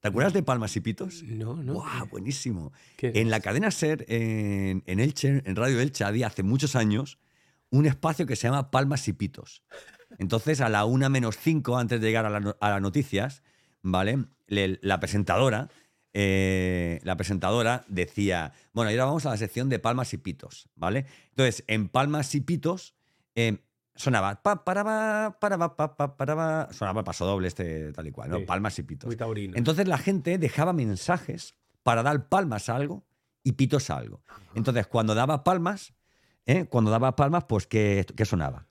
[0.00, 1.22] ¿Te acuerdas de Palmas y Pitos?
[1.24, 1.74] No, no.
[1.74, 2.06] ¡Guau!
[2.08, 2.72] Buenísimo.
[2.96, 7.18] ¿Qué En la cadena Ser, en, en Elche, en Radio Elche, había hace muchos años
[7.70, 9.62] un espacio que se llama Palmas y Pitos.
[10.18, 13.42] Entonces, a la una menos cinco, antes de llegar a, la a las noticias,
[13.82, 14.24] ¿vale?
[14.46, 15.68] Le- la presentadora,
[16.12, 20.68] eh, la presentadora decía, bueno, y ahora vamos a la sección de Palmas y Pitos,
[20.74, 21.06] ¿vale?
[21.30, 22.94] Entonces, en Palmas y Pitos
[23.34, 23.58] eh,
[23.94, 27.92] sonaba pa, para, pa, para, pa, pa, pa, para, pa, sonaba el paso doble este
[27.92, 28.38] tal y cual, ¿no?
[28.38, 28.44] Sí.
[28.44, 29.06] Palmas y Pitos.
[29.06, 29.54] Muy taurino.
[29.56, 33.04] Entonces la gente dejaba mensajes para dar palmas a algo
[33.42, 34.22] y pitos a algo.
[34.54, 35.92] Entonces cuando daba palmas,
[36.46, 36.64] ¿eh?
[36.64, 38.66] cuando daba palmas, pues ¿qué, qué sonaba?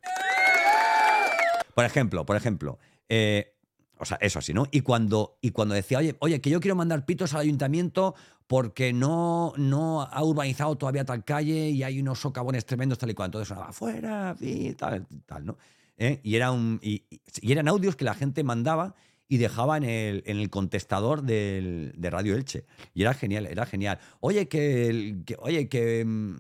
[1.74, 3.55] Por ejemplo, por ejemplo, eh,
[3.98, 4.68] o sea, eso así, ¿no?
[4.72, 8.16] Y cuando, y cuando decía, oye, oye, que yo quiero mandar pitos al ayuntamiento
[8.48, 13.14] porque no, no ha urbanizado todavía tal calle y hay unos socavones tremendos tal y
[13.14, 13.28] cual.
[13.28, 15.58] Entonces sonaba, fuera, y tal, tal, ¿no?
[15.98, 16.20] ¿Eh?
[16.24, 17.04] Y, era un, y,
[17.42, 18.96] eran audios que la gente mandaba
[19.28, 22.66] y dejaba en el, en el contestador del- de Radio Elche.
[22.94, 23.98] Y era genial, era genial.
[24.20, 26.04] Oye, que, oye, que...
[26.06, 26.36] mm,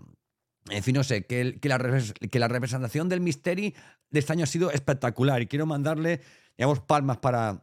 [0.71, 3.73] En fin, no sé, que, que, la, que la representación del Misteri
[4.11, 6.21] de este año ha sido espectacular y quiero mandarle,
[6.57, 7.61] digamos, palmas para,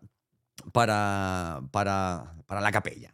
[0.73, 3.11] para, para, para la capella.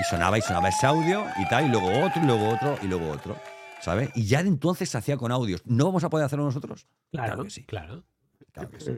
[0.00, 2.86] Y sonaba y sonaba ese audio y tal, y luego otro, y luego otro, y
[2.86, 3.36] luego otro.
[3.80, 4.10] ¿Sabes?
[4.14, 5.62] Y ya de entonces se hacía con audios.
[5.64, 6.86] ¿No vamos a poder hacerlo nosotros?
[7.12, 7.64] Claro, claro que sí.
[7.64, 8.04] claro.
[8.52, 8.90] Claro que sí.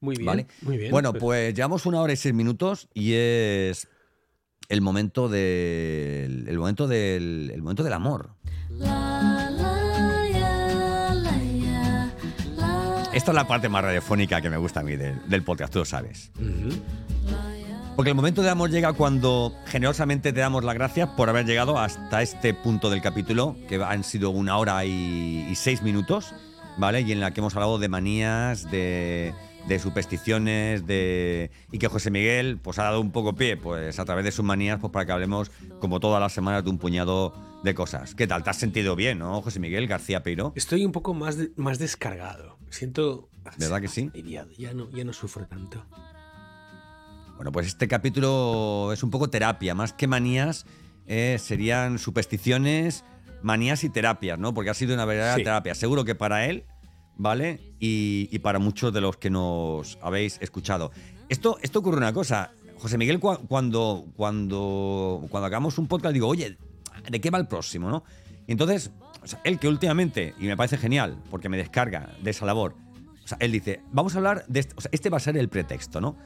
[0.00, 0.26] Muy bien.
[0.26, 0.46] ¿Vale?
[0.62, 0.90] Muy bien.
[0.90, 3.88] Bueno, pues- pues llevamos una hora y seis minutos y es
[4.68, 8.34] el momento del el momento del el momento del amor.
[13.18, 15.80] Esta es la parte más radiofónica que me gusta a mí del, del podcast, tú
[15.80, 16.30] lo sabes.
[17.96, 21.80] Porque el momento del amor llega cuando generosamente te damos las gracias por haber llegado
[21.80, 26.32] hasta este punto del capítulo, que han sido una hora y, y seis minutos,
[26.76, 27.00] ¿vale?
[27.00, 29.34] Y en la que hemos hablado de manías, de,
[29.66, 34.04] de supersticiones, de y que José Miguel pues ha dado un poco pie, pues a
[34.04, 35.50] través de sus manías, pues para que hablemos
[35.80, 38.14] como todas las semanas de un puñado de cosas.
[38.14, 38.44] ¿Qué tal?
[38.44, 40.52] ¿Te has sentido bien, no, José Miguel García Peiro?
[40.54, 42.57] Estoy un poco más, de- más descargado.
[42.70, 43.28] Siento.
[43.58, 44.10] ¿Verdad que sí?
[44.12, 44.50] aliviado.
[44.58, 45.84] Ya no, ya no sufro tanto.
[47.36, 50.66] Bueno, pues este capítulo es un poco terapia, más que manías,
[51.06, 53.04] eh, serían supersticiones,
[53.42, 54.52] manías y terapias, ¿no?
[54.52, 55.44] Porque ha sido una verdadera Sí.
[55.44, 55.74] terapia.
[55.76, 56.64] Seguro que para él,
[57.16, 57.60] ¿vale?
[57.78, 60.90] Y, y para muchos de los que nos habéis escuchado.
[61.28, 62.50] Esto, esto ocurre una cosa.
[62.78, 66.58] José Miguel, cua- cuando, cuando, cuando hagamos un podcast, digo, oye,
[67.08, 68.02] ¿de qué va el próximo, no?
[68.48, 68.90] Y entonces,
[69.22, 72.74] o sea, él que últimamente, y me parece genial, porque me descarga de esa labor,
[73.24, 75.36] o sea, él dice, vamos a hablar de este, o sea, este va a ser
[75.36, 76.16] el pretexto, ¿no?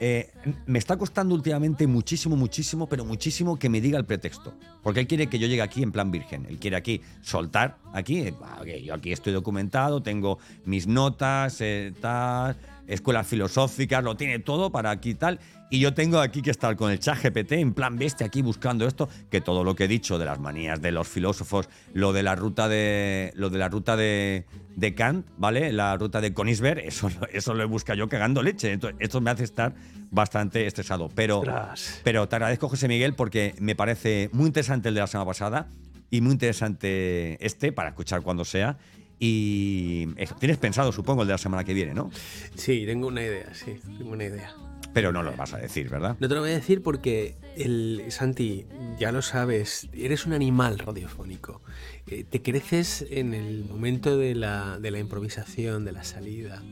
[0.00, 0.28] Eh,
[0.66, 4.54] me está costando últimamente muchísimo, muchísimo, pero muchísimo que me diga el pretexto.
[4.82, 6.46] Porque él quiere que yo llegue aquí en plan virgen.
[6.48, 11.60] Él quiere aquí soltar, aquí, eh, ah, ok, yo aquí estoy documentado, tengo mis notas,
[11.60, 12.56] eh, tal,
[12.86, 15.40] escuelas filosóficas, lo tiene todo para aquí tal.
[15.70, 18.86] Y yo tengo aquí que estar con el chat GPT en plan bestia aquí buscando
[18.86, 22.22] esto, que todo lo que he dicho de las manías de los filósofos, lo de
[22.22, 25.72] la ruta de lo de la ruta de, de Kant, ¿vale?
[25.72, 28.72] La ruta de Königsberg, eso, eso lo he buscado yo cagando leche.
[28.72, 29.74] Entonces, esto me hace estar
[30.10, 31.08] bastante estresado.
[31.14, 32.00] Pero, Ostras.
[32.04, 35.68] pero te agradezco, José Miguel, porque me parece muy interesante el de la semana pasada
[36.10, 38.78] y muy interesante este para escuchar cuando sea.
[39.18, 40.06] Y
[40.38, 42.10] tienes pensado, supongo, el de la semana que viene, ¿no?
[42.54, 44.54] Sí, tengo una idea, sí, tengo una idea.
[44.92, 46.16] Pero no lo vas a decir, ¿verdad?
[46.20, 48.66] No te lo voy a decir porque, el, Santi,
[48.98, 51.62] ya lo sabes, eres un animal radiofónico.
[52.06, 56.62] Eh, te creces en el momento de la, de la improvisación, de la salida.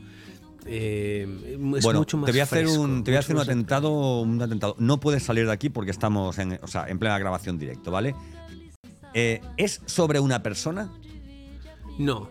[0.65, 1.27] Eh,
[1.75, 3.41] es bueno, mucho más te voy a hacer fresco, un, te voy a hacer un
[3.41, 4.75] atentado, un atentado.
[4.79, 8.15] No puedes salir de aquí porque estamos en, o sea, en plena grabación directo, ¿vale?
[9.13, 10.91] Eh, ¿Es sobre una persona?
[11.97, 12.29] No,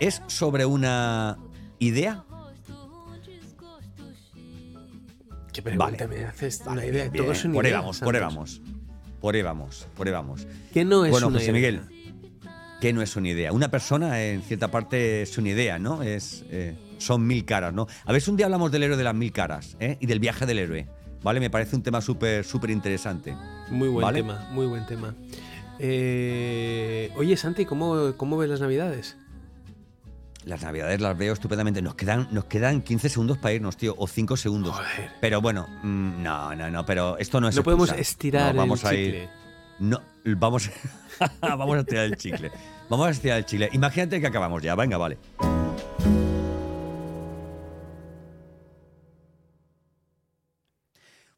[0.00, 1.36] ¿Es sobre una
[1.80, 2.24] idea?
[5.52, 6.06] qué pregunta Vale.
[6.06, 7.08] me haces una Vale, idea.
[7.08, 8.60] bien, Todo es una por ahí idea, vamos, por ahí vamos.
[9.20, 10.46] Por ahí vamos, por ahí vamos.
[10.72, 11.72] ¿Qué no es bueno, una José idea?
[11.72, 11.80] Miguel,
[12.80, 13.52] ¿qué no es una idea?
[13.52, 16.02] Una persona, en cierta parte, es una idea, ¿no?
[16.04, 17.88] Es, eh, son mil caras, ¿no?
[18.04, 19.96] A ver un día hablamos del héroe de las mil caras, ¿eh?
[20.00, 20.86] Y del viaje del héroe,
[21.24, 21.40] ¿vale?
[21.40, 23.34] Me parece un tema súper, súper interesante.
[23.70, 24.20] Muy buen ¿Vale?
[24.20, 25.12] tema, muy buen tema.
[25.78, 29.16] Eh, oye, Santi, ¿cómo, ¿cómo ves las navidades?
[30.44, 31.82] Las navidades las veo estupendamente.
[31.82, 34.74] Nos quedan, nos quedan 15 segundos para irnos, tío, o 5 segundos.
[34.74, 35.10] Joder.
[35.20, 38.82] Pero bueno, mm, no, no, no, pero esto no es No podemos estirar No, vamos
[38.82, 39.22] el a chicle.
[39.24, 39.28] ir.
[39.80, 40.00] No,
[40.36, 40.70] vamos,
[41.40, 42.50] vamos a estirar el chicle.
[42.88, 43.68] Vamos a estirar el chicle.
[43.72, 44.74] Imagínate que acabamos ya.
[44.74, 45.18] Venga, vale.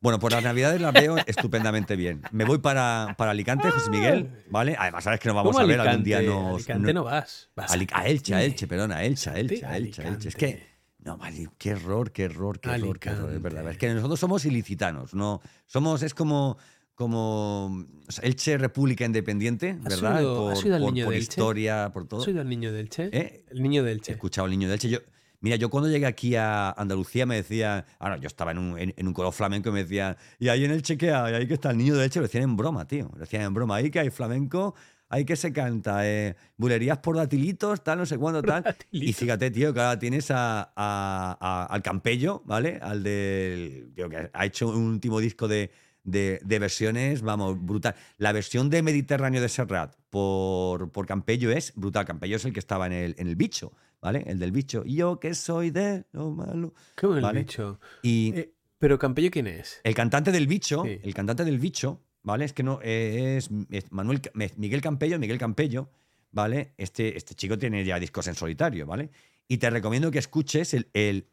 [0.02, 2.22] Bueno, por las navidades las veo estupendamente bien.
[2.32, 4.74] Me voy para, para Alicante, José Miguel, ¿vale?
[4.78, 6.22] Además, sabes que nos vamos ¿Cómo a ver algún día.
[6.22, 7.51] Nos, Alicante no vas.
[7.55, 8.43] vas a, a Elche, a.
[8.43, 10.28] Elche, perdona, a Elche, a Elche, a Elche, a Elche.
[10.31, 10.66] Es que,
[11.01, 11.18] no,
[11.59, 13.70] qué error, qué error, qué error, qué error, es verdad.
[13.70, 16.56] Es que nosotros somos ilicitanos, no, somos, es como,
[16.94, 17.66] como
[18.09, 20.24] o sea, Elche República Independiente, ¿Has ¿verdad?
[20.24, 22.22] oído- por historia, por todo.
[22.22, 23.10] ¿Has oído al niño del Che?
[23.12, 23.44] ¿Eh?
[23.51, 24.12] El niño del He Che.
[24.12, 24.89] escuchado al niño de Elche.
[24.89, 24.98] Yo,
[25.41, 28.79] mira, yo cuando llegué aquí a Andalucía me decía, ah, no, yo estaba en un,
[28.79, 31.47] en, en un coro flamenco y me decía, y ahí en Elche que hay, ahí
[31.47, 33.11] que está el niño de Elche, lo decían en broma, tío.
[33.12, 34.75] Lo decían en broma, ahí que hay flamenco,
[35.09, 38.65] ahí que se canta, eh, bulerías por datilitos, tal, no sé cuándo, tal.
[38.91, 42.79] Y fíjate, tío, que ahora tienes a, a- a- al Campello, ¿vale?
[42.83, 43.93] Al del.
[43.95, 45.71] tío, que ha hecho un último disco de,
[46.05, 47.95] de- de versiones, vamos, brutal.
[48.19, 52.05] La versión de Mediterráneo de Serrat por, por Campello es brutal.
[52.05, 54.24] Campello es el que estaba en el, en el bicho, ¿vale?
[54.27, 54.85] El del bicho.
[54.85, 56.74] Yo que soy de lo malo.
[57.01, 57.40] ¿Cómo el Vale.
[57.40, 57.81] bicho?
[58.02, 59.81] Y Eh, Pero Campello, ¿quién es?
[59.85, 60.98] el cantante del bicho, Sí.
[61.02, 62.44] el cantante del bicho, ¿vale?
[62.47, 64.20] Es que no, eh, es, es Manuel,
[64.56, 65.90] Miguel Campello, Miguel Campello,
[66.32, 66.72] ¿vale?
[66.78, 69.10] Este, este chico tiene ya discos en solitario, ¿vale?
[69.48, 71.27] Y te recomiendo que escuches el, el,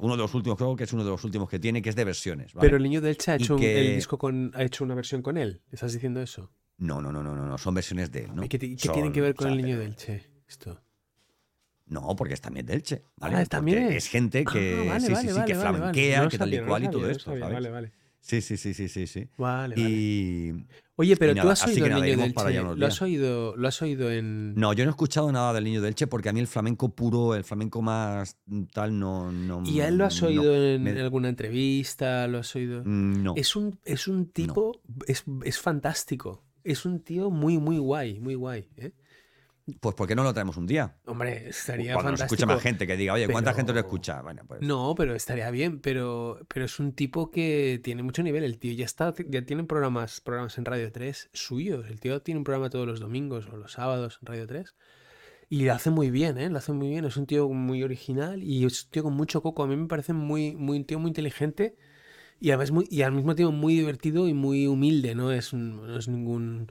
[0.00, 1.96] uno de los últimos, creo que es uno de los últimos que tiene, que es
[1.96, 2.66] de versiones, ¿vale?
[2.66, 5.22] Pero el niño del Che ha hecho un- el disco con, ha hecho una versión
[5.22, 5.62] con él.
[5.70, 6.50] ¿Estás diciendo eso?
[6.78, 8.44] No, no, no, no, no, no, son versiones de él, ¿no?
[8.44, 9.96] ¿Y ¿Qué, ti- qué Son- tiene que ver o con sea, el niño pero- del
[9.96, 10.26] Che?
[10.48, 10.80] Esto.
[11.92, 13.36] No, porque es también de Elche, ¿vale?
[13.36, 13.96] Ah, también es.
[14.04, 15.46] es gente que, Ah, vale, sí, sí, sí, vale,
[15.92, 17.38] que No que tal y no cual y todo no esto.
[17.38, 17.92] Vale, vale.
[18.20, 19.28] Sí, sí, sí, sí, sí, sí.
[19.36, 19.88] Vale, vale.
[19.90, 20.54] Y
[20.94, 22.76] Oye, pero y tú has oído el niño del Che.
[22.76, 24.54] ¿Lo has oído, lo has oído en.
[24.54, 26.88] No, yo no he escuchado nada del niño del Che porque a mí el flamenco
[26.94, 28.36] puro, el flamenco más
[28.72, 29.32] tal, no.
[29.32, 32.28] no ¿Y a él lo has no, oído en me- alguna entrevista?
[32.28, 32.82] ¿Lo has oído?
[32.84, 33.34] Mm, No.
[33.36, 36.44] Es un, es un tipo, es, es fantástico.
[36.64, 38.68] Es un tío muy, muy guay, muy guay.
[38.76, 38.92] ¿eh?
[39.80, 40.96] Pues ¿por qué no lo traemos un día?
[41.06, 42.34] Hombre, estaría Cuando nos fantástico.
[42.42, 44.20] escucha más gente que diga, oye, ¿cuánta gente lo pero- escucha?
[44.22, 44.60] Bueno, pues.
[44.60, 48.42] No, pero estaría bien, pero, pero es un tipo que tiene mucho nivel.
[48.42, 51.86] El tío ya está, ya tiene programas, programas en Radio 3 suyos.
[51.88, 54.74] El tío tiene un programa todos los domingos o los sábados en Radio 3.
[55.48, 56.48] Y lo hace muy bien, ¿eh?
[56.50, 57.04] Lo hace muy bien.
[57.04, 59.62] Es un tío muy original y es un tío con mucho coco.
[59.62, 61.76] A mí me parece muy, muy, un tío muy inteligente
[62.40, 65.14] y, además muy, y al mismo tiempo muy divertido y muy humilde.
[65.14, 66.68] No es, no es ningún...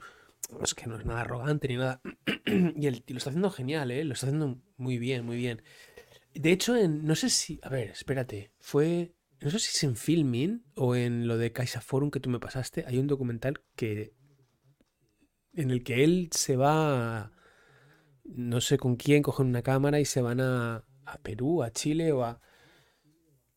[0.60, 2.00] Es que no es nada arrogante ni nada.
[2.46, 4.04] y el lo está haciendo genial, ¿eh?
[4.04, 5.62] Lo está haciendo muy bien, muy bien.
[6.34, 7.60] De hecho, en, no sé si.
[7.62, 8.52] A ver, espérate.
[8.60, 9.14] Fue.
[9.40, 12.40] No sé si es en Filmin o en lo de Caixa Forum que tú me
[12.40, 12.84] pasaste.
[12.86, 14.14] Hay un documental que.
[15.54, 17.32] En el que él se va.
[18.24, 22.12] No sé con quién, cogen una cámara y se van a, a Perú, a Chile
[22.12, 22.40] o a.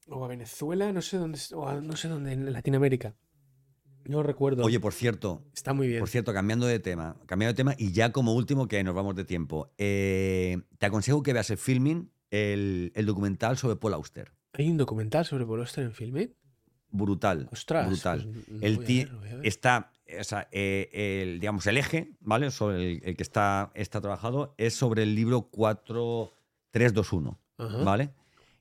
[0.07, 1.39] O a Venezuela, no sé dónde.
[1.53, 3.15] O a- no sé dónde, en Latinoamérica.
[4.05, 4.63] No recuerdo.
[4.63, 5.99] Oye, por cierto, Está muy bien.
[5.99, 9.15] por cierto, cambiando de tema, cambiando de tema, y ya como último, que nos vamos
[9.15, 14.31] de tiempo, eh, te aconsejo que veas el filming, el, el documental sobre Paul Auster.
[14.53, 16.33] Hay un documental sobre Paul Auster en Filmin.
[16.89, 17.49] Brutal.
[17.51, 17.87] Ostras.
[17.87, 18.31] brutal.
[18.31, 19.09] pues, el ver,
[19.43, 20.89] está, o sea, eh,
[21.23, 22.51] el, digamos, el eje, ¿vale?
[22.51, 27.77] Sobre el, el que está, está trabajado es sobre el libro 4321, Ajá.
[27.83, 28.11] ¿vale?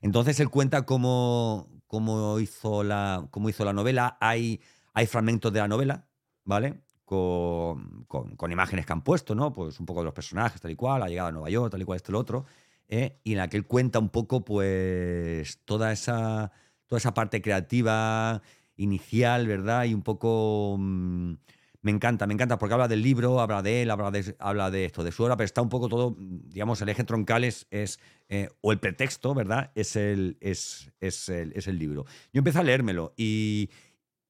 [0.00, 4.18] Entonces él cuenta cómo, cómo, hizo, la, cómo hizo la novela.
[4.20, 4.60] Hay,
[4.94, 6.06] hay fragmentos de la novela,
[6.44, 6.82] ¿vale?
[7.04, 8.06] Con,
[8.50, 9.52] imágenes que han puesto, ¿no?
[9.52, 11.82] Pues un poco de los personajes, tal y cual, la llegada a Nueva York, tal
[11.82, 12.46] y cual, esto y otro.
[12.88, 13.20] ¿eh?
[13.24, 16.52] Y en la que él cuenta un poco, pues, toda esa,
[16.86, 18.40] toda esa parte creativa,
[18.76, 19.84] inicial, ¿verdad?
[19.84, 20.76] Y un poco...
[20.78, 21.34] mm,
[21.82, 24.86] me encanta, me encanta, porque habla del libro, habla de él, habla de, habla de
[24.86, 28.00] esto, de su obra, pero está un poco todo, digamos, el eje troncal es, es,
[28.30, 29.70] eh, o el pretexto, ¿verdad?
[29.74, 32.06] Es el, es, es, el, es el libro.
[32.32, 33.68] Yo empecé a leérmelo y,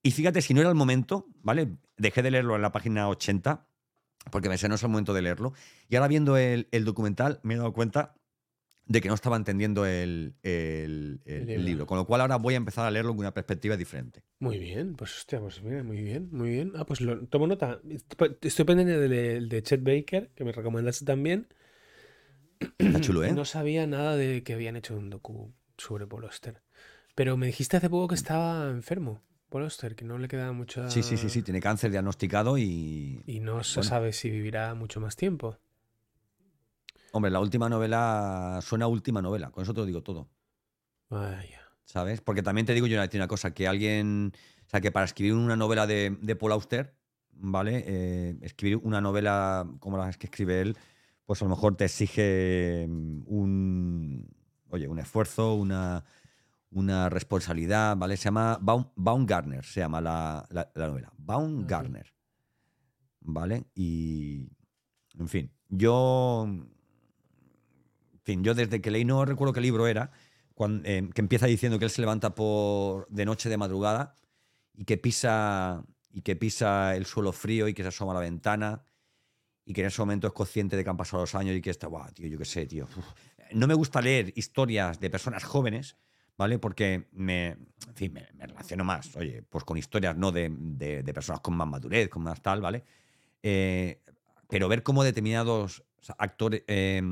[0.04, 1.76] y fíjate, si no era el momento, ¿vale?
[1.96, 3.66] Dejé de leerlo en la página 80,
[4.30, 5.52] porque me sé no es el momento de leerlo,
[5.88, 8.14] y ahora viendo el, el documental me he dado cuenta
[8.86, 11.86] de que no estaba entendiendo el, el- el- El el libro.
[11.86, 14.22] con lo cual ahora voy a empezar a leerlo con una perspectiva diferente.
[14.40, 16.72] Muy bien, pues hostia, pues mira, muy bien, muy bien.
[16.76, 17.80] Ah, pues lo, tomo nota.
[18.42, 21.48] Estoy pendiente del de Chet Baker, que me recomendaste también.
[22.78, 23.32] Está chulo, ¿eh?
[23.32, 26.28] no sabía nada de que habían hecho un docu sobre Paul.
[27.14, 29.22] Pero me dijiste hace poco que estaba enfermo,
[29.54, 30.90] Paul que no le quedaba mucha...
[30.90, 33.88] Sí, sí, sí, sí, tiene cáncer diagnosticado y, Y no se Bueno.
[33.88, 35.56] sabe si vivirá mucho más tiempo.
[37.12, 40.28] Hombre, la última novela suena a última novela, con eso te lo digo todo,
[41.08, 41.60] Vaya.
[41.84, 42.20] ¿sabes?
[42.20, 44.32] Porque también te digo yo una, una cosa, que alguien,
[44.66, 46.92] o sea, que para escribir una novela de, de Paul Auster,
[47.30, 47.84] ¿vale?
[47.86, 50.76] Eh, escribir una novela como las que escribe él,
[51.26, 54.28] pues a lo mejor te exige mm, un,
[54.70, 56.04] oye, un esfuerzo, una,
[56.74, 58.16] una responsabilidad, ¿vale?
[58.16, 62.12] Se llama Baum, Baumgartner, se llama la, la- la novela, Baumgartner.
[63.20, 63.64] ¿vale?
[63.74, 64.48] Y,
[65.18, 70.10] en fin, yo, en fin, yo desde que leí, no recuerdo qué libro era,
[70.54, 74.16] cuando, eh, que empieza diciendo que él se levanta por, de noche de madrugada
[74.74, 78.20] y que pisa y que pisa el suelo frío y que se asoma a la
[78.20, 78.84] ventana
[79.64, 81.70] y que en ese momento es consciente de que han pasado los años y que
[81.70, 82.84] está, guau, tío, yo qué sé, tío.
[82.84, 83.04] uf".
[83.52, 85.96] No me gusta leer historias de personas jóvenes,
[86.36, 86.58] ¿vale?
[86.58, 91.40] Porque me, en fin, me, relaciono más, oye, pues con historias no de, de- personas
[91.40, 92.84] con más madurez, con más tal, ¿vale?
[93.42, 94.00] Eh,
[94.48, 95.84] pero ver cómo determinados
[96.18, 97.02] actores, eh,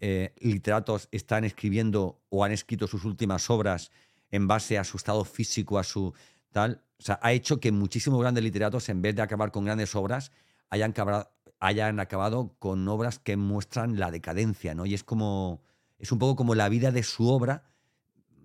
[0.00, 3.90] eh, literatos están escribiendo o han escrito sus últimas obras
[4.30, 6.14] en base a su estado físico, a su
[6.52, 9.94] tal, o sea, ha hecho que muchísimos grandes literatos, en vez de acabar con grandes
[9.94, 10.30] obras,
[10.70, 11.30] hayan acabado,
[11.60, 14.86] hayan acabado con obras que muestran la decadencia, ¿no?
[14.86, 15.62] Y es como,
[15.98, 17.64] es un poco como la vida de su obra,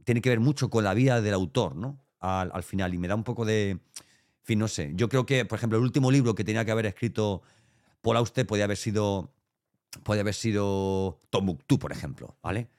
[0.06, 2.00] tiene que ver mucho con la vida del autor, ¿no?
[2.20, 3.82] Al, al final, y me da un poco de, en
[4.44, 6.86] fin, no sé, yo creo que, por ejemplo, el último libro que tenía que haber
[6.86, 7.42] escrito
[8.02, 9.32] Paul Auster podía haber sido,
[10.04, 12.70] podía haber sido Tombuctú, por ejemplo, ¿vale?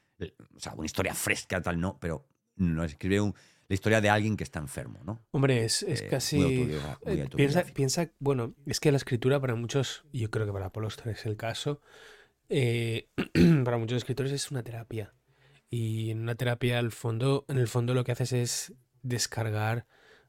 [0.57, 2.25] O sea, una historia fresca, tal, no, pero
[2.57, 3.35] no escribió un-
[3.69, 5.21] la historia de alguien que está enfermo, ¿no?
[5.33, 6.37] Hombre, es, es Eh, muy casi...
[6.45, 10.53] autobiogra- muy eh, piensa, piensa, bueno, es que la escritura para muchos, yo creo que
[10.53, 11.81] para Paul Auster es el caso,
[12.49, 13.09] eh,
[13.65, 15.15] para muchos escritores es una terapia.
[15.77, 19.89] Y en una terapia, al fondo, en el fondo lo que haces es descargar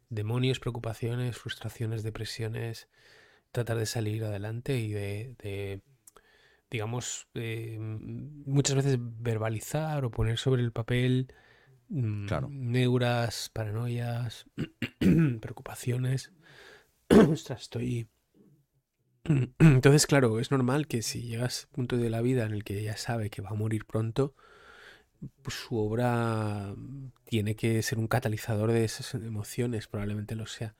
[0.10, 2.90] demonios, preocupaciones, frustraciones, depresiones,
[3.52, 5.82] tratar de salir adelante y de, de,
[6.72, 11.32] digamos, eh, muchas veces verbalizar o poner sobre el papel
[11.90, 12.48] mm, Claro.
[12.50, 14.48] neuras, paranoias,
[15.42, 16.34] preocupaciones.
[17.30, 18.10] Ostras, estoy...
[19.60, 22.64] Entonces, claro, es normal que si llegas a un punto de la vida en el
[22.64, 24.34] que ya sabe que va a morir pronto,
[25.48, 26.76] su obra
[27.26, 30.76] tiene que ser un catalizador de esas emociones, probablemente lo sea.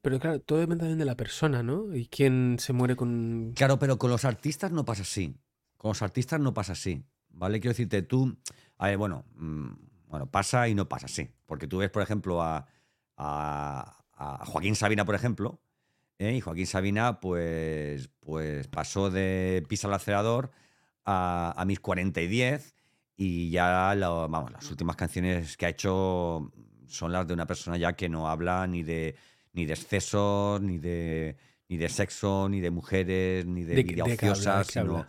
[0.00, 1.94] Pero claro, todo depende también de la persona, ¿no?
[1.94, 3.52] Y quién se muere con...
[3.56, 5.34] Claro, pero con los artistas no pasa así.
[5.76, 7.60] Con los artistas no pasa así, ¿vale?
[7.60, 8.36] Quiero decirte, tú,
[8.96, 9.68] bueno, mm,
[10.08, 11.28] bueno, pasa y no pasa así.
[11.46, 12.66] Porque tú ves, por ejemplo, a,
[13.16, 15.60] a- a Joaquín Sabina, por ejemplo,
[16.18, 16.34] ¿eh?
[16.34, 20.50] y Joaquín Sabina, pues, pues pasó de Pisa el acelerador
[21.04, 22.74] a, a mis 40 y 10,
[23.20, 26.52] y ya, lo- vamos, las últimas canciones que ha hecho
[26.86, 29.16] son las de una persona ya que no habla ni de,
[29.52, 31.36] ni de excesos, ni de,
[31.68, 34.14] ni de sexo, ni de mujeres, ni de, ¿De vida de habla?
[34.14, 35.08] ociosa, ¿De qué sino habla?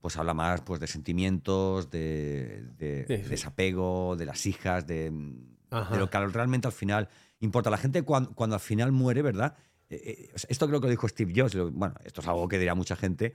[0.00, 3.30] pues habla más pues de sentimientos, de, de Sí, sí.
[3.30, 5.10] desapego, de las hijas, de,
[5.90, 7.08] lo que al- realmente al final
[7.40, 7.70] importa.
[7.70, 9.56] La gente cuando, cuando al final muere, ¿verdad?
[9.88, 12.74] Eh, eh, esto creo que lo dijo Steve Jobs, bueno, esto es algo que dirá
[12.74, 13.32] mucha gente,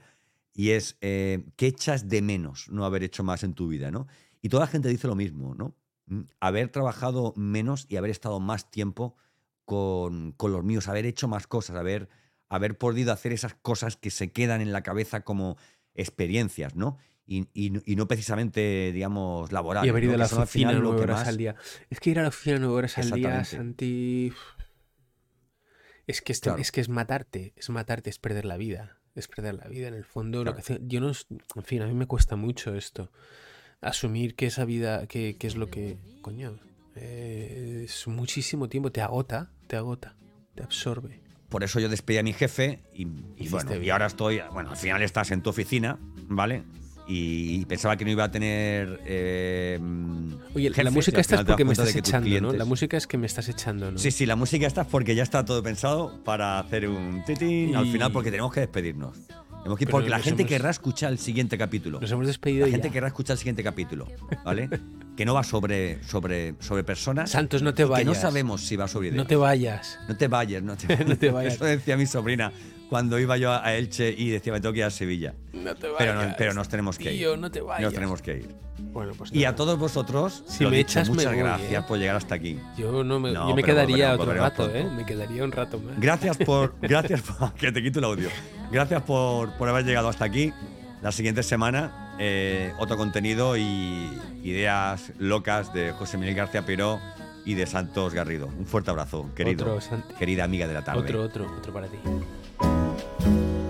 [0.54, 4.06] y es eh, ¿qué echas de menos no haber hecho más en tu vida, ¿no?
[4.42, 5.76] Y toda la gente dice lo mismo, ¿no?
[6.06, 9.16] Mm, Haber trabajado menos y haber estado más tiempo
[9.64, 12.08] con, con los míos, haber hecho más cosas, haber,
[12.48, 15.56] haber podido hacer esas cosas que se quedan en la cabeza como
[15.94, 16.98] experiencias, ¿no?
[17.26, 19.86] Y, y no- y no precisamente, digamos, laborales.
[19.86, 20.24] Y haber ido ¿no?
[20.24, 21.54] a la oficina nueve horas más- al día.
[21.90, 23.44] Es que ir a la oficina nueve horas al día.
[23.44, 24.32] Santi...
[26.06, 26.58] Es que, es, Claro.
[26.60, 28.98] es que es matarte, es matarte, es perder la vida.
[29.14, 30.44] Es perder la vida en el fondo.
[30.44, 33.10] Lo que hace- yo no, en fin, a mí me cuesta mucho esto.
[33.80, 36.58] Asumir que esa vida, que, que es lo que, coño,
[36.96, 40.14] eh, es muchísimo tiempo, te agota, te agota,
[40.54, 41.20] te absorbe.
[41.48, 43.06] Por eso yo despedí a mi jefe y,
[43.50, 46.62] bueno, y ahora estoy, bueno, al final estás en tu oficina, ¿vale?
[47.12, 49.00] Y pensaba que no iba a tener.
[49.04, 49.80] eh,
[50.54, 52.52] Oye, la jefes, música al esta es porque me estás echando, ¿no?
[52.52, 53.98] La música es que me estás echando, ¿no?
[53.98, 57.86] Sí, sí, la música está porque ya está todo pensado para hacer un titín al
[57.86, 59.16] Y- final porque tenemos que despedirnos.
[59.62, 62.00] Tenemos que ir porque la gente hemos- querrá escuchar el siguiente capítulo.
[62.00, 62.72] Nos hemos despedido La ya.
[62.76, 64.06] gente querrá escuchar el siguiente capítulo,
[64.44, 64.70] ¿vale?
[65.16, 67.30] que no va sobre, sobre, sobre personas.
[67.30, 68.20] Santos, no te y Que no vayas.
[68.22, 69.16] sabemos si va sobre ideas.
[69.18, 69.98] No te vayas.
[70.08, 71.54] No te vayas, no te, No te vayas.
[71.56, 72.52] Eso decía mi sobrina
[72.90, 75.34] cuando iba yo a Elche y decía, me tengo que ir a Sevilla.
[75.54, 76.34] No te Pero, no- vayas.
[76.36, 77.18] pero nos tenemos que ir.
[77.20, 77.84] Tío, no te vayas.
[77.84, 78.54] Nos tenemos que ir.
[78.92, 81.82] Bueno, pues Y a todos vosotros, Si lo me dicho, echas, me muchas voy, gracias
[81.82, 81.86] ¿eh?
[81.86, 82.58] por llegar hasta aquí.
[82.76, 84.84] Yo, no me, No, yo me pero quedaría otro rato, ¿eh?
[84.90, 85.98] Me quedaría un rato más.
[86.00, 86.74] Gracias por.
[86.82, 87.54] Gracias por.
[87.54, 88.28] Que te quito el audio.
[88.72, 90.52] Gracias por, por haber llegado hasta aquí.
[91.02, 94.10] La siguiente semana, eh, otro contenido y
[94.42, 96.98] ideas locas de José Miguel García Piró
[97.44, 98.46] y de Santos Garrido.
[98.58, 99.74] Un fuerte abrazo, querido.
[99.76, 99.98] Otro.
[100.18, 101.00] Querida amiga de la tarde.
[101.00, 101.96] Otro, otro, otro para ti.
[103.26, 103.69] you